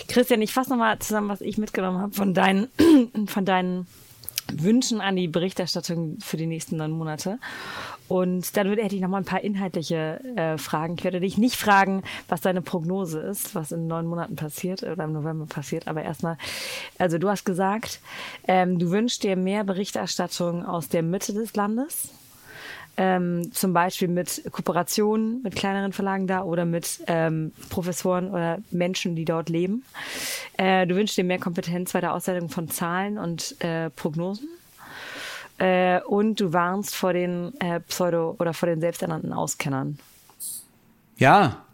Christian, 0.08 0.42
ich 0.42 0.54
fasse 0.54 0.70
nochmal 0.70 1.00
zusammen, 1.00 1.30
was 1.30 1.42
ich 1.42 1.58
mitgenommen 1.58 2.00
habe 2.00 2.14
von 2.14 2.34
deinen, 2.34 2.68
von 3.28 3.46
deinen 3.46 3.88
Wünschen 4.52 5.02
an 5.02 5.16
die 5.16 5.28
Berichterstattung 5.28 6.18
für 6.20 6.38
die 6.38 6.46
nächsten 6.46 6.78
neun 6.78 6.92
Monate. 6.92 7.40
Und 8.08 8.56
dann 8.56 8.68
würde, 8.68 8.84
hätte 8.84 8.96
ich 8.96 9.02
noch 9.02 9.10
mal 9.10 9.18
ein 9.18 9.26
paar 9.26 9.44
inhaltliche 9.44 10.22
äh, 10.36 10.58
Fragen. 10.58 10.96
Ich 10.98 11.04
werde 11.04 11.20
dich 11.20 11.38
nicht 11.38 11.56
fragen, 11.56 12.04
was 12.28 12.42
deine 12.42 12.62
Prognose 12.62 13.20
ist, 13.20 13.56
was 13.56 13.72
in 13.72 13.88
neun 13.88 14.06
Monaten 14.06 14.36
passiert 14.36 14.84
oder 14.84 15.04
im 15.04 15.14
November 15.14 15.48
passiert. 15.48 15.88
Aber 15.88 16.04
erstmal, 16.04 16.38
also 17.00 17.18
du 17.18 17.30
hast 17.30 17.46
gesagt, 17.46 18.00
ähm, 18.48 18.78
du 18.78 18.92
wünschst 18.92 19.24
dir 19.24 19.36
mehr 19.36 19.64
Berichterstattung 19.64 20.66
aus 20.66 20.88
der 20.88 21.02
Mitte 21.02 21.34
des 21.34 21.56
Landes. 21.56 22.10
Ähm, 22.98 23.52
zum 23.52 23.74
Beispiel 23.74 24.08
mit 24.08 24.44
Kooperationen 24.52 25.42
mit 25.44 25.56
kleineren 25.56 25.92
Verlagen 25.92 26.28
da 26.28 26.44
oder 26.44 26.64
mit 26.64 27.02
ähm, 27.08 27.52
Professoren 27.70 28.30
oder 28.30 28.60
Menschen, 28.72 29.18
die 29.18 29.26
dort 29.26 29.50
leben. 29.50 29.84
Äh, 30.58 30.88
du 30.88 30.96
wünschst 30.96 31.18
dir 31.18 31.26
mehr 31.26 31.40
Kompetenz 31.40 31.92
bei 31.92 32.00
der 32.00 32.14
Auswertung 32.14 32.48
von 32.50 32.70
Zahlen 32.70 33.18
und 33.18 33.62
äh, 33.62 33.90
Prognosen. 33.90 34.48
Äh, 35.58 36.02
und 36.02 36.40
du 36.40 36.54
warnst 36.54 36.96
vor 36.96 37.12
den 37.14 37.54
äh, 37.60 37.82
Pseudo- 37.82 38.36
oder 38.40 38.54
vor 38.54 38.68
den 38.68 38.80
selbsternannten 38.80 39.34
Auskennern. 39.34 40.00
Ja, 41.18 41.66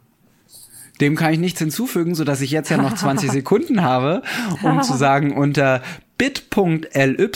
dem 1.01 1.15
kann 1.15 1.33
ich 1.33 1.39
nichts 1.39 1.59
hinzufügen, 1.59 2.13
so 2.13 2.23
dass 2.23 2.41
ich 2.41 2.51
jetzt 2.51 2.69
ja 2.69 2.77
noch 2.77 2.95
20 2.95 3.31
Sekunden 3.33 3.81
habe, 3.81 4.21
um 4.61 4.83
zu 4.83 4.95
sagen, 4.95 5.35
unter 5.35 5.81
bit.ly 6.17 7.27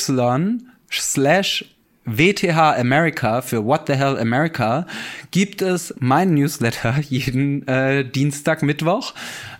slash 0.92 1.75
WTH 2.06 2.78
America 2.78 3.42
für 3.42 3.66
What 3.66 3.88
the 3.88 3.94
Hell 3.94 4.18
America 4.20 4.86
gibt 5.32 5.62
es 5.62 5.94
mein 6.00 6.36
Newsletter 6.36 7.00
jeden 7.10 7.68
äh, 7.68 8.06
Dienstag, 8.08 8.62
Mittwoch, 8.62 9.14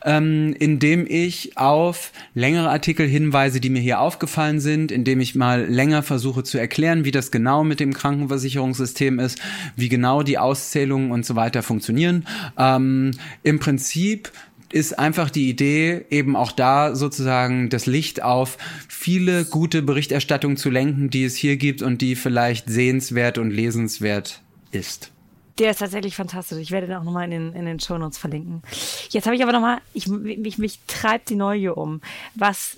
ähm, 0.04 0.56
in 0.60 0.80
dem 0.80 1.08
ich 1.10 1.58
auf 1.58 2.12
längere 2.36 2.70
Artikel 2.70 3.08
hinweise, 3.08 3.60
die 3.60 3.72
mir 3.72 3.82
hier 3.82 4.00
aufgefallen 4.00 4.60
sind, 4.60 4.92
in 4.92 5.04
dem 5.04 5.20
ich 5.20 5.34
mal 5.34 5.66
länger 5.66 6.04
versuche 6.04 6.44
zu 6.44 6.60
erklären, 6.60 7.04
wie 7.04 7.12
das 7.12 7.32
genau 7.32 7.64
mit 7.64 7.80
dem 7.80 7.94
Krankenversicherungssystem 7.94 9.20
ist, 9.20 9.40
wie 9.76 9.90
genau 9.90 10.22
die 10.22 10.38
Auszählungen 10.38 11.12
und 11.12 11.26
so 11.26 11.36
weiter 11.36 11.64
funktionieren. 11.64 12.28
Ähm, 12.58 13.12
Im 13.42 13.60
Prinzip 13.60 14.32
ist 14.72 14.98
einfach 14.98 15.30
die 15.30 15.50
Idee, 15.50 16.06
eben 16.10 16.36
auch 16.36 16.52
da 16.52 16.96
sozusagen 16.96 17.70
das 17.70 17.86
Licht 17.86 18.24
auf 18.24 18.58
viele 18.88 19.46
gute 19.46 19.82
Berichterstattung 19.82 20.58
zu 20.58 20.70
lenken, 20.70 21.10
die 21.10 21.24
es 21.24 21.36
hier 21.36 21.58
gibt 21.58 21.82
und 21.82 22.02
die 22.02 22.16
vielleicht 22.16 22.70
sehenswert 22.70 23.38
und 23.38 23.52
lesenswert 23.52 24.42
ist. 24.72 25.12
Der 25.60 25.72
ist 25.72 25.80
tatsächlich 25.80 26.16
fantastisch. 26.16 26.58
Ich 26.58 26.72
werde 26.72 26.88
den 26.88 26.98
auch 26.98 27.04
nochmal 27.04 27.26
in 27.26 27.32
den, 27.32 27.54
in 27.54 27.66
den 27.66 27.80
Show 27.80 27.98
Notes 27.98 28.18
verlinken. 28.18 28.62
Jetzt 29.10 29.26
habe 29.26 29.36
ich 29.36 29.44
aber 29.44 29.54
nochmal, 29.54 29.78
ich, 29.94 30.08
mich, 30.08 30.58
mich 30.58 30.80
treibt 30.88 31.30
die 31.30 31.36
Neugier 31.36 31.78
um, 31.78 32.02
was 32.34 32.76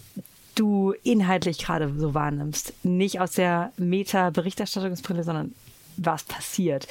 du 0.53 0.93
inhaltlich 1.03 1.57
gerade 1.57 1.91
so 1.97 2.13
wahrnimmst. 2.13 2.73
Nicht 2.83 3.19
aus 3.19 3.31
der 3.31 3.71
Meta-Berichterstattungsbrille, 3.77 5.23
sondern 5.23 5.53
was 5.97 6.23
passiert. 6.23 6.88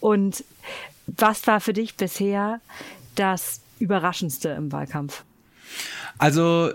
Und 0.00 0.44
was 1.06 1.46
war 1.46 1.60
für 1.60 1.72
dich 1.72 1.94
bisher 1.94 2.60
das 3.14 3.60
Überraschendste 3.80 4.50
im 4.50 4.72
Wahlkampf? 4.72 5.24
Also 6.18 6.72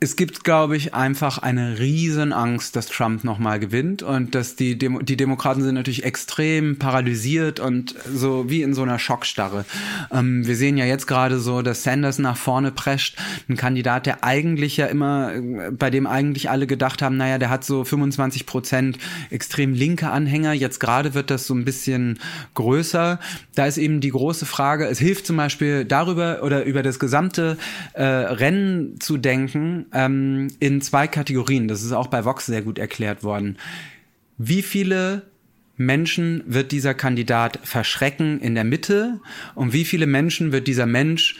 es 0.00 0.14
gibt, 0.14 0.44
glaube 0.44 0.76
ich, 0.76 0.94
einfach 0.94 1.38
eine 1.38 1.80
riesen 1.80 2.32
Angst, 2.32 2.76
dass 2.76 2.86
Trump 2.86 3.24
nochmal 3.24 3.58
gewinnt 3.58 4.04
und 4.04 4.32
dass 4.36 4.54
die, 4.54 4.78
Demo 4.78 5.00
die 5.00 5.16
Demokraten 5.16 5.60
sind 5.62 5.74
natürlich 5.74 6.04
extrem 6.04 6.78
paralysiert 6.78 7.58
und 7.58 7.96
so 8.06 8.48
wie 8.48 8.62
in 8.62 8.74
so 8.74 8.82
einer 8.82 9.00
Schockstarre. 9.00 9.64
Ähm, 10.12 10.46
wir 10.46 10.54
sehen 10.54 10.76
ja 10.76 10.84
jetzt 10.84 11.08
gerade 11.08 11.40
so, 11.40 11.62
dass 11.62 11.82
Sanders 11.82 12.20
nach 12.20 12.36
vorne 12.36 12.70
prescht, 12.70 13.16
ein 13.48 13.56
Kandidat, 13.56 14.06
der 14.06 14.22
eigentlich 14.22 14.76
ja 14.76 14.86
immer, 14.86 15.32
bei 15.72 15.90
dem 15.90 16.06
eigentlich 16.06 16.48
alle 16.48 16.68
gedacht 16.68 17.02
haben, 17.02 17.16
naja, 17.16 17.38
der 17.38 17.50
hat 17.50 17.64
so 17.64 17.82
25 17.82 18.46
Prozent 18.46 18.98
extrem 19.30 19.74
linke 19.74 20.10
Anhänger. 20.10 20.52
Jetzt 20.52 20.78
gerade 20.78 21.14
wird 21.14 21.28
das 21.28 21.48
so 21.48 21.54
ein 21.54 21.64
bisschen 21.64 22.20
größer. 22.54 23.18
Da 23.56 23.66
ist 23.66 23.78
eben 23.78 24.00
die 24.00 24.10
große 24.10 24.46
Frage, 24.46 24.86
es 24.86 25.00
hilft 25.00 25.26
zum 25.26 25.36
Beispiel 25.36 25.84
darüber 25.84 26.44
oder 26.44 26.62
über 26.64 26.84
das 26.84 27.00
gesamte 27.00 27.58
äh, 27.94 28.04
Rennen 28.04 29.00
zu 29.00 29.16
denken, 29.16 29.86
ähm, 29.92 30.48
in 30.60 30.80
zwei 30.80 31.06
Kategorien. 31.06 31.68
Das 31.68 31.82
ist 31.82 31.92
auch 31.92 32.08
bei 32.08 32.24
Vox 32.24 32.46
sehr 32.46 32.62
gut 32.62 32.78
erklärt 32.78 33.22
worden. 33.22 33.56
Wie 34.36 34.62
viele 34.62 35.22
Menschen 35.76 36.42
wird 36.46 36.72
dieser 36.72 36.94
Kandidat 36.94 37.60
verschrecken 37.62 38.40
in 38.40 38.54
der 38.54 38.64
Mitte 38.64 39.20
und 39.54 39.72
wie 39.72 39.84
viele 39.84 40.06
Menschen 40.06 40.52
wird 40.52 40.66
dieser 40.66 40.86
Mensch 40.86 41.36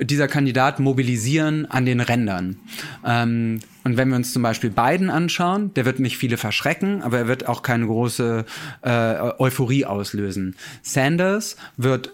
dieser 0.00 0.26
Kandidat 0.26 0.80
mobilisieren 0.80 1.66
an 1.66 1.86
den 1.86 2.00
Rändern. 2.00 2.56
Ähm, 3.04 3.60
und 3.84 3.96
wenn 3.96 4.08
wir 4.08 4.16
uns 4.16 4.32
zum 4.32 4.42
Beispiel 4.42 4.70
Biden 4.70 5.10
anschauen, 5.10 5.72
der 5.74 5.84
wird 5.84 6.00
nicht 6.00 6.16
viele 6.16 6.36
verschrecken, 6.36 7.02
aber 7.02 7.18
er 7.18 7.28
wird 7.28 7.46
auch 7.46 7.62
keine 7.62 7.86
große 7.86 8.44
äh, 8.82 8.90
Euphorie 9.38 9.84
auslösen. 9.84 10.56
Sanders 10.82 11.56
wird 11.76 12.12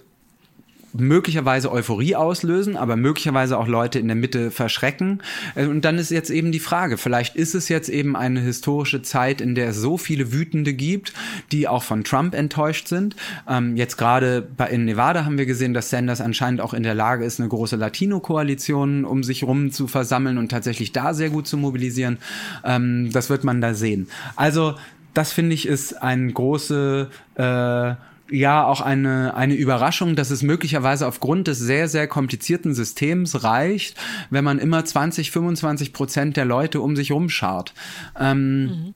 möglicherweise 0.93 1.71
Euphorie 1.71 2.17
auslösen, 2.17 2.77
aber 2.77 2.97
möglicherweise 2.97 3.59
auch 3.59 3.69
Leute 3.69 3.99
in 3.99 4.09
der 4.09 4.17
Mitte 4.17 4.51
verschrecken. 4.51 5.23
Äh, 5.55 5.67
und 5.67 5.85
dann 5.85 5.99
ist 5.99 6.11
jetzt 6.11 6.31
eben 6.31 6.53
die 6.53 6.61
Frage, 6.61 6.99
vielleicht 6.99 7.37
ist 7.37 7.55
es 7.55 7.69
jetzt 7.69 7.89
eben 7.89 8.17
eine 8.17 8.41
historische 8.41 9.03
Zeit, 9.03 9.41
in 9.41 9.55
der 9.55 9.71
es 9.71 9.77
so 9.77 9.97
viele 9.97 10.33
Wütende 10.33 10.75
gibt, 10.75 11.13
die 11.53 11.69
auch 11.69 11.83
von 11.83 12.05
Trump 12.05 12.35
enttäuscht 12.35 12.89
sind. 12.89 13.17
Ähm, 13.49 13.77
jetzt 13.77 13.97
gerade 13.97 14.49
in 14.71 14.85
Nevada 14.85 15.25
haben 15.25 15.39
wir 15.39 15.47
gesehen, 15.47 15.75
dass 15.75 15.91
Sanders 15.91 16.21
anscheinend 16.21 16.61
auch 16.61 16.75
in 16.75 16.83
der 16.83 16.95
Lage 16.95 17.25
ist, 17.25 17.41
eine 17.41 17.49
große 17.49 17.77
Latino-Koalition 17.77 19.05
um 19.05 19.23
sich 19.23 19.45
rum 19.45 19.71
zu 19.71 19.87
versammeln 19.87 20.39
und 20.39 20.51
tatsächlich 20.51 20.93
da 20.93 21.15
sehr 21.15 21.31
gut 21.31 21.47
zu 21.47 21.57
mobilisieren. 21.57 22.19
Ähm, 22.65 23.11
das 23.13 23.31
wird 23.31 23.45
man 23.45 23.61
da 23.61 23.75
sehen. 23.75 24.09
Also 24.37 24.75
das 25.15 25.33
finde 25.33 25.55
ich 25.55 25.67
ist 25.67 26.03
ein 26.03 26.33
große 26.33 27.11
äh, 27.35 27.95
ja 28.31 28.65
auch 28.65 28.81
eine, 28.81 29.35
eine 29.35 29.55
Überraschung, 29.55 30.17
dass 30.17 30.31
es 30.31 30.43
möglicherweise 30.43 31.07
aufgrund 31.07 31.49
des 31.49 31.59
sehr, 31.59 31.89
sehr 31.89 32.07
komplizierten 32.07 32.75
Systems 32.75 33.43
reicht, 33.43 33.97
wenn 34.31 34.45
man 34.45 34.59
immer 34.59 34.85
20, 34.85 35.31
25 35.31 35.93
Prozent 35.93 36.37
der 36.37 36.45
Leute 36.45 36.81
um 36.81 36.97
sich 36.97 37.13
rumschaut. 37.13 37.75
Ähm, 38.19 38.63
mhm. 38.63 38.95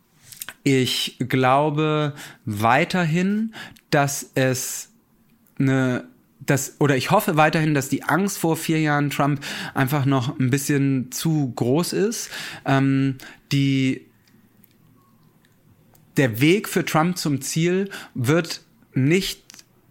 Ich 0.62 1.16
glaube 1.18 2.14
weiterhin, 2.44 3.54
dass 3.90 4.30
es 4.34 4.90
eine 5.58 6.04
das, 6.46 6.76
oder 6.78 6.96
ich 6.96 7.10
hoffe 7.10 7.36
weiterhin, 7.36 7.74
dass 7.74 7.88
die 7.88 8.02
Angst 8.02 8.38
vor 8.38 8.56
vier 8.56 8.80
Jahren 8.80 9.10
Trump 9.10 9.40
einfach 9.72 10.04
noch 10.04 10.38
ein 10.38 10.50
bisschen 10.50 11.10
zu 11.10 11.52
groß 11.56 11.92
ist. 11.92 12.30
Ähm, 12.64 13.16
die, 13.52 14.06
der 16.16 16.40
Weg 16.40 16.68
für 16.68 16.84
Trump 16.84 17.16
zum 17.18 17.40
Ziel 17.40 17.90
wird 18.14 18.63
nicht 18.94 19.43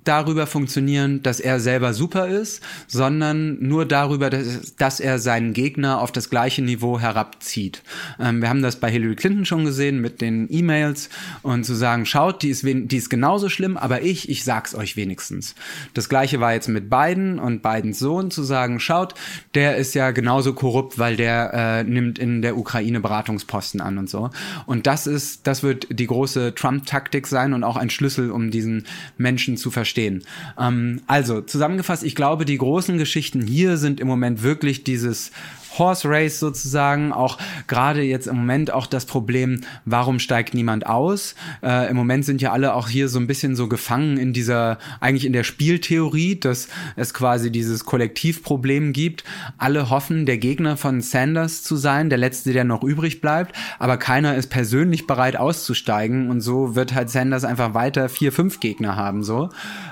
darüber 0.03 0.47
funktionieren, 0.47 1.23
dass 1.23 1.39
er 1.39 1.59
selber 1.59 1.93
super 1.93 2.27
ist, 2.27 2.61
sondern 2.87 3.57
nur 3.61 3.85
darüber, 3.85 4.29
dass, 4.29 4.75
dass 4.75 4.99
er 4.99 5.19
seinen 5.19 5.53
Gegner 5.53 6.01
auf 6.01 6.11
das 6.11 6.29
gleiche 6.29 6.61
Niveau 6.61 6.99
herabzieht. 6.99 7.81
Ähm, 8.19 8.41
wir 8.41 8.49
haben 8.49 8.61
das 8.61 8.77
bei 8.77 8.91
Hillary 8.91 9.15
Clinton 9.15 9.45
schon 9.45 9.65
gesehen 9.65 10.01
mit 10.01 10.21
den 10.21 10.47
E-Mails 10.49 11.09
und 11.41 11.65
zu 11.65 11.73
sagen, 11.73 12.05
schaut, 12.05 12.43
die 12.43 12.49
ist, 12.49 12.63
die 12.63 12.97
ist 12.97 13.09
genauso 13.09 13.49
schlimm, 13.49 13.77
aber 13.77 14.01
ich, 14.01 14.29
ich 14.29 14.43
sag's 14.43 14.75
euch 14.75 14.95
wenigstens. 14.95 15.55
Das 15.93 16.09
gleiche 16.09 16.39
war 16.39 16.53
jetzt 16.53 16.67
mit 16.67 16.89
Biden 16.89 17.39
und 17.39 17.61
Bidens 17.61 17.99
Sohn 17.99 18.31
zu 18.31 18.43
sagen, 18.43 18.79
schaut, 18.79 19.15
der 19.55 19.77
ist 19.77 19.95
ja 19.95 20.11
genauso 20.11 20.53
korrupt, 20.53 20.99
weil 20.99 21.15
der 21.15 21.53
äh, 21.53 21.83
nimmt 21.83 22.19
in 22.19 22.41
der 22.41 22.57
Ukraine 22.57 22.99
Beratungsposten 22.99 23.81
an 23.81 23.97
und 23.97 24.09
so. 24.09 24.29
Und 24.65 24.87
das 24.87 25.07
ist, 25.07 25.47
das 25.47 25.63
wird 25.63 25.87
die 25.89 26.07
große 26.07 26.55
Trump-Taktik 26.55 27.27
sein 27.27 27.53
und 27.53 27.63
auch 27.63 27.77
ein 27.77 27.89
Schlüssel, 27.89 28.31
um 28.31 28.51
diesen 28.51 28.85
Menschen 29.17 29.57
zu 29.57 29.71
verstehen 29.71 29.92
verstehen. 29.93 30.23
Ähm, 30.59 31.01
also 31.07 31.41
zusammengefasst, 31.41 32.03
ich 32.03 32.15
glaube, 32.15 32.45
die 32.45 32.57
großen 32.57 32.97
Geschichten 32.97 33.41
hier 33.41 33.77
sind 33.77 33.99
im 33.99 34.07
Moment 34.07 34.41
wirklich 34.43 34.83
dieses 34.83 35.31
Horse 35.77 36.07
Race 36.09 36.39
sozusagen, 36.39 37.11
auch 37.11 37.37
gerade 37.67 38.01
jetzt 38.01 38.27
im 38.27 38.37
Moment 38.37 38.71
auch 38.71 38.87
das 38.87 39.05
Problem, 39.05 39.61
warum 39.85 40.19
steigt 40.19 40.53
niemand 40.53 40.85
aus? 40.85 41.35
Äh, 41.61 41.89
Im 41.89 41.95
Moment 41.95 42.25
sind 42.25 42.41
ja 42.41 42.51
alle 42.51 42.73
auch 42.73 42.89
hier 42.89 43.09
so 43.09 43.19
ein 43.19 43.27
bisschen 43.27 43.55
so 43.55 43.67
gefangen 43.67 44.17
in 44.17 44.33
dieser, 44.33 44.77
eigentlich 44.99 45.25
in 45.25 45.33
der 45.33 45.43
Spieltheorie, 45.43 46.39
dass 46.39 46.67
es 46.95 47.13
quasi 47.13 47.51
dieses 47.51 47.85
Kollektivproblem 47.85 48.93
gibt. 48.93 49.23
Alle 49.57 49.89
hoffen, 49.89 50.25
der 50.25 50.37
Gegner 50.37 50.77
von 50.77 51.01
Sanders 51.01 51.63
zu 51.63 51.75
sein, 51.75 52.09
der 52.09 52.17
letzte, 52.17 52.53
der 52.53 52.63
noch 52.63 52.83
übrig 52.83 53.21
bleibt, 53.21 53.55
aber 53.79 53.97
keiner 53.97 54.35
ist 54.35 54.47
persönlich 54.47 55.07
bereit 55.07 55.35
auszusteigen 55.35 56.29
und 56.29 56.41
so 56.41 56.75
wird 56.75 56.93
halt 56.93 57.09
Sanders 57.09 57.43
einfach 57.43 57.73
weiter 57.73 58.09
vier, 58.09 58.31
fünf 58.31 58.59
Gegner 58.59 58.95
haben, 58.95 59.23
so. 59.23 59.49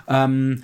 Ähm, 0.07 0.63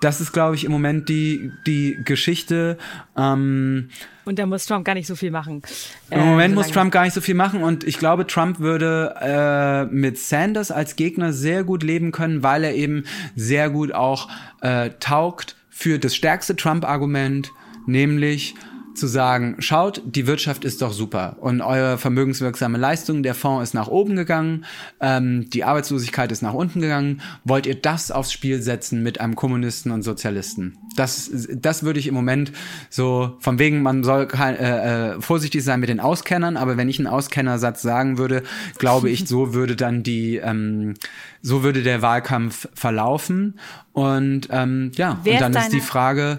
das 0.00 0.20
ist, 0.20 0.32
glaube 0.32 0.54
ich, 0.54 0.64
im 0.64 0.72
Moment 0.72 1.08
die, 1.08 1.52
die 1.66 1.98
Geschichte. 2.04 2.78
Ähm, 3.16 3.90
und 4.24 4.38
da 4.38 4.46
muss 4.46 4.66
Trump 4.66 4.84
gar 4.84 4.94
nicht 4.94 5.06
so 5.06 5.16
viel 5.16 5.30
machen. 5.30 5.62
Im 6.10 6.20
äh, 6.20 6.24
Moment 6.24 6.54
muss 6.54 6.68
Trump 6.68 6.92
gar 6.92 7.04
nicht 7.04 7.14
so 7.14 7.20
viel 7.20 7.34
machen 7.34 7.62
und 7.62 7.84
ich 7.84 7.98
glaube, 7.98 8.26
Trump 8.26 8.60
würde 8.60 9.14
äh, 9.20 9.84
mit 9.92 10.18
Sanders 10.18 10.70
als 10.70 10.96
Gegner 10.96 11.32
sehr 11.32 11.64
gut 11.64 11.82
leben 11.82 12.12
können, 12.12 12.42
weil 12.42 12.64
er 12.64 12.74
eben 12.74 13.04
sehr 13.34 13.70
gut 13.70 13.92
auch 13.92 14.28
äh, 14.60 14.90
taugt 15.00 15.56
für 15.70 15.98
das 15.98 16.14
stärkste 16.14 16.54
Trump-Argument, 16.54 17.50
nämlich 17.86 18.54
zu 18.94 19.06
sagen, 19.06 19.56
schaut, 19.58 20.02
die 20.04 20.26
Wirtschaft 20.26 20.64
ist 20.64 20.82
doch 20.82 20.92
super 20.92 21.36
und 21.40 21.60
eure 21.60 21.98
vermögenswirksame 21.98 22.78
Leistung, 22.78 23.22
der 23.22 23.34
Fonds 23.34 23.70
ist 23.70 23.74
nach 23.74 23.88
oben 23.88 24.16
gegangen, 24.16 24.64
ähm, 25.00 25.48
die 25.50 25.64
Arbeitslosigkeit 25.64 26.30
ist 26.32 26.42
nach 26.42 26.54
unten 26.54 26.80
gegangen. 26.80 27.20
Wollt 27.44 27.66
ihr 27.66 27.74
das 27.74 28.10
aufs 28.10 28.32
Spiel 28.32 28.62
setzen 28.62 29.02
mit 29.02 29.20
einem 29.20 29.36
Kommunisten 29.36 29.92
und 29.92 30.02
Sozialisten? 30.02 30.78
Das, 30.96 31.30
das 31.54 31.82
würde 31.82 32.00
ich 32.00 32.06
im 32.06 32.14
Moment 32.14 32.52
so, 32.90 33.36
von 33.40 33.58
wegen, 33.58 33.82
man 33.82 34.04
soll 34.04 34.28
äh, 34.32 35.14
äh, 35.14 35.20
vorsichtig 35.20 35.64
sein 35.64 35.80
mit 35.80 35.88
den 35.88 36.00
Auskennern, 36.00 36.56
aber 36.56 36.76
wenn 36.76 36.88
ich 36.88 36.98
einen 36.98 37.08
Auskennersatz 37.08 37.82
sagen 37.82 38.18
würde, 38.18 38.42
glaube 38.78 39.10
ich, 39.10 39.26
so 39.26 39.54
würde 39.54 39.76
dann 39.76 40.02
die, 40.02 40.36
ähm, 40.36 40.94
so 41.40 41.62
würde 41.62 41.82
der 41.82 42.02
Wahlkampf 42.02 42.68
verlaufen. 42.74 43.58
Und 43.92 44.48
ähm, 44.50 44.92
ja, 44.94 45.18
Wer 45.24 45.34
und 45.34 45.40
dann 45.40 45.52
ist, 45.54 45.64
ist 45.64 45.72
die 45.72 45.80
Frage, 45.80 46.38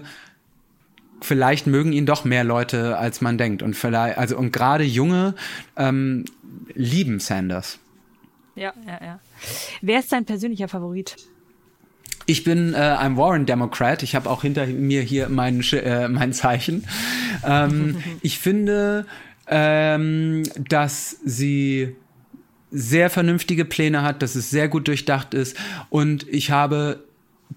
vielleicht 1.24 1.66
mögen 1.66 1.92
ihn 1.92 2.06
doch 2.06 2.24
mehr 2.24 2.44
Leute, 2.44 2.98
als 2.98 3.20
man 3.20 3.38
denkt. 3.38 3.62
Und 3.62 3.74
vielleicht, 3.74 4.18
also 4.18 4.36
und 4.36 4.52
gerade 4.52 4.84
Junge 4.84 5.34
ähm, 5.76 6.24
lieben 6.74 7.18
Sanders. 7.18 7.78
Ja, 8.54 8.72
ja, 8.86 9.04
ja. 9.04 9.20
Wer 9.80 10.00
ist 10.00 10.12
dein 10.12 10.24
persönlicher 10.24 10.68
Favorit? 10.68 11.16
Ich 12.26 12.44
bin 12.44 12.72
äh, 12.74 12.76
ein 12.76 13.16
Warren-Democrat. 13.16 14.02
Ich 14.02 14.14
habe 14.14 14.30
auch 14.30 14.42
hinter 14.42 14.66
mir 14.66 15.02
hier 15.02 15.28
mein, 15.28 15.60
äh, 15.72 16.08
mein 16.08 16.32
Zeichen. 16.32 16.86
Ähm, 17.44 18.02
ich 18.22 18.38
finde, 18.38 19.06
ähm, 19.46 20.44
dass 20.56 21.18
sie 21.24 21.96
sehr 22.70 23.10
vernünftige 23.10 23.64
Pläne 23.64 24.02
hat, 24.02 24.22
dass 24.22 24.34
es 24.34 24.50
sehr 24.50 24.68
gut 24.68 24.88
durchdacht 24.88 25.34
ist. 25.34 25.56
Und 25.90 26.26
ich 26.28 26.50
habe 26.50 27.04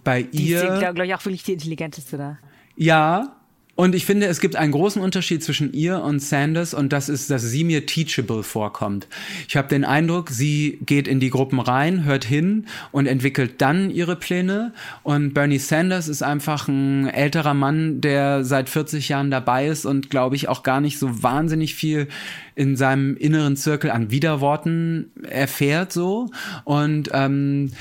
bei 0.04 0.24
die 0.24 0.50
ihr. 0.50 0.62
Die 0.62 0.68
ist, 0.68 0.80
glaube 0.80 1.06
ich, 1.06 1.14
auch 1.14 1.24
wirklich 1.26 1.44
die 1.44 1.54
intelligenteste 1.54 2.18
da. 2.18 2.38
Ja, 2.76 3.37
und 3.78 3.94
ich 3.94 4.08
finde, 4.08 4.26
es 4.26 4.40
gibt 4.40 4.56
einen 4.56 4.72
großen 4.72 5.00
Unterschied 5.00 5.44
zwischen 5.44 5.72
ihr 5.72 6.02
und 6.02 6.20
Sanders 6.20 6.74
und 6.74 6.92
das 6.92 7.10
ist, 7.10 7.30
dass 7.30 7.44
sie 7.44 7.64
mir 7.64 7.86
teachable 7.86 8.42
vorkommt. 8.42 9.08
Ich 9.48 9.56
habe 9.56 9.68
den 9.68 9.86
Eindruck, 9.86 10.32
sie 10.32 10.80
geht 10.84 11.08
in 11.08 11.20
die 11.20 11.30
Gruppen 11.30 11.60
rein, 11.60 12.04
hört 12.04 12.26
hin 12.26 12.66
und 12.92 13.06
entwickelt 13.06 13.62
dann 13.62 13.92
ihre 13.92 14.16
Pläne. 14.16 14.74
Und 15.04 15.36
Bernie 15.36 15.60
Sanders 15.60 16.08
ist 16.08 16.24
einfach 16.24 16.68
ein 16.68 17.08
älterer 17.08 17.54
Mann, 17.54 18.02
der 18.02 18.44
seit 18.44 18.68
40 18.68 19.10
Jahren 19.10 19.30
dabei 19.30 19.68
ist 19.68 19.86
und 19.86 20.10
glaube 20.10 20.36
ich 20.36 20.50
auch 20.50 20.64
gar 20.64 20.82
nicht 20.82 20.98
so 20.98 21.22
wahnsinnig 21.22 21.76
viel 21.76 22.08
in 22.56 22.76
seinem 22.76 23.16
inneren 23.16 23.56
Zirkel 23.56 23.92
an 23.92 24.10
Widerworten 24.10 25.12
erfährt 25.30 25.94
so. 25.94 26.32
Und 26.64 27.12
ähm, 27.14 27.74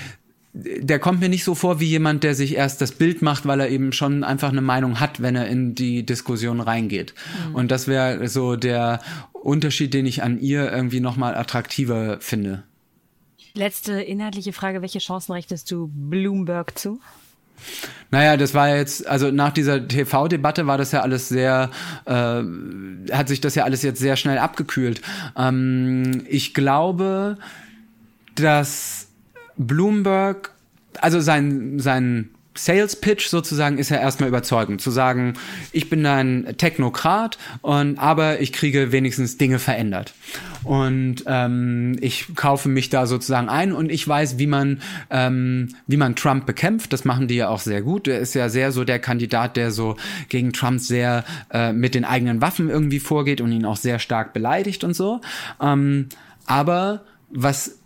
der 0.57 0.99
kommt 0.99 1.21
mir 1.21 1.29
nicht 1.29 1.45
so 1.45 1.55
vor 1.55 1.81
wie 1.81 1.87
jemand, 1.87 2.25
der 2.25 2.35
sich 2.35 2.55
erst 2.55 2.81
das 2.81 2.93
Bild 2.93 3.21
macht, 3.21 3.47
weil 3.47 3.61
er 3.61 3.69
eben 3.69 3.93
schon 3.93 4.25
einfach 4.25 4.49
eine 4.49 4.63
Meinung 4.63 5.01
hat, 5.01 5.21
wenn 5.21 5.37
er 5.37 5.49
in 5.49 5.75
die 5.75 6.07
Diskussion 6.07 6.61
reingeht. 6.61 7.15
Mhm. 7.49 7.55
Und 7.55 7.71
das 7.71 7.89
wäre 7.89 8.27
so 8.29 8.57
der 8.57 9.01
Unterschied, 9.33 9.93
den 9.93 10.07
ich 10.07 10.23
an 10.23 10.41
ihr 10.41 10.73
irgendwie 10.73 11.01
nochmal 11.01 11.35
attraktiver 11.35 12.19
finde. 12.21 12.63
Letzte 13.53 14.01
inhaltliche 14.01 14.53
Frage, 14.53 14.81
welche 14.81 14.99
Chancen 14.99 15.33
rechtest 15.33 15.71
du 15.71 15.91
Bloomberg 15.93 16.79
zu? 16.79 17.01
Naja, 18.11 18.37
das 18.37 18.55
war 18.55 18.75
jetzt, 18.75 19.07
also 19.07 19.31
nach 19.31 19.51
dieser 19.51 19.87
TV-Debatte 19.87 20.67
war 20.67 20.79
das 20.79 20.93
ja 20.93 21.01
alles 21.01 21.29
sehr, 21.29 21.71
äh, 22.05 22.43
hat 23.13 23.29
sich 23.29 23.41
das 23.41 23.55
ja 23.55 23.65
alles 23.65 23.83
jetzt 23.83 23.99
sehr 23.99 24.17
schnell 24.17 24.39
abgekühlt. 24.39 25.01
Ähm, 25.37 26.25
ich 26.29 26.55
glaube, 26.55 27.39
dass 28.35 29.06
Bloomberg, 29.57 30.51
also 31.01 31.21
sein, 31.21 31.79
sein 31.79 32.31
Sales 32.59 32.97
Pitch 32.97 33.29
sozusagen 33.29 33.79
ist 33.79 33.91
ja 33.91 33.99
erstmal 33.99 34.29
überzeugend, 34.29 34.81
zu 34.81 34.91
sagen, 34.91 35.35
ich 35.73 35.89
bin 35.91 36.05
ein 36.07 36.55
Technokrat 36.57 37.39
und 37.63 37.99
aber 37.99 38.41
ich 38.41 38.53
kriege 38.53 38.93
wenigstens 38.93 39.37
Dinge 39.37 39.59
verändert. 39.59 40.15
Und 40.65 41.25
ähm, 41.27 41.97
ich 42.01 42.35
kaufe 42.35 42.69
mich 42.69 42.89
da 42.89 43.07
sozusagen 43.07 43.49
ein 43.49 43.73
und 43.73 43.91
ich 43.91 44.07
weiß, 44.07 44.39
wie 44.39 44.47
man, 44.47 44.81
ähm, 45.11 45.69
wie 45.87 45.97
man 45.97 46.17
Trump 46.17 46.47
bekämpft. 46.47 46.93
Das 46.93 47.05
machen 47.05 47.29
die 47.29 47.37
ja 47.37 47.49
auch 47.49 47.61
sehr 47.61 47.83
gut. 47.83 48.09
Er 48.09 48.19
ist 48.19 48.35
ja 48.35 48.49
sehr 48.49 48.73
so 48.73 48.85
der 48.85 48.99
Kandidat, 48.99 49.57
der 49.57 49.71
so 49.71 49.97
gegen 50.29 50.53
Trump 50.53 50.81
sehr 50.81 51.25
äh, 51.53 51.73
mit 51.73 51.95
den 51.95 52.05
eigenen 52.05 52.41
Waffen 52.41 52.69
irgendwie 52.69 53.01
vorgeht 53.01 53.41
und 53.41 53.53
ihn 53.53 53.65
auch 53.65 53.77
sehr 53.77 53.99
stark 53.99 54.33
beleidigt 54.33 54.83
und 54.83 54.95
so. 54.95 55.21
Ähm, 55.61 56.09
aber 56.47 57.03
was 57.31 57.79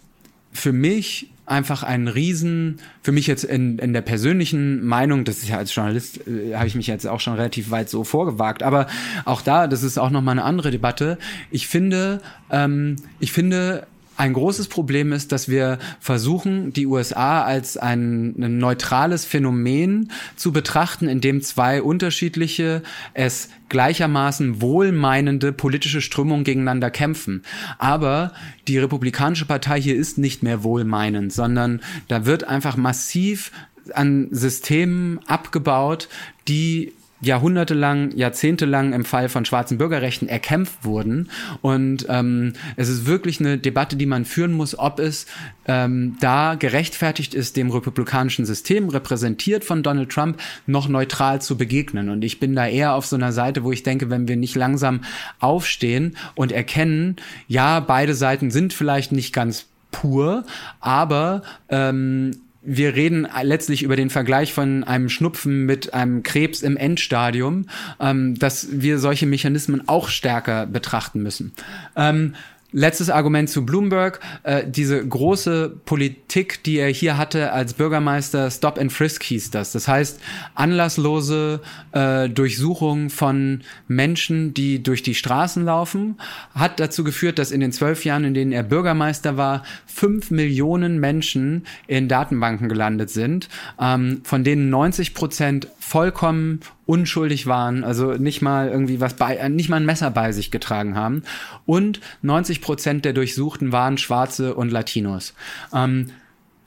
für 0.52 0.72
mich 0.72 1.30
einfach 1.50 1.82
ein 1.82 2.08
Riesen, 2.08 2.78
für 3.02 3.12
mich 3.12 3.26
jetzt 3.26 3.44
in, 3.44 3.78
in 3.78 3.92
der 3.92 4.02
persönlichen 4.02 4.84
Meinung, 4.84 5.24
das 5.24 5.38
ist 5.38 5.48
ja 5.48 5.56
als 5.56 5.74
Journalist, 5.74 6.26
äh, 6.26 6.54
habe 6.54 6.66
ich 6.66 6.74
mich 6.74 6.86
jetzt 6.86 7.06
auch 7.06 7.20
schon 7.20 7.34
relativ 7.34 7.70
weit 7.70 7.90
so 7.90 8.04
vorgewagt, 8.04 8.62
aber 8.62 8.86
auch 9.24 9.42
da, 9.42 9.66
das 9.66 9.82
ist 9.82 9.98
auch 9.98 10.10
nochmal 10.10 10.32
eine 10.32 10.44
andere 10.44 10.70
Debatte. 10.70 11.18
Ich 11.50 11.66
finde, 11.66 12.20
ähm, 12.50 12.96
ich 13.18 13.32
finde, 13.32 13.86
ein 14.20 14.34
großes 14.34 14.68
Problem 14.68 15.12
ist, 15.12 15.32
dass 15.32 15.48
wir 15.48 15.78
versuchen, 15.98 16.74
die 16.74 16.86
USA 16.86 17.42
als 17.42 17.78
ein, 17.78 18.34
ein, 18.38 18.58
neutrales 18.58 19.24
Phänomen 19.24 20.12
zu 20.36 20.52
betrachten, 20.52 21.08
in 21.08 21.22
dem 21.22 21.40
zwei 21.40 21.80
unterschiedliche, 21.80 22.82
es 23.14 23.48
gleichermaßen 23.70 24.60
wohlmeinende 24.60 25.54
politische 25.54 26.02
Strömungen 26.02 26.44
gegeneinander 26.44 26.90
kämpfen. 26.90 27.44
Aber 27.78 28.34
die 28.68 28.76
Republikanische 28.76 29.46
Partei 29.46 29.80
hier 29.80 29.96
ist 29.96 30.18
nicht 30.18 30.42
mehr 30.42 30.62
wohlmeinend, 30.62 31.32
sondern 31.32 31.80
da 32.08 32.26
wird 32.26 32.44
einfach 32.44 32.76
massiv 32.76 33.50
an 33.94 34.28
Systemen 34.32 35.20
abgebaut, 35.26 36.10
die 36.46 36.92
jahrhundertelang, 37.20 38.12
jahrzehntelang 38.16 38.92
im 38.92 39.04
Fall 39.04 39.28
von 39.28 39.44
schwarzen 39.44 39.78
Bürgerrechten 39.78 40.28
erkämpft 40.28 40.84
wurden. 40.84 41.30
Und 41.60 42.06
ähm, 42.08 42.54
es 42.76 42.88
ist 42.88 43.06
wirklich 43.06 43.40
eine 43.40 43.58
Debatte, 43.58 43.96
die 43.96 44.06
man 44.06 44.24
führen 44.24 44.52
muss, 44.52 44.78
ob 44.78 44.98
es 44.98 45.26
ähm, 45.66 46.16
da 46.20 46.54
gerechtfertigt 46.54 47.34
ist, 47.34 47.56
dem 47.56 47.70
republikanischen 47.70 48.46
System, 48.46 48.88
repräsentiert 48.88 49.64
von 49.64 49.82
Donald 49.82 50.10
Trump, 50.10 50.40
noch 50.66 50.88
neutral 50.88 51.40
zu 51.42 51.56
begegnen. 51.56 52.08
Und 52.08 52.24
ich 52.24 52.40
bin 52.40 52.54
da 52.54 52.66
eher 52.66 52.94
auf 52.94 53.06
so 53.06 53.16
einer 53.16 53.32
Seite, 53.32 53.64
wo 53.64 53.72
ich 53.72 53.82
denke, 53.82 54.10
wenn 54.10 54.28
wir 54.28 54.36
nicht 54.36 54.56
langsam 54.56 55.02
aufstehen 55.38 56.16
und 56.34 56.52
erkennen, 56.52 57.16
ja, 57.48 57.80
beide 57.80 58.14
Seiten 58.14 58.50
sind 58.50 58.72
vielleicht 58.72 59.12
nicht 59.12 59.32
ganz 59.32 59.66
pur, 59.90 60.44
aber 60.80 61.42
ähm, 61.68 62.32
wir 62.62 62.94
reden 62.94 63.26
letztlich 63.42 63.82
über 63.82 63.96
den 63.96 64.10
Vergleich 64.10 64.52
von 64.52 64.84
einem 64.84 65.08
Schnupfen 65.08 65.64
mit 65.64 65.94
einem 65.94 66.22
Krebs 66.22 66.62
im 66.62 66.76
Endstadium, 66.76 67.66
ähm, 67.98 68.38
dass 68.38 68.68
wir 68.70 68.98
solche 68.98 69.26
Mechanismen 69.26 69.88
auch 69.88 70.08
stärker 70.08 70.66
betrachten 70.66 71.22
müssen. 71.22 71.52
Ähm, 71.96 72.34
Letztes 72.72 73.10
Argument 73.10 73.50
zu 73.50 73.66
Bloomberg. 73.66 74.20
Äh, 74.42 74.64
diese 74.66 75.06
große 75.06 75.76
Politik, 75.84 76.62
die 76.64 76.78
er 76.78 76.88
hier 76.88 77.18
hatte 77.18 77.52
als 77.52 77.74
Bürgermeister, 77.74 78.50
Stop 78.50 78.78
and 78.78 78.92
Frisk 78.92 79.22
hieß 79.24 79.50
das. 79.50 79.72
Das 79.72 79.88
heißt, 79.88 80.20
anlasslose 80.54 81.60
äh, 81.92 82.28
Durchsuchung 82.28 83.10
von 83.10 83.62
Menschen, 83.88 84.54
die 84.54 84.82
durch 84.82 85.02
die 85.02 85.14
Straßen 85.14 85.64
laufen, 85.64 86.18
hat 86.54 86.78
dazu 86.78 87.02
geführt, 87.02 87.38
dass 87.38 87.50
in 87.50 87.60
den 87.60 87.72
zwölf 87.72 88.04
Jahren, 88.04 88.24
in 88.24 88.34
denen 88.34 88.52
er 88.52 88.62
Bürgermeister 88.62 89.36
war, 89.36 89.64
fünf 89.86 90.30
Millionen 90.30 91.00
Menschen 91.00 91.66
in 91.86 92.08
Datenbanken 92.08 92.68
gelandet 92.68 93.10
sind, 93.10 93.48
ähm, 93.80 94.20
von 94.24 94.44
denen 94.44 94.70
90 94.70 95.14
Prozent 95.14 95.68
vollkommen 95.90 96.60
unschuldig 96.86 97.48
waren, 97.48 97.82
also 97.82 98.12
nicht 98.12 98.42
mal 98.42 98.68
irgendwie 98.68 99.00
was 99.00 99.14
bei, 99.14 99.34
äh, 99.34 99.48
nicht 99.48 99.68
mal 99.68 99.78
ein 99.78 99.86
Messer 99.86 100.12
bei 100.12 100.30
sich 100.30 100.52
getragen 100.52 100.94
haben. 100.94 101.24
Und 101.66 102.00
90 102.22 102.60
Prozent 102.60 103.04
der 103.04 103.12
Durchsuchten 103.12 103.72
waren 103.72 103.98
Schwarze 103.98 104.54
und 104.54 104.70
Latinos. 104.70 105.34
Ähm, 105.74 106.06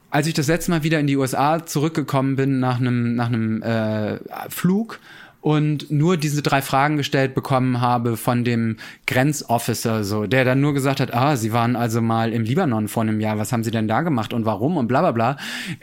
als 0.10 0.28
ich 0.28 0.34
das 0.34 0.48
letzte 0.48 0.72
Mal 0.72 0.84
wieder 0.84 1.00
in 1.00 1.08
die 1.08 1.16
USA 1.16 1.66
zurückgekommen 1.66 2.36
bin 2.36 2.60
nach 2.60 2.82
einem 2.82 3.16
nach 3.16 3.28
einem 3.28 3.64
äh, 3.64 4.20
Flug 4.50 5.00
und 5.44 5.92
nur 5.92 6.16
diese 6.16 6.42
drei 6.42 6.62
Fragen 6.62 6.96
gestellt 6.96 7.36
bekommen 7.36 7.82
habe 7.82 8.16
von 8.16 8.46
dem 8.46 8.78
Grenzofficer, 9.08 10.06
so, 10.06 10.26
der 10.26 10.46
dann 10.46 10.62
nur 10.62 10.74
gesagt 10.74 11.02
hat, 11.02 11.14
ah, 11.14 11.36
sie 11.36 11.52
waren 11.52 11.76
also 11.76 12.02
mal 12.02 12.32
im 12.32 12.46
Libanon 12.46 12.88
vor 12.88 13.04
einem 13.04 13.20
Jahr, 13.20 13.38
was 13.38 13.52
haben 13.52 13.66
sie 13.66 13.70
denn 13.70 13.90
da 13.90 14.04
gemacht 14.04 14.32
und 14.32 14.46
warum 14.46 14.78
und 14.78 14.88
bla 14.88 15.02
bla 15.02 15.12
bla. 15.12 15.38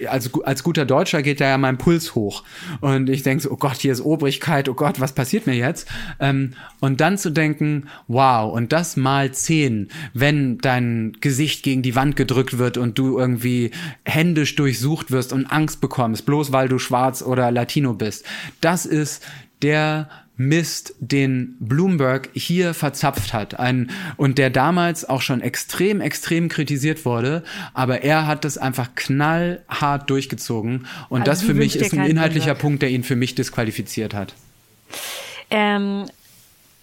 Als, 0.09 0.31
als 0.45 0.63
guter 0.63 0.87
Deutscher 0.87 1.21
geht 1.21 1.43
da 1.43 1.45
ja 1.47 1.59
mein 1.59 1.77
Puls 1.77 2.15
hoch. 2.15 2.43
Und 2.81 3.11
ich 3.11 3.23
denke 3.23 3.43
so, 3.43 3.51
oh 3.51 3.57
Gott, 3.57 3.77
hier 3.77 3.93
ist 3.93 4.01
Obrigkeit, 4.01 4.67
oh 4.71 4.73
Gott, 4.73 4.99
was 4.99 5.13
passiert 5.13 5.47
mir 5.47 5.57
jetzt? 5.57 5.87
Ähm, 6.21 6.55
und 6.81 7.03
dann 7.03 7.19
zu 7.19 7.29
denken, 7.29 7.89
wow, 8.09 8.51
und 8.51 8.73
das 8.73 8.97
mal 8.97 9.31
zehn, 9.33 9.89
wenn 10.15 10.57
dein 10.57 11.19
Gesicht 11.21 11.63
gegen 11.65 11.83
die 11.83 11.95
Wand 11.95 12.17
gedrückt 12.17 12.57
wird 12.57 12.79
und 12.79 12.99
du 12.99 13.19
irgendwie 13.19 13.73
händisch 14.07 14.57
durchsucht 14.57 15.11
wirst 15.11 15.35
und 15.35 15.53
Angst 15.53 15.83
bekommst, 15.83 16.25
bloß 16.25 16.51
weil 16.51 16.71
du 16.71 16.79
schwarz 16.79 17.21
oder 17.21 17.51
Latino 17.51 17.93
bist. 17.93 18.25
Das 18.63 18.87
ist 18.87 19.23
der 19.63 20.09
Mist, 20.41 20.95
den 21.01 21.57
Bloomberg 21.61 22.31
hier 22.33 22.73
verzapft 22.73 23.35
hat. 23.35 23.61
Ein, 23.61 23.91
und 24.17 24.39
der 24.39 24.49
damals 24.49 25.07
auch 25.07 25.21
schon 25.21 25.43
extrem, 25.43 26.01
extrem 26.01 26.49
kritisiert 26.49 27.05
wurde. 27.05 27.45
Aber 27.75 28.03
er 28.03 28.27
hat 28.27 28.47
das 28.47 28.57
einfach 28.57 28.95
knallhart 28.95 30.09
durchgezogen. 30.09 30.87
Und 31.11 31.29
also 31.29 31.31
das 31.31 31.43
für 31.43 31.53
mich 31.53 31.77
ist 31.77 31.93
ein 31.93 32.07
inhaltlicher 32.07 32.55
Punkt, 32.55 32.81
der 32.81 32.89
ihn 32.89 33.05
für 33.05 33.17
mich 33.17 33.35
disqualifiziert 33.35 34.15
hat. 34.15 34.33
Ähm, 35.51 36.07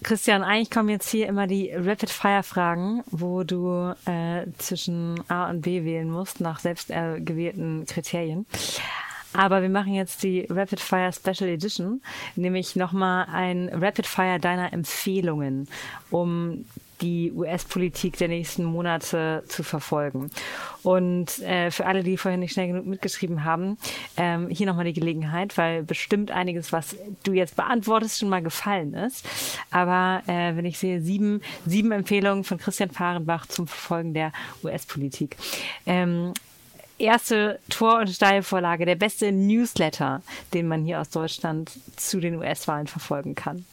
Christian, 0.04 0.44
eigentlich 0.44 0.70
kommen 0.70 0.90
jetzt 0.90 1.10
hier 1.10 1.26
immer 1.26 1.48
die 1.48 1.72
Rapid-Fire-Fragen, 1.74 3.02
wo 3.10 3.42
du 3.42 3.92
äh, 4.06 4.46
zwischen 4.58 5.20
A 5.28 5.50
und 5.50 5.62
B 5.62 5.84
wählen 5.84 6.08
musst, 6.08 6.40
nach 6.40 6.60
selbst 6.60 6.90
äh, 6.90 7.20
gewählten 7.20 7.86
Kriterien. 7.86 8.46
Aber 9.38 9.62
wir 9.62 9.68
machen 9.68 9.94
jetzt 9.94 10.24
die 10.24 10.48
Rapid 10.50 10.80
Fire 10.80 11.12
Special 11.12 11.48
Edition, 11.48 12.02
nämlich 12.34 12.74
nochmal 12.74 13.28
ein 13.32 13.68
Rapid 13.72 14.04
Fire 14.04 14.40
deiner 14.40 14.72
Empfehlungen, 14.72 15.68
um 16.10 16.64
die 17.02 17.30
US-Politik 17.30 18.16
der 18.16 18.26
nächsten 18.26 18.64
Monate 18.64 19.44
zu 19.46 19.62
verfolgen. 19.62 20.32
Und 20.82 21.38
äh, 21.38 21.70
für 21.70 21.86
alle, 21.86 22.02
die 22.02 22.16
vorhin 22.16 22.40
nicht 22.40 22.52
schnell 22.52 22.66
genug 22.66 22.86
mitgeschrieben 22.86 23.44
haben, 23.44 23.78
ähm, 24.16 24.48
hier 24.48 24.66
nochmal 24.66 24.86
die 24.86 24.92
Gelegenheit, 24.92 25.56
weil 25.56 25.84
bestimmt 25.84 26.32
einiges, 26.32 26.72
was 26.72 26.96
du 27.22 27.32
jetzt 27.32 27.54
beantwortest, 27.54 28.18
schon 28.18 28.30
mal 28.30 28.42
gefallen 28.42 28.94
ist. 28.94 29.24
Aber 29.70 30.24
äh, 30.26 30.56
wenn 30.56 30.64
ich 30.64 30.80
sehe, 30.80 31.00
sieben, 31.00 31.42
sieben 31.64 31.92
Empfehlungen 31.92 32.42
von 32.42 32.58
Christian 32.58 32.90
Fahrenbach 32.90 33.46
zum 33.46 33.68
Verfolgen 33.68 34.14
der 34.14 34.32
US-Politik. 34.64 35.36
Ähm, 35.86 36.32
erste 36.98 37.58
Tor- 37.68 38.00
und 38.00 38.08
Steilvorlage, 38.08 38.86
der 38.86 38.96
beste 38.96 39.32
Newsletter, 39.32 40.22
den 40.54 40.68
man 40.68 40.84
hier 40.84 41.00
aus 41.00 41.10
Deutschland 41.10 41.70
zu 41.96 42.20
den 42.20 42.36
US-Wahlen 42.36 42.86
verfolgen 42.86 43.34
kann. 43.34 43.64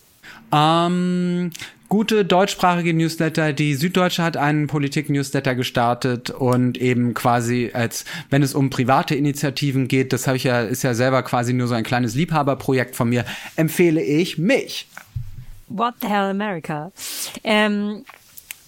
Ähm, 0.52 1.52
gute 1.90 2.26
deutschsprachige 2.26 2.94
Newsletter. 2.94 3.54
Die 3.54 3.76
Süddeutsche 3.76 4.24
hat 4.24 4.38
einen 4.38 4.68
Politik-Newsletter 4.68 5.56
gestartet 5.56 6.30
und 6.30 6.78
eben 6.78 7.14
quasi 7.14 7.72
als, 7.74 8.06
wenn 8.30 8.42
es 8.42 8.54
um 8.54 8.70
private 8.70 9.16
Initiativen 9.16 9.88
geht, 9.88 10.14
das 10.14 10.28
habe 10.28 10.38
ich 10.38 10.44
ja, 10.44 10.62
ist 10.62 10.84
ja 10.84 10.94
selber 10.94 11.24
quasi 11.24 11.54
nur 11.54 11.68
so 11.68 11.76
ein 11.76 11.84
kleines 11.84 12.16
Liebhaberprojekt 12.16 12.96
von 12.96 13.10
mir, 13.10 13.26
empfehle 13.56 14.02
ich 14.02 14.38
mich. 14.38 14.88
What 15.68 15.96
the 16.02 16.08
hell 16.08 16.30
America? 16.30 16.92
Ähm, 17.44 18.06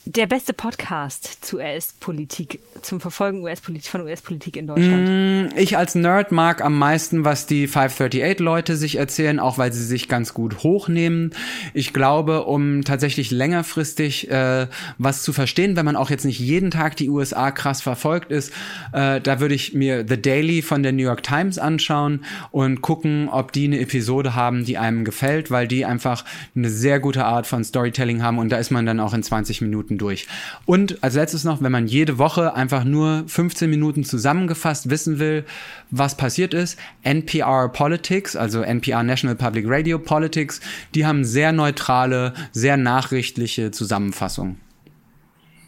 der 0.08 0.26
beste 0.26 0.53
Podcast 0.53 1.43
zu 1.43 1.58
US-Politik, 1.58 2.60
zum 2.82 3.01
Verfolgen 3.01 3.43
US-Politik 3.43 3.91
von 3.91 4.01
US-Politik 4.01 4.55
in 4.55 4.68
Deutschland? 4.68 5.53
Mm, 5.53 5.58
ich 5.58 5.78
als 5.78 5.95
Nerd 5.95 6.32
mag 6.32 6.64
am 6.64 6.78
meisten, 6.78 7.26
was 7.26 7.45
die 7.45 7.68
538-Leute 7.68 8.78
sich 8.78 8.95
erzählen, 8.97 9.39
auch 9.39 9.58
weil 9.58 9.74
sie 9.74 9.84
sich 9.84 10.08
ganz 10.08 10.34
gut 10.34 10.64
hochnehmen. 10.64 11.32
Ich 11.74 11.93
glaube, 11.93 12.45
um 12.45 12.84
tatsächlich 12.84 13.32
längerfristig 13.32 14.32
äh, 14.32 14.68
was 14.97 15.24
zu 15.24 15.34
verstehen, 15.34 15.76
wenn 15.76 15.86
man 15.86 15.95
auch 15.95 16.10
jetzt 16.10 16.26
nicht 16.26 16.39
jeden 16.39 16.72
Tag 16.72 16.95
die 16.95 17.10
USA 17.10 17.51
krass 17.51 17.82
verfolgt 17.82 18.32
ist, 18.32 18.53
äh, 18.93 19.20
da 19.20 19.39
würde 19.39 19.55
ich 19.55 19.74
mir 19.74 20.05
The 20.08 20.22
Daily 20.22 20.62
von 20.62 20.84
der 20.84 20.93
New 20.93 21.03
York 21.03 21.24
Times 21.24 21.58
anschauen 21.58 22.24
und 22.51 22.82
gucken, 22.82 23.28
ob 23.30 23.51
die 23.51 23.66
eine 23.66 23.80
Episode 23.80 24.36
haben, 24.36 24.64
die 24.64 24.78
einem 24.78 25.03
gefällt, 25.03 25.51
weil 25.51 25.68
die 25.68 25.86
einfach 25.86 26.24
eine 26.55 26.70
sehr 26.70 26.99
gute 26.99 27.26
Art 27.26 27.45
von 27.45 27.64
Storytelling 27.64 28.24
haben 28.24 28.39
und 28.39 28.49
da 28.49 28.58
ist 28.58 28.72
man 28.72 28.86
dann 28.86 28.99
auch 28.99 29.14
in 29.14 29.24
20 29.24 29.62
Minuten 29.62 29.97
durch. 29.98 30.28
Und 30.66 31.04
als 31.04 31.16
letztes 31.16 31.43
noch, 31.43 31.62
wenn 31.62 31.72
man 31.72 31.88
jede 31.88 32.18
Woche 32.18 32.54
einfach 32.54 32.84
nur 32.84 33.24
15 33.28 33.70
Minuten 33.70 34.04
zusammengefasst 34.04 34.89
wissen 34.89 35.20
will, 35.20 35.45
was 35.91 36.18
passiert 36.18 36.54
ist, 36.54 36.78
NPR 37.04 37.70
Politics, 37.70 38.36
also 38.36 38.62
NPR 38.62 39.04
National 39.04 39.36
Public 39.36 39.66
Radio 39.68 40.00
Politics, 40.00 40.62
die 40.95 41.06
haben 41.06 41.24
sehr 41.24 41.52
neutrale, 41.52 42.34
sehr 42.52 42.78
nachrichtliche 42.78 43.72
Zusammenfassungen. 43.72 44.60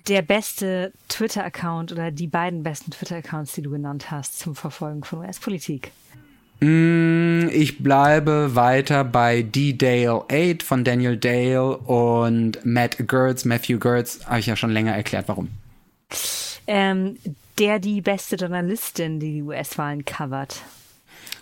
Der 0.08 0.22
beste 0.22 0.92
Twitter-Account 1.08 1.92
oder 1.92 2.10
die 2.10 2.28
beiden 2.28 2.64
besten 2.64 2.92
Twitter-Accounts, 2.92 3.54
die 3.54 3.62
du 3.62 3.70
genannt 3.70 4.10
hast 4.10 4.40
zum 4.40 4.56
Verfolgen 4.56 5.04
von 5.04 5.20
US-Politik? 5.20 5.92
Mm, 6.60 7.48
ich 7.52 7.82
bleibe 7.82 8.56
weiter 8.56 9.04
bei 9.04 9.44
D-Dale 9.44 10.26
8 10.30 10.62
von 10.62 10.84
Daniel 10.84 11.16
Dale 11.16 11.78
und 11.78 12.66
Matt 12.66 12.98
Gertz, 13.08 13.46
Matthew 13.46 13.80
Gertz, 13.80 14.26
habe 14.26 14.40
ich 14.40 14.48
ja 14.48 14.56
schon 14.56 14.72
länger 14.72 14.94
erklärt, 14.94 15.28
warum. 15.28 15.50
Ähm, 16.68 17.18
der 17.58 17.80
die 17.80 18.02
beste 18.02 18.36
Journalistin, 18.36 19.20
die 19.20 19.34
die 19.34 19.42
US-Wahlen 19.42 20.04
covert. 20.04 20.62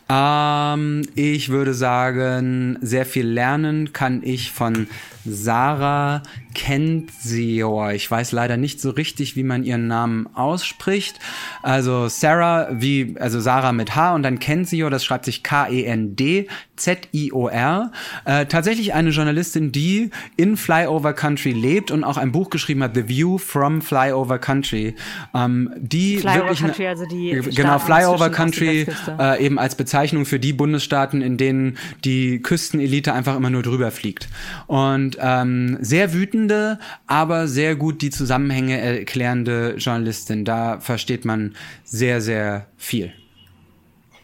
Ähm, 0.09 1.01
ich 1.15 1.49
würde 1.49 1.73
sagen, 1.73 2.77
sehr 2.81 3.05
viel 3.05 3.27
lernen 3.27 3.93
kann 3.93 4.21
ich 4.23 4.51
von 4.51 4.87
Sarah 5.25 6.23
Kendzior. 6.53 7.91
Ich 7.91 8.09
weiß 8.09 8.31
leider 8.31 8.57
nicht 8.57 8.79
so 8.79 8.89
richtig, 8.91 9.35
wie 9.35 9.43
man 9.43 9.63
ihren 9.63 9.87
Namen 9.87 10.27
ausspricht. 10.33 11.19
Also 11.61 12.07
Sarah, 12.07 12.69
wie, 12.71 13.15
also 13.19 13.39
Sarah 13.39 13.73
mit 13.73 13.95
H 13.95 14.15
und 14.15 14.23
dann 14.23 14.39
Kendzior, 14.39 14.89
das 14.89 15.03
schreibt 15.03 15.25
sich 15.25 15.43
K-E-N-D 15.43 16.47
Z-I-O-R. 16.77 17.91
Äh, 18.25 18.45
tatsächlich 18.45 18.93
eine 18.93 19.09
Journalistin, 19.09 19.71
die 19.71 20.11
in 20.37 20.57
Flyover 20.57 21.13
Country 21.13 21.51
lebt 21.51 21.91
und 21.91 22.03
auch 22.03 22.17
ein 22.17 22.31
Buch 22.31 22.49
geschrieben 22.49 22.83
hat, 22.83 22.95
The 22.95 23.09
View 23.09 23.37
from 23.39 23.81
Flyover 23.81 24.37
Country. 24.37 24.95
Ähm, 25.33 25.73
die 25.77 26.19
Flyover 26.19 26.37
wirklich 26.37 26.59
Country, 26.59 26.87
also 26.87 27.05
die 27.05 27.31
genau 27.31 27.79
Staaten 27.79 27.85
Flyover 27.85 28.29
Country 28.29 28.87
äh, 29.19 29.43
eben 29.43 29.59
als 29.59 29.75
Bezeichnung 29.75 29.96
für 30.25 30.39
die 30.39 30.53
Bundesstaaten, 30.53 31.21
in 31.21 31.37
denen 31.37 31.77
die 32.03 32.41
Küstenelite 32.41 33.13
einfach 33.13 33.35
immer 33.35 33.49
nur 33.49 33.63
drüber 33.63 33.91
fliegt. 33.91 34.29
Und 34.67 35.17
ähm, 35.19 35.77
sehr 35.81 36.13
wütende, 36.13 36.79
aber 37.07 37.47
sehr 37.47 37.75
gut 37.75 38.01
die 38.01 38.09
Zusammenhänge 38.09 38.79
erklärende 38.79 39.75
Journalistin. 39.77 40.45
Da 40.45 40.79
versteht 40.79 41.25
man 41.25 41.55
sehr, 41.83 42.21
sehr 42.21 42.67
viel. 42.77 43.11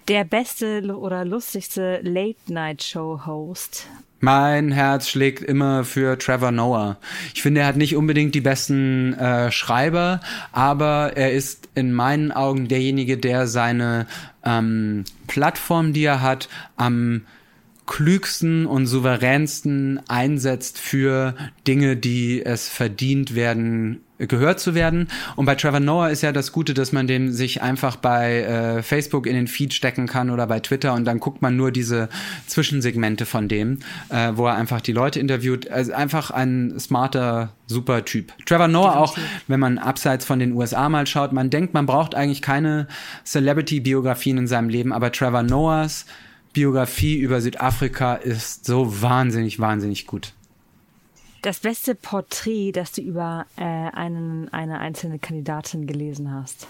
Der 0.09 0.25
beste 0.25 0.81
oder 0.97 1.23
lustigste 1.23 2.01
Late-Night-Show-Host. 2.03 3.87
Mein 4.19 4.71
Herz 4.71 5.09
schlägt 5.09 5.43
immer 5.43 5.85
für 5.85 6.17
Trevor 6.17 6.51
Noah. 6.51 6.97
Ich 7.33 7.41
finde, 7.41 7.61
er 7.61 7.67
hat 7.67 7.77
nicht 7.77 7.95
unbedingt 7.95 8.35
die 8.35 8.41
besten 8.41 9.13
äh, 9.13 9.51
Schreiber, 9.51 10.19
aber 10.51 11.13
er 11.15 11.31
ist 11.31 11.69
in 11.75 11.93
meinen 11.93 12.31
Augen 12.31 12.67
derjenige, 12.67 13.17
der 13.17 13.47
seine 13.47 14.07
ähm, 14.45 15.05
Plattform, 15.27 15.93
die 15.93 16.03
er 16.03 16.21
hat, 16.21 16.49
am 16.75 17.21
klügsten 17.85 18.65
und 18.65 18.87
souveränsten 18.87 20.01
einsetzt 20.07 20.79
für 20.79 21.35
Dinge, 21.67 21.97
die 21.97 22.45
es 22.45 22.69
verdient 22.69 23.35
werden, 23.35 24.01
gehört 24.27 24.59
zu 24.59 24.75
werden. 24.75 25.07
Und 25.35 25.45
bei 25.45 25.55
Trevor 25.55 25.79
Noah 25.79 26.09
ist 26.09 26.21
ja 26.21 26.31
das 26.31 26.51
Gute, 26.51 26.73
dass 26.73 26.91
man 26.91 27.07
dem 27.07 27.31
sich 27.31 27.61
einfach 27.61 27.95
bei 27.95 28.41
äh, 28.41 28.83
Facebook 28.83 29.27
in 29.27 29.35
den 29.35 29.47
Feed 29.47 29.73
stecken 29.73 30.07
kann 30.07 30.29
oder 30.29 30.47
bei 30.47 30.59
Twitter 30.59 30.93
und 30.93 31.05
dann 31.05 31.19
guckt 31.19 31.41
man 31.41 31.55
nur 31.55 31.71
diese 31.71 32.09
Zwischensegmente 32.47 33.25
von 33.25 33.47
dem, 33.47 33.79
äh, 34.09 34.31
wo 34.35 34.47
er 34.47 34.55
einfach 34.55 34.81
die 34.81 34.93
Leute 34.93 35.19
interviewt. 35.19 35.69
Also 35.69 35.93
einfach 35.93 36.31
ein 36.31 36.79
smarter, 36.79 37.53
super 37.67 38.05
Typ. 38.05 38.33
Trevor 38.45 38.67
Noah 38.67 38.97
auch, 38.97 39.17
wenn 39.47 39.59
man 39.59 39.77
abseits 39.77 40.25
von 40.25 40.39
den 40.39 40.53
USA 40.53 40.89
mal 40.89 41.07
schaut, 41.07 41.33
man 41.33 41.49
denkt, 41.49 41.73
man 41.73 41.85
braucht 41.85 42.15
eigentlich 42.15 42.41
keine 42.41 42.87
Celebrity-Biografien 43.25 44.37
in 44.37 44.47
seinem 44.47 44.69
Leben, 44.69 44.93
aber 44.93 45.11
Trevor 45.11 45.43
Noahs 45.43 46.05
Biografie 46.53 47.17
über 47.17 47.41
Südafrika 47.41 48.13
ist 48.13 48.65
so 48.65 49.01
wahnsinnig, 49.01 49.59
wahnsinnig 49.59 50.05
gut. 50.05 50.33
Das 51.43 51.59
beste 51.59 51.93
Porträt, 51.93 52.71
das 52.71 52.93
du 52.93 53.01
über 53.01 53.45
äh, 53.57 53.63
einen, 53.63 54.47
eine 54.53 54.79
einzelne 54.79 55.19
Kandidatin 55.19 55.85
gelesen 55.87 56.33
hast. 56.33 56.67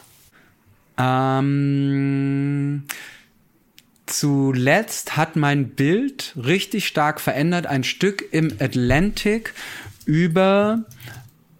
Ähm, 0.97 2.83
zuletzt 4.07 5.15
hat 5.15 5.35
mein 5.35 5.69
Bild 5.69 6.33
richtig 6.35 6.87
stark 6.87 7.21
verändert. 7.21 7.67
Ein 7.67 7.83
Stück 7.83 8.25
im 8.33 8.51
Atlantic 8.59 9.53
über 10.07 10.83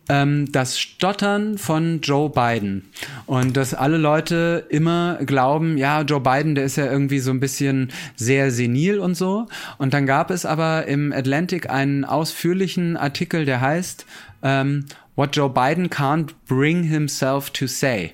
ähm, 0.09 0.51
das 0.51 0.79
Stottern 0.79 1.57
von 1.57 2.01
Joe 2.01 2.29
Biden. 2.29 2.85
Und 3.25 3.57
dass 3.57 3.73
alle 3.73 3.97
Leute 3.97 4.65
immer 4.69 5.19
glauben, 5.25 5.77
ja, 5.77 6.01
Joe 6.01 6.19
Biden, 6.19 6.55
der 6.55 6.65
ist 6.65 6.75
ja 6.75 6.91
irgendwie 6.91 7.19
so 7.19 7.31
ein 7.31 7.39
bisschen 7.39 7.91
sehr 8.15 8.51
senil 8.51 8.99
und 8.99 9.15
so. 9.15 9.47
Und 9.77 9.93
dann 9.93 10.05
gab 10.05 10.31
es 10.31 10.45
aber 10.45 10.87
im 10.87 11.11
Atlantic 11.11 11.69
einen 11.69 12.05
ausführlichen 12.05 12.97
Artikel, 12.97 13.45
der 13.45 13.61
heißt, 13.61 14.05
ähm, 14.41 14.85
What 15.15 15.35
Joe 15.35 15.49
Biden 15.49 15.89
can't 15.89 16.31
bring 16.47 16.83
himself 16.83 17.51
to 17.51 17.67
say. 17.67 18.13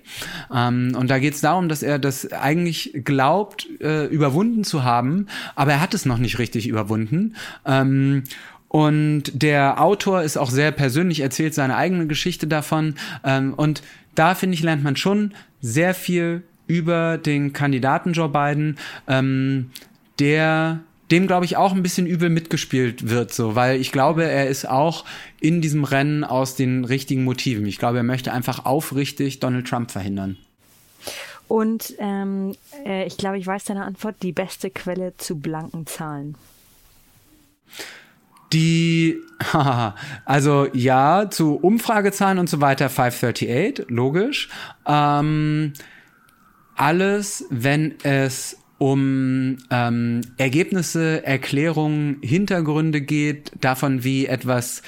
Ähm, 0.54 0.94
und 0.98 1.10
da 1.10 1.18
geht 1.20 1.34
es 1.34 1.42
darum, 1.42 1.70
dass 1.70 1.82
er 1.82 1.98
das 1.98 2.32
eigentlich 2.34 3.02
glaubt, 3.06 3.68
äh, 3.80 4.06
überwunden 4.08 4.66
zu 4.66 4.84
haben, 4.84 5.28
aber 5.56 5.74
er 5.74 5.82
hat 5.82 5.94
es 5.94 6.06
noch 6.06 6.18
nicht 6.18 6.40
richtig 6.40 6.68
überwunden. 6.68 7.36
Ähm, 7.66 8.24
und 8.70 9.24
der 9.34 9.82
Autor 9.82 10.22
ist 10.22 10.38
auch 10.38 10.52
sehr 10.52 10.72
persönlich, 10.72 11.20
erzählt 11.20 11.54
seine 11.54 11.76
eigene 11.76 12.08
Geschichte 12.08 12.48
davon. 12.48 12.96
Ähm, 13.24 13.54
und 13.56 13.82
da, 14.16 14.36
finde 14.36 14.54
ich, 14.54 14.64
lernt 14.64 14.84
man 14.84 14.96
schon 14.96 15.34
sehr 15.60 15.94
viel 15.94 16.44
über 16.68 17.18
den 17.18 17.52
Kandidaten 17.52 18.14
Joe 18.14 18.30
Biden, 18.30 18.78
ähm, 19.08 19.72
der 20.20 20.82
dem, 21.10 21.26
glaube 21.26 21.46
ich, 21.46 21.58
auch 21.58 21.74
ein 21.74 21.82
bisschen 21.82 22.06
übel 22.06 22.30
mitgespielt 22.30 23.10
wird, 23.10 23.34
so, 23.34 23.56
weil 23.56 23.82
ich 23.82 23.92
glaube, 23.92 24.26
er 24.26 24.48
ist 24.48 24.70
auch 24.70 25.06
in 25.40 25.60
diesem 25.60 25.84
Rennen 25.84 26.24
aus 26.24 26.56
den 26.56 26.86
richtigen 26.86 27.24
Motiven. 27.24 27.66
Ich 27.66 27.80
glaube, 27.80 27.98
er 27.98 28.04
möchte 28.04 28.32
einfach 28.32 28.66
aufrichtig 28.66 29.40
Donald 29.40 29.68
Trump 29.68 29.90
verhindern. 29.90 30.38
Und 31.48 31.96
ähm, 31.98 32.56
äh, 32.86 33.08
ich 33.08 33.18
glaube, 33.18 33.40
ich 33.40 33.48
weiß 33.48 33.64
deine 33.64 33.84
Antwort. 33.84 34.18
Die 34.22 34.32
beste 34.32 34.70
Quelle 34.70 35.18
zu 35.18 35.38
blanken 35.38 35.88
Zahlen. 35.88 36.36
Die, 38.54 39.22
also 40.26 40.68
ja, 40.74 41.30
zu 41.30 41.56
Umfragezahlen 41.56 42.40
und 42.40 42.50
so 42.50 42.62
weiter 42.62 42.90
538, 42.90 43.86
logisch. 43.90 44.50
Ähm, 44.88 45.74
alles, 46.76 47.46
wenn 47.50 47.96
es 48.04 48.58
um 48.78 49.58
ähm, 49.70 50.22
Ergebnisse, 50.38 51.26
Erklärungen, 51.26 52.18
Hintergründe 52.22 53.02
geht, 53.02 53.52
davon, 53.60 54.06
wie 54.06 54.26
etwas 54.26 54.82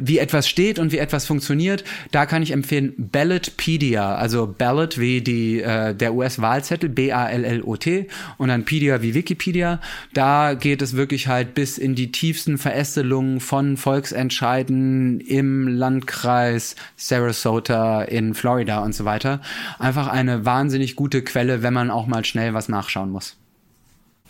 wie 0.00 0.18
etwas 0.18 0.48
steht 0.48 0.78
und 0.78 0.92
wie 0.92 0.98
etwas 0.98 1.26
funktioniert, 1.26 1.84
da 2.10 2.26
kann 2.26 2.42
ich 2.42 2.52
empfehlen 2.52 2.94
Ballotpedia, 2.96 4.14
also 4.14 4.46
Ballot 4.46 4.98
wie 4.98 5.20
die 5.20 5.60
äh, 5.60 5.94
der 5.94 6.14
US-Wahlzettel 6.14 6.88
B 6.88 7.12
A 7.12 7.28
L 7.28 7.44
L 7.44 7.62
O 7.62 7.76
T 7.76 8.06
und 8.38 8.48
dann 8.48 8.64
Pedia 8.64 9.02
wie 9.02 9.14
Wikipedia. 9.14 9.80
Da 10.12 10.54
geht 10.54 10.82
es 10.82 10.96
wirklich 10.96 11.28
halt 11.28 11.54
bis 11.54 11.78
in 11.78 11.94
die 11.94 12.12
tiefsten 12.12 12.58
Verästelungen 12.58 13.40
von 13.40 13.76
Volksentscheiden 13.76 15.20
im 15.20 15.68
Landkreis 15.68 16.76
Sarasota 16.96 18.02
in 18.02 18.34
Florida 18.34 18.80
und 18.80 18.94
so 18.94 19.04
weiter. 19.04 19.40
Einfach 19.78 20.08
eine 20.08 20.44
wahnsinnig 20.44 20.96
gute 20.96 21.22
Quelle, 21.22 21.62
wenn 21.62 21.74
man 21.74 21.90
auch 21.90 22.06
mal 22.06 22.24
schnell 22.24 22.54
was 22.54 22.68
nachschauen 22.68 23.10
muss. 23.10 23.36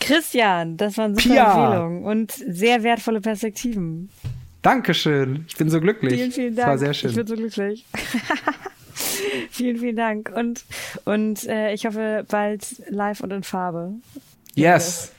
Christian, 0.00 0.76
das 0.76 0.96
waren 0.96 1.14
super 1.14 1.34
Pia. 1.34 1.44
Empfehlungen 1.44 2.04
und 2.04 2.32
sehr 2.32 2.82
wertvolle 2.82 3.20
Perspektiven. 3.20 4.08
Dankeschön. 4.62 5.46
Ich 5.48 5.56
bin 5.56 5.70
so 5.70 5.80
glücklich. 5.80 6.14
Vielen, 6.14 6.32
vielen 6.32 6.56
Dank. 6.56 6.66
Das 6.66 6.66
war 6.66 6.78
sehr 6.78 6.94
schön. 6.94 7.10
Ich 7.10 7.16
bin 7.16 7.26
so 7.26 7.34
glücklich. 7.36 7.86
vielen, 9.50 9.78
vielen 9.78 9.96
Dank. 9.96 10.30
Und, 10.34 10.64
und 11.04 11.46
äh, 11.46 11.72
ich 11.72 11.86
hoffe 11.86 12.24
bald 12.28 12.82
live 12.88 13.20
und 13.20 13.32
in 13.32 13.42
Farbe. 13.42 13.94
Yes. 14.54 15.12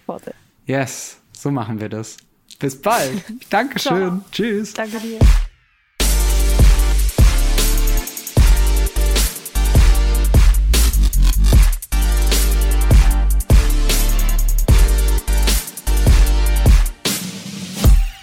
Yes. 0.65 1.17
So 1.31 1.49
machen 1.49 1.79
wir 1.79 1.89
das. 1.89 2.17
Bis 2.59 2.79
bald. 2.79 3.23
Dankeschön. 3.49 4.23
Tschüss. 4.31 4.73
Danke 4.73 4.99
dir. 4.99 5.19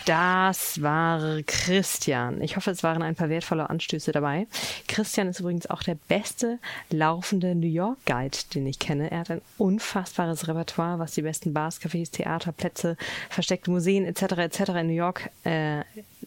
Das 0.09 0.81
war 0.81 1.43
Christian. 1.47 2.41
Ich 2.41 2.57
hoffe, 2.57 2.71
es 2.71 2.83
waren 2.83 3.03
ein 3.03 3.15
paar 3.15 3.29
wertvolle 3.29 3.69
Anstöße 3.69 4.11
dabei. 4.11 4.47
Christian 4.87 5.29
ist 5.29 5.41
übrigens 5.41 5.69
auch 5.69 5.83
der 5.83 5.99
beste 6.09 6.59
laufende 6.89 7.55
New 7.55 7.67
York 7.67 7.99
Guide, 8.07 8.39
den 8.55 8.67
ich 8.67 8.79
kenne. 8.79 9.11
Er 9.11 9.19
hat 9.19 9.31
ein 9.31 9.43
unfassbares 9.59 10.49
Repertoire, 10.49 10.99
was 10.99 11.13
die 11.13 11.21
besten 11.21 11.53
Bars, 11.53 11.83
Cafés, 11.83 12.11
Theater, 12.11 12.53
Plätze, 12.53 12.97
versteckte 13.29 13.71
Museen 13.71 14.07
etc. 14.07 14.39
etc. 14.39 14.61
in 14.81 14.87
New 14.87 14.95
York 14.95 15.29
äh, 15.45 15.83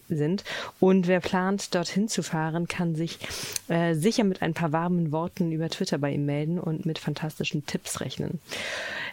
sind. 0.09 0.43
Und 0.79 1.07
wer 1.07 1.19
plant, 1.19 1.73
dorthin 1.73 2.07
zu 2.07 2.21
fahren, 2.21 2.67
kann 2.67 2.93
sich 2.93 3.17
äh, 3.67 3.95
sicher 3.95 4.25
mit 4.25 4.43
ein 4.43 4.53
paar 4.53 4.71
warmen 4.71 5.11
Worten 5.11 5.51
über 5.51 5.69
Twitter 5.69 5.97
bei 5.97 6.11
ihm 6.11 6.27
melden 6.27 6.59
und 6.59 6.85
mit 6.85 6.99
fantastischen 6.99 7.65
Tipps 7.65 7.99
rechnen. 7.99 8.41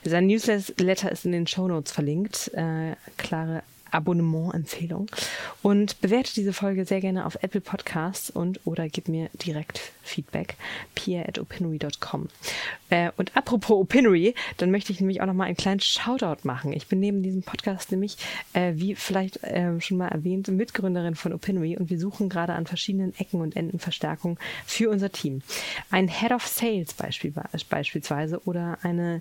Sein 0.04 0.26
Newsletter 0.26 1.10
ist 1.10 1.24
in 1.24 1.32
den 1.32 1.46
Show 1.46 1.68
Notes 1.68 1.90
verlinkt. 1.90 2.52
Äh, 2.52 2.96
klare 3.16 3.62
Abonnement-Empfehlung. 3.90 5.10
Und 5.62 6.00
bewerte 6.00 6.34
diese 6.34 6.52
Folge 6.52 6.84
sehr 6.84 7.00
gerne 7.00 7.26
auf 7.26 7.38
Apple 7.42 7.60
Podcasts 7.60 8.30
und 8.30 8.60
oder 8.64 8.88
gib 8.88 9.08
mir 9.08 9.30
direkt 9.34 9.92
Feedback. 10.02 10.56
pia.opinory.com. 10.94 12.28
Äh, 12.90 13.10
und 13.16 13.36
apropos 13.36 13.78
Opinory, 13.78 14.34
dann 14.56 14.70
möchte 14.70 14.92
ich 14.92 15.00
nämlich 15.00 15.20
auch 15.20 15.26
noch 15.26 15.34
mal 15.34 15.44
einen 15.44 15.56
kleinen 15.56 15.80
Shoutout 15.80 16.40
machen. 16.44 16.72
Ich 16.72 16.88
bin 16.88 17.00
neben 17.00 17.22
diesem 17.22 17.42
Podcast 17.42 17.90
nämlich, 17.90 18.16
äh, 18.54 18.72
wie 18.76 18.94
vielleicht 18.94 19.42
äh, 19.42 19.80
schon 19.80 19.98
mal 19.98 20.08
erwähnt, 20.08 20.48
Mitgründerin 20.48 21.14
von 21.14 21.32
Opinory 21.32 21.76
und 21.76 21.90
wir 21.90 21.98
suchen 21.98 22.28
gerade 22.28 22.54
an 22.54 22.66
verschiedenen 22.66 23.14
Ecken 23.18 23.40
und 23.40 23.56
Enden 23.56 23.78
Verstärkung 23.78 24.38
für 24.66 24.88
unser 24.88 25.12
Team. 25.12 25.42
Ein 25.90 26.08
Head 26.08 26.32
of 26.32 26.46
Sales 26.46 26.94
beispiel, 26.94 27.32
beispielsweise 27.68 28.40
oder 28.44 28.78
eine 28.82 29.20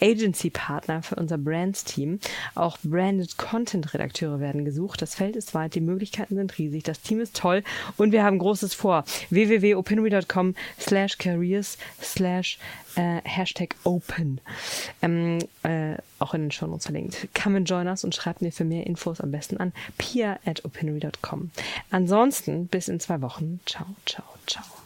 Agency-Partner 0.00 1.02
für 1.02 1.16
unser 1.16 1.38
Brands-Team. 1.38 2.20
Auch 2.54 2.78
Branded 2.82 3.38
Content-Redakteure 3.82 4.40
werden 4.40 4.64
gesucht. 4.64 5.02
Das 5.02 5.14
Feld 5.14 5.36
ist 5.36 5.54
weit, 5.54 5.74
die 5.74 5.80
Möglichkeiten 5.80 6.36
sind 6.36 6.56
riesig, 6.58 6.84
das 6.84 7.00
Team 7.00 7.20
ist 7.20 7.36
toll 7.36 7.62
und 7.96 8.12
wir 8.12 8.22
haben 8.22 8.38
Großes 8.38 8.74
vor. 8.74 9.04
www.opinory.com 9.30 10.54
slash 10.80 11.18
careers 11.18 11.78
slash 12.00 12.58
äh, 12.96 13.20
Hashtag 13.24 13.74
Open. 13.84 14.40
Ähm, 15.02 15.38
äh, 15.62 15.96
auch 16.18 16.34
in 16.34 16.42
den 16.42 16.50
Show 16.50 16.66
Notes 16.66 16.86
verlinkt. 16.86 17.28
Come 17.34 17.58
and 17.58 17.68
join 17.68 17.86
us 17.86 18.04
und 18.04 18.14
schreibt 18.14 18.42
mir 18.42 18.52
für 18.52 18.64
mehr 18.64 18.86
Infos 18.86 19.20
am 19.20 19.30
besten 19.30 19.56
an 19.58 19.72
pia 19.98 20.38
at. 20.44 20.62
Ansonsten 21.90 22.66
bis 22.68 22.88
in 22.88 23.00
zwei 23.00 23.20
Wochen. 23.20 23.60
Ciao, 23.66 23.86
ciao, 24.06 24.24
ciao. 24.46 24.81